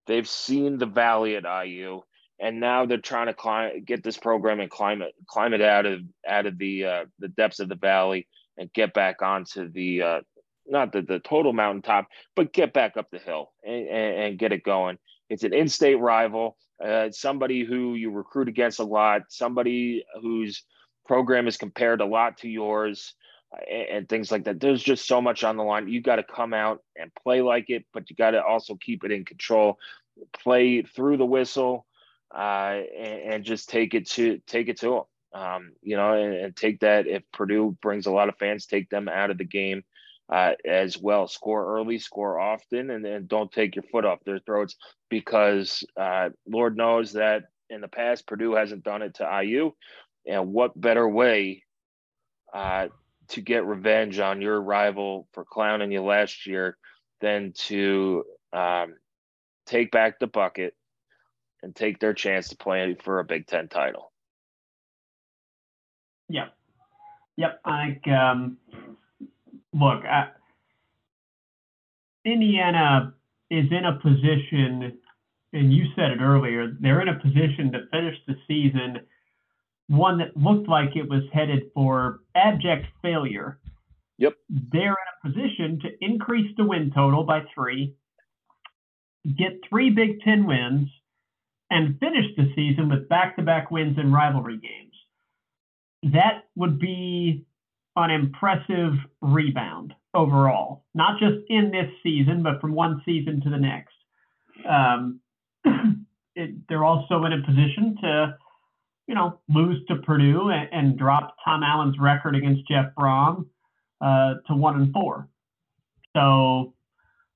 They've 0.07 0.29
seen 0.29 0.79
the 0.79 0.87
valley 0.87 1.37
at 1.37 1.67
IU, 1.67 2.01
and 2.41 2.59
now 2.59 2.87
they're 2.87 2.97
trying 2.97 3.27
to 3.27 3.35
climb, 3.35 3.85
get 3.85 4.03
this 4.03 4.17
program 4.17 4.61
and 4.61 4.71
climb 4.71 5.03
it, 5.03 5.15
climb 5.27 5.53
it 5.53 5.61
out 5.61 5.85
of 5.85 6.01
out 6.27 6.47
of 6.47 6.57
the 6.57 6.85
uh, 6.87 7.05
the 7.19 7.29
depths 7.29 7.61
of 7.61 7.69
the 7.69 7.75
valley 7.75 8.27
and 8.57 8.73
get 8.73 8.95
back 8.95 9.21
onto 9.21 9.71
the 9.71 10.03
uh, 10.03 10.21
not 10.67 10.93
the, 10.93 11.03
the 11.03 11.19
total 11.19 11.53
mountaintop, 11.53 12.09
but 12.35 12.53
get 12.55 12.73
back 12.73 12.97
up 12.97 13.11
the 13.11 13.19
hill 13.19 13.53
and, 13.65 13.89
and, 13.89 14.23
and 14.23 14.39
get 14.39 14.53
it 14.53 14.63
going. 14.63 14.99
It's 15.29 15.45
an 15.45 15.53
in-state 15.53 15.97
rival, 15.97 16.57
uh, 16.83 17.11
somebody 17.11 17.65
who 17.65 17.95
you 17.95 18.11
recruit 18.11 18.49
against 18.49 18.79
a 18.79 18.85
lot, 18.85 19.23
somebody 19.29 20.05
whose 20.23 20.63
program 21.07 21.47
is 21.47 21.57
compared 21.57 22.01
a 22.01 22.07
lot 22.07 22.39
to 22.39 22.49
yours, 22.49 23.15
and, 23.53 23.89
and, 23.89 24.09
things 24.09 24.31
like 24.31 24.45
that. 24.45 24.61
There's 24.61 24.83
just 24.83 25.07
so 25.07 25.21
much 25.21 25.45
on 25.45 25.57
the 25.57 25.65
line. 25.65 25.89
You 25.89 26.03
got 26.03 26.17
to 26.17 26.23
come 26.23 26.53
out 26.53 26.83
and 26.97 27.11
play 27.15 27.41
like 27.41 27.71
it, 27.71 27.85
but 27.93 28.11
you 28.11 28.17
got 28.17 28.33
to 28.33 28.43
also 28.43 28.77
keep 28.77 29.05
it 29.05 29.13
in 29.13 29.25
control. 29.25 29.79
Play 30.43 30.83
through 30.83 31.17
the 31.17 31.27
whistle, 31.27 31.87
uh, 32.35 32.81
and, 32.99 33.33
and, 33.33 33.45
just 33.45 33.69
take 33.69 33.95
it 33.95 34.09
to 34.11 34.41
take 34.47 34.69
it 34.69 34.81
to 34.81 34.91
them. 34.91 35.43
Um, 35.43 35.73
you 35.83 35.97
know, 35.97 36.15
and, 36.15 36.35
and 36.35 36.57
take 36.57 36.81
that. 36.81 37.07
If 37.07 37.23
Purdue 37.33 37.77
brings 37.81 38.07
a 38.07 38.11
lot 38.11 38.29
of 38.29 38.37
fans, 38.37 38.67
take 38.67 38.91
them 38.91 39.09
out 39.09 39.31
of 39.31 39.39
the 39.39 39.45
game 39.45 39.85
uh, 40.29 40.53
as 40.67 40.99
well. 40.99 41.29
Score 41.29 41.77
early, 41.77 41.99
score 41.99 42.39
often, 42.39 42.91
and 42.91 43.05
then 43.05 43.27
don't 43.27 43.53
take 43.53 43.77
your 43.77 43.85
foot 43.85 44.05
off 44.05 44.25
their 44.25 44.41
throats 44.41 44.77
because 45.09 45.85
uh, 45.97 46.31
Lord 46.47 46.77
knows 46.77 47.13
that 47.13 47.45
in 47.71 47.81
the 47.81 47.89
past 47.89 48.27
Purdue 48.27 48.55
hasn't 48.55 48.85
done 48.85 49.03
it 49.03 49.15
to 49.15 49.41
IU. 49.43 49.73
And 50.27 50.53
what 50.53 50.79
better 50.79 51.09
way 51.09 51.63
uh, 52.53 52.89
to 53.31 53.41
get 53.41 53.67
revenge 53.67 54.19
on 54.19 54.41
your 54.41 54.61
rival 54.61 55.29
for 55.33 55.45
clowning 55.45 55.93
you 55.93 56.03
last 56.03 56.47
year 56.47 56.77
than 57.21 57.53
to 57.53 58.25
um, 58.53 58.95
take 59.67 59.91
back 59.91 60.19
the 60.19 60.27
bucket 60.27 60.75
and 61.63 61.75
take 61.75 61.99
their 61.99 62.15
chance 62.15 62.49
to 62.49 62.57
play 62.57 62.97
for 63.03 63.19
a 63.19 63.25
Big 63.25 63.47
Ten 63.47 63.69
title? 63.69 64.13
Yep. 66.29 66.55
Yep. 67.37 67.61
I 67.65 67.85
think 67.87 68.09
um, 68.09 68.59
look, 69.73 70.05
I, 70.05 70.29
Indiana 72.25 73.15
is 73.51 73.67
in 73.71 73.85
a 73.85 73.99
position, 74.01 74.99
and 75.53 75.73
you 75.73 75.87
said 75.97 76.11
it 76.11 76.21
earlier, 76.21 76.77
they're 76.81 77.01
in 77.01 77.09
a 77.09 77.19
position 77.19 77.73
to 77.73 77.87
finish 77.91 78.17
the 78.27 78.35
season 78.47 79.01
one 79.89 80.19
that 80.19 80.37
looked 80.37 80.69
like 80.69 80.97
it 80.97 81.09
was 81.09 81.23
headed 81.33 81.71
for 81.75 82.21
abject 82.35 82.87
failure. 83.03 83.59
Yep. 84.19 84.35
They're 84.49 84.91
in 84.91 84.95
a 84.95 85.29
position 85.29 85.81
to 85.83 85.89
increase 86.05 86.55
the 86.57 86.65
win 86.65 86.93
total 86.95 87.25
by 87.25 87.43
three, 87.55 87.95
get 89.25 89.61
three 89.69 89.91
Big 89.91 90.21
Ten 90.23 90.47
wins, 90.47 90.89
and 91.71 91.99
finish 92.01 92.27
the 92.37 92.53
season 92.55 92.89
with 92.89 93.09
back 93.09 93.37
to 93.37 93.43
back 93.43 93.71
wins 93.71 93.99
in 93.99 94.13
rivalry 94.13 94.59
games. 94.59 96.15
That 96.15 96.45
would 96.55 96.79
be 96.79 97.45
an 97.97 98.11
impressive 98.11 98.95
rebound 99.21 99.95
overall, 100.15 100.85
not 100.95 101.19
just 101.19 101.39
in 101.49 101.71
this 101.71 101.91
season, 102.03 102.43
but 102.43 102.61
from 102.61 102.75
one 102.75 103.03
season 103.05 103.41
to 103.43 103.51
the 103.51 103.59
next. 103.59 103.95
Um, 104.69 105.21
it, 106.35 106.51
they're 106.69 106.85
also 106.85 107.25
in 107.25 107.33
a 107.33 107.43
position 107.45 107.97
to, 108.03 108.37
you 109.09 109.15
know, 109.15 109.41
lose 109.49 109.85
to 109.89 109.97
Purdue 109.97 110.51
and, 110.51 110.69
and 110.71 110.99
drop 110.99 111.35
Tom 111.45 111.63
Allen's 111.63 111.99
record 111.99 112.37
against 112.37 112.69
Jeff 112.69 112.93
Brohm 112.97 113.47
uh, 114.01 114.35
to 114.47 114.55
one 114.55 114.81
and 114.81 114.93
four. 114.93 115.29
So, 116.15 116.75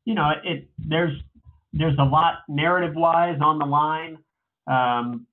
you 0.04 0.14
know, 0.14 0.30
it 0.44 0.68
there's 0.78 1.18
there's 1.72 1.96
a 1.98 2.04
lot 2.04 2.40
narrative 2.46 2.94
wise 2.94 3.38
on 3.40 3.58
the 3.58 3.64
line. 3.64 4.18
Um, 4.66 5.26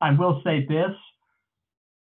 I 0.00 0.10
will 0.10 0.42
say 0.44 0.66
this: 0.68 0.90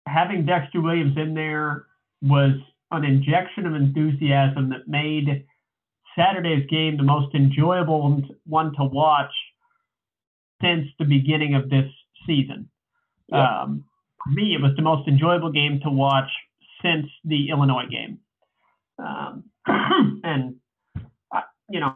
having 0.07 0.45
Dexter 0.45 0.81
Williams 0.81 1.17
in 1.17 1.33
there 1.33 1.85
was 2.21 2.53
an 2.91 3.03
injection 3.03 3.65
of 3.65 3.75
enthusiasm 3.75 4.69
that 4.69 4.87
made 4.87 5.45
Saturday's 6.15 6.65
game 6.69 6.95
the 6.95 7.03
most 7.03 7.35
enjoyable 7.35 8.21
one 8.45 8.73
to 8.77 8.85
watch 8.85 9.33
since 10.61 10.87
the 10.97 11.05
beginning 11.05 11.55
of 11.55 11.69
this 11.69 11.91
season. 12.25 12.69
Um, 13.31 13.85
for 14.23 14.31
me, 14.31 14.53
it 14.53 14.61
was 14.61 14.71
the 14.75 14.81
most 14.81 15.07
enjoyable 15.07 15.51
game 15.51 15.79
to 15.83 15.89
watch 15.89 16.29
since 16.81 17.07
the 17.23 17.49
Illinois 17.49 17.85
game. 17.89 18.19
Um, 18.99 19.43
and, 20.23 20.55
uh, 21.33 21.41
you 21.69 21.79
know, 21.79 21.95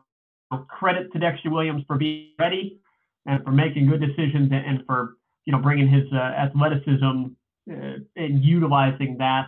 credit 0.67 1.11
to 1.13 1.19
Dexter 1.19 1.49
Williams 1.49 1.83
for 1.87 1.97
being 1.97 2.31
ready 2.39 2.79
and 3.25 3.43
for 3.43 3.51
making 3.51 3.87
good 3.87 4.01
decisions 4.01 4.51
and 4.51 4.83
for, 4.85 5.15
you 5.45 5.53
know, 5.53 5.59
bringing 5.59 5.87
his 5.87 6.05
uh, 6.13 6.17
athleticism 6.17 7.25
uh, 7.71 7.99
and 8.15 8.43
utilizing 8.43 9.17
that 9.19 9.47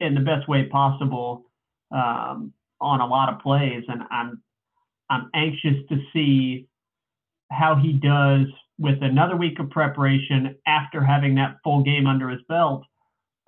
in 0.00 0.14
the 0.14 0.20
best 0.20 0.48
way 0.48 0.64
possible 0.66 1.44
um, 1.92 2.52
on 2.80 3.00
a 3.00 3.06
lot 3.06 3.32
of 3.32 3.40
plays, 3.40 3.84
and 3.88 4.02
I'm 4.10 4.42
I'm 5.10 5.28
anxious 5.34 5.76
to 5.88 5.98
see 6.12 6.68
how 7.50 7.74
he 7.74 7.92
does 7.92 8.46
with 8.80 9.02
another 9.02 9.36
week 9.36 9.60
of 9.60 9.70
preparation 9.70 10.56
after 10.66 11.04
having 11.04 11.34
that 11.36 11.56
full 11.62 11.82
game 11.84 12.06
under 12.06 12.30
his 12.30 12.40
belt 12.48 12.84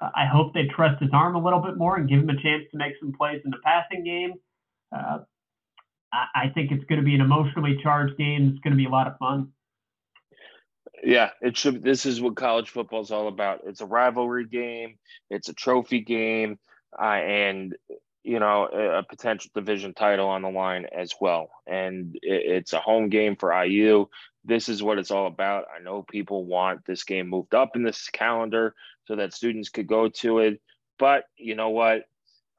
Uh, 0.00 0.10
I 0.14 0.26
hope 0.26 0.52
they 0.54 0.66
trust 0.66 1.00
his 1.02 1.10
arm 1.12 1.36
a 1.36 1.42
little 1.42 1.60
bit 1.60 1.76
more 1.78 1.96
and 1.96 2.08
give 2.08 2.20
him 2.20 2.30
a 2.30 2.42
chance 2.42 2.64
to 2.70 2.76
make 2.78 2.94
some 3.00 3.12
plays 3.12 3.40
in 3.44 3.50
the 3.50 3.58
passing 3.64 4.04
game. 4.04 4.34
Uh, 4.94 5.20
I, 6.12 6.26
I 6.34 6.48
think 6.54 6.70
it's 6.72 6.84
going 6.84 7.00
to 7.00 7.04
be 7.04 7.14
an 7.14 7.20
emotionally 7.20 7.78
charged 7.82 8.18
game. 8.18 8.50
It's 8.50 8.60
going 8.60 8.72
to 8.72 8.76
be 8.76 8.86
a 8.86 8.90
lot 8.90 9.06
of 9.06 9.16
fun. 9.18 9.52
Yeah, 11.04 11.30
it 11.40 11.56
should. 11.56 11.82
This 11.82 12.06
is 12.06 12.20
what 12.20 12.36
college 12.36 12.70
football 12.70 13.00
is 13.00 13.10
all 13.10 13.28
about. 13.28 13.62
It's 13.66 13.80
a 13.80 13.86
rivalry 13.86 14.46
game. 14.46 14.98
It's 15.30 15.48
a 15.48 15.54
trophy 15.54 16.00
game, 16.00 16.58
uh, 17.00 17.04
and 17.04 17.74
you 18.22 18.38
know 18.38 18.66
a 18.66 19.02
potential 19.02 19.50
division 19.54 19.94
title 19.94 20.28
on 20.28 20.42
the 20.42 20.50
line 20.50 20.86
as 20.96 21.12
well. 21.20 21.50
And 21.66 22.14
it, 22.22 22.42
it's 22.56 22.72
a 22.72 22.78
home 22.80 23.08
game 23.08 23.36
for 23.36 23.52
IU. 23.64 24.06
This 24.44 24.68
is 24.68 24.82
what 24.82 24.98
it's 24.98 25.10
all 25.10 25.26
about. 25.26 25.66
I 25.74 25.82
know 25.82 26.02
people 26.02 26.44
want 26.44 26.84
this 26.84 27.04
game 27.04 27.28
moved 27.28 27.54
up 27.54 27.76
in 27.76 27.82
this 27.82 28.08
calendar 28.10 28.74
so 29.06 29.16
that 29.16 29.32
students 29.34 29.68
could 29.68 29.86
go 29.86 30.08
to 30.08 30.38
it, 30.38 30.60
but 30.98 31.24
you 31.36 31.54
know 31.54 31.70
what? 31.70 32.04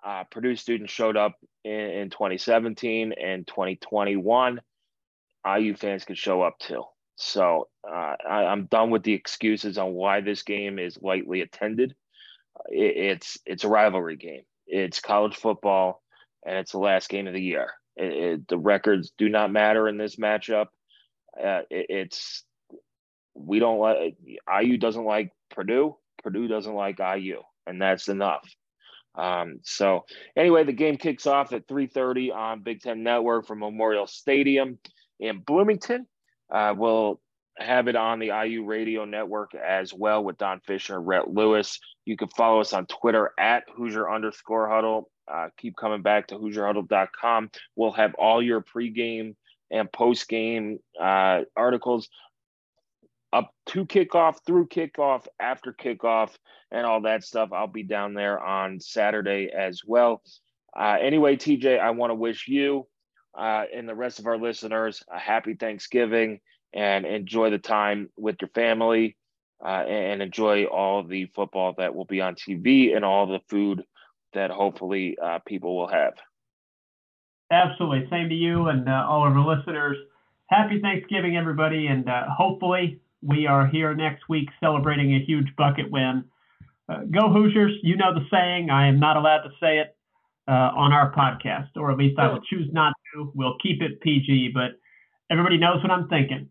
Uh, 0.04 0.24
Purdue 0.26 0.56
students 0.56 0.92
showed 0.92 1.16
up 1.16 1.36
in, 1.64 1.72
in 1.72 2.10
2017 2.10 3.14
and 3.14 3.48
2021. 3.48 4.62
IU 5.46 5.76
fans 5.76 6.06
could 6.06 6.18
show 6.18 6.42
up 6.42 6.60
too. 6.60 6.84
So 7.16 7.68
uh, 7.88 8.16
I, 8.28 8.52
am 8.52 8.66
done 8.66 8.90
with 8.90 9.04
the 9.04 9.14
excuses 9.14 9.78
on 9.78 9.94
why 9.94 10.22
this 10.22 10.44
game 10.44 10.80
is 10.80 10.98
lightly 11.02 11.42
attended. 11.42 11.96
It, 12.70 12.98
it's 12.98 13.38
it's 13.46 13.64
a 13.64 13.70
rivalry 13.70 14.16
game. 14.16 14.44
It's 14.68 15.00
college 15.00 15.36
football, 15.36 16.02
and 16.46 16.58
it's 16.58 16.72
the 16.72 16.80
last 16.80 17.10
game 17.10 17.28
of 17.28 17.34
the 17.34 17.42
year. 17.42 17.72
It, 17.96 18.14
it, 18.14 18.48
the 18.48 18.58
records 18.58 19.12
do 19.18 19.30
not 19.30 19.52
matter 19.52 19.88
in 19.88 19.98
this 19.98 20.16
matchup. 20.16 20.68
Uh, 21.42 21.62
it's 21.70 22.44
we 23.34 23.60
don't 23.60 23.80
like 23.80 24.16
IU 24.62 24.78
doesn't 24.78 25.06
like 25.06 25.32
Purdue. 25.50 25.98
Purdue 26.24 26.48
doesn't 26.48 26.74
like 26.74 27.00
IU, 27.00 27.42
and 27.66 27.82
that's 27.82 28.08
enough. 28.08 28.48
Um, 29.16 29.60
so 29.64 30.06
anyway, 30.36 30.64
the 30.64 30.74
game 30.74 30.98
kicks 30.98 31.28
off 31.28 31.54
at 31.54 31.68
3:30 31.68 32.32
on 32.32 32.62
Big 32.62 32.82
Ten 32.82 33.04
Network 33.04 33.48
from 33.48 33.60
Memorial 33.60 34.08
Stadium 34.08 34.80
in 35.20 35.40
Bloomington. 35.40 36.08
Uh, 36.52 36.74
we'll 36.78 37.20
have 37.58 37.88
it 37.88 37.96
on 37.96 38.20
the 38.20 38.32
IU 38.46 38.66
radio 38.66 39.06
network 39.06 39.54
as 39.54 39.94
well 39.94 40.24
with 40.24 40.38
Don 40.38 40.60
Fisher 40.62 40.98
and 40.98 41.08
Rhett 41.08 41.30
Lewis. 41.30 41.80
You 42.06 42.18
can 42.18 42.30
follow 42.30 42.62
us 42.62 42.74
on 42.74 42.88
Twitter 42.88 43.32
at 43.40 43.64
Hoosier 43.76 44.10
underscore 44.10 44.68
huddle. 44.70 45.10
Uh, 45.32 45.50
keep 45.58 45.76
coming 45.78 46.02
back 46.02 46.28
to 46.28 46.36
HoosierHuddle.com. 46.36 47.52
We'll 47.76 47.92
have 47.92 48.14
all 48.16 48.42
your 48.42 48.62
pregame 48.62 49.36
and 49.74 49.92
postgame 49.92 50.78
uh, 51.00 51.42
articles 51.58 52.08
up 53.34 53.52
to 53.66 53.86
kickoff, 53.86 54.38
through 54.46 54.68
kickoff, 54.68 55.26
after 55.40 55.74
kickoff, 55.74 56.30
and 56.72 56.86
all 56.86 57.02
that 57.02 57.24
stuff. 57.24 57.50
I'll 57.52 57.68
be 57.68 57.84
down 57.84 58.14
there 58.14 58.40
on 58.40 58.80
Saturday 58.80 59.50
as 59.52 59.82
well. 59.86 60.22
Uh, 60.78 60.98
anyway, 61.02 61.36
TJ, 61.36 61.80
I 61.80 61.90
want 61.92 62.12
to 62.12 62.16
wish 62.16 62.48
you 62.48 62.88
uh, 63.38 63.64
and 63.74 63.90
the 63.90 63.96
rest 63.96 64.20
of 64.20 64.28
our 64.28 64.38
listeners 64.38 65.04
a 65.12 65.20
happy 65.20 65.56
Thanksgiving 65.56 66.40
and 66.74 67.06
enjoy 67.06 67.50
the 67.50 67.60
time 67.60 68.10
with 68.18 68.38
your 68.42 68.50
family 68.50 69.18
uh, 69.64 69.84
and 69.88 70.22
enjoy 70.22 70.66
all 70.66 71.04
the 71.04 71.26
football 71.36 71.74
that 71.78 71.96
will 71.96 72.06
be 72.06 72.22
on 72.22 72.36
TV 72.36 72.96
and 72.96 73.06
all 73.06 73.28
the 73.28 73.42
food 73.50 73.84
that 74.34 74.52
hopefully 74.52 75.18
uh, 75.24 75.40
people 75.46 75.78
will 75.78 75.88
have. 75.88 76.14
Absolutely. 77.52 78.08
Same 78.10 78.30
to 78.30 78.36
you 78.36 78.68
and 78.68 78.88
uh, 78.88 79.06
all 79.08 79.28
of 79.28 79.36
our 79.36 79.56
listeners. 79.56 79.98
Happy 80.48 80.80
Thanksgiving, 80.82 81.38
everybody. 81.38 81.88
And 81.88 82.10
uh, 82.10 82.26
hopefully, 82.30 83.00
we 83.22 83.48
are 83.48 83.68
here 83.68 83.94
next 83.94 84.28
week 84.30 84.50
celebrating 84.60 85.14
a 85.16 85.20
huge 85.20 85.48
bucket 85.58 85.90
win. 85.90 86.26
Uh, 86.90 87.00
go 87.12 87.32
Hoosiers. 87.32 87.74
You 87.82 87.96
know 87.96 88.14
the 88.14 88.26
saying. 88.32 88.70
I 88.70 88.88
am 88.88 89.00
not 89.00 89.18
allowed 89.18 89.44
to 89.44 89.50
say 89.62 89.80
it 89.80 89.96
uh, 90.48 90.72
on 90.76 90.92
our 90.92 91.14
podcast, 91.14 91.70
or 91.76 91.92
at 91.92 91.98
least 91.98 92.20
I 92.20 92.28
will 92.28 92.42
choose 92.42 92.70
not 92.72 92.94
to. 93.14 93.32
We'll 93.34 93.58
keep 93.62 93.82
it 93.82 94.02
PG, 94.02 94.52
but 94.54 94.72
everybody 95.32 95.58
knows 95.58 95.82
what 95.82 95.92
I'm 95.92 96.10
thinking. 96.10 96.50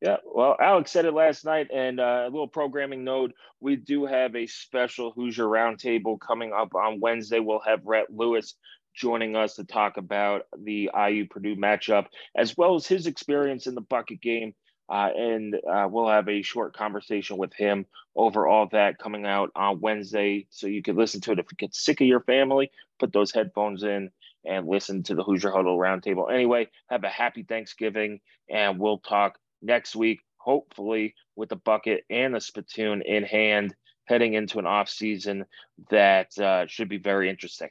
Yeah, 0.00 0.18
well, 0.24 0.56
Alex 0.60 0.92
said 0.92 1.06
it 1.06 1.14
last 1.14 1.44
night, 1.44 1.68
and 1.74 1.98
uh, 1.98 2.24
a 2.24 2.30
little 2.30 2.48
programming 2.48 3.02
note: 3.02 3.32
we 3.60 3.76
do 3.76 4.06
have 4.06 4.36
a 4.36 4.46
special 4.46 5.12
Hoosier 5.12 5.44
Roundtable 5.44 6.20
coming 6.20 6.52
up 6.52 6.74
on 6.74 7.00
Wednesday. 7.00 7.40
We'll 7.40 7.60
have 7.60 7.84
Rhett 7.84 8.06
Lewis 8.10 8.54
joining 8.94 9.36
us 9.36 9.56
to 9.56 9.64
talk 9.64 9.96
about 9.96 10.42
the 10.58 10.90
IU 10.94 11.26
Purdue 11.28 11.56
matchup, 11.56 12.06
as 12.36 12.56
well 12.56 12.74
as 12.74 12.86
his 12.86 13.06
experience 13.06 13.66
in 13.66 13.74
the 13.74 13.80
bucket 13.80 14.20
game. 14.20 14.54
Uh, 14.90 15.10
and 15.14 15.54
uh, 15.70 15.86
we'll 15.90 16.08
have 16.08 16.28
a 16.28 16.40
short 16.40 16.74
conversation 16.74 17.36
with 17.36 17.52
him 17.52 17.84
over 18.16 18.46
all 18.46 18.66
that 18.72 18.98
coming 18.98 19.26
out 19.26 19.50
on 19.54 19.80
Wednesday. 19.80 20.46
So 20.50 20.66
you 20.66 20.82
can 20.82 20.96
listen 20.96 21.20
to 21.22 21.32
it 21.32 21.38
if 21.38 21.46
you 21.52 21.56
get 21.58 21.74
sick 21.74 22.00
of 22.00 22.06
your 22.06 22.22
family, 22.22 22.70
put 22.98 23.12
those 23.12 23.30
headphones 23.30 23.82
in 23.82 24.10
and 24.46 24.66
listen 24.66 25.02
to 25.04 25.14
the 25.14 25.22
Hoosier 25.22 25.50
Huddle 25.50 25.78
Roundtable. 25.78 26.32
Anyway, 26.32 26.68
have 26.88 27.04
a 27.04 27.08
happy 27.08 27.42
Thanksgiving, 27.42 28.20
and 28.48 28.78
we'll 28.78 28.98
talk 28.98 29.38
next 29.60 29.94
week, 29.94 30.20
hopefully 30.38 31.14
with 31.36 31.50
the 31.50 31.56
bucket 31.56 32.04
and 32.08 32.34
the 32.34 32.40
spittoon 32.40 33.02
in 33.02 33.24
hand, 33.24 33.74
heading 34.06 34.34
into 34.34 34.58
an 34.58 34.66
off 34.66 34.88
season 34.88 35.44
that 35.90 36.36
uh, 36.38 36.66
should 36.66 36.88
be 36.88 36.98
very 36.98 37.28
interesting. 37.28 37.70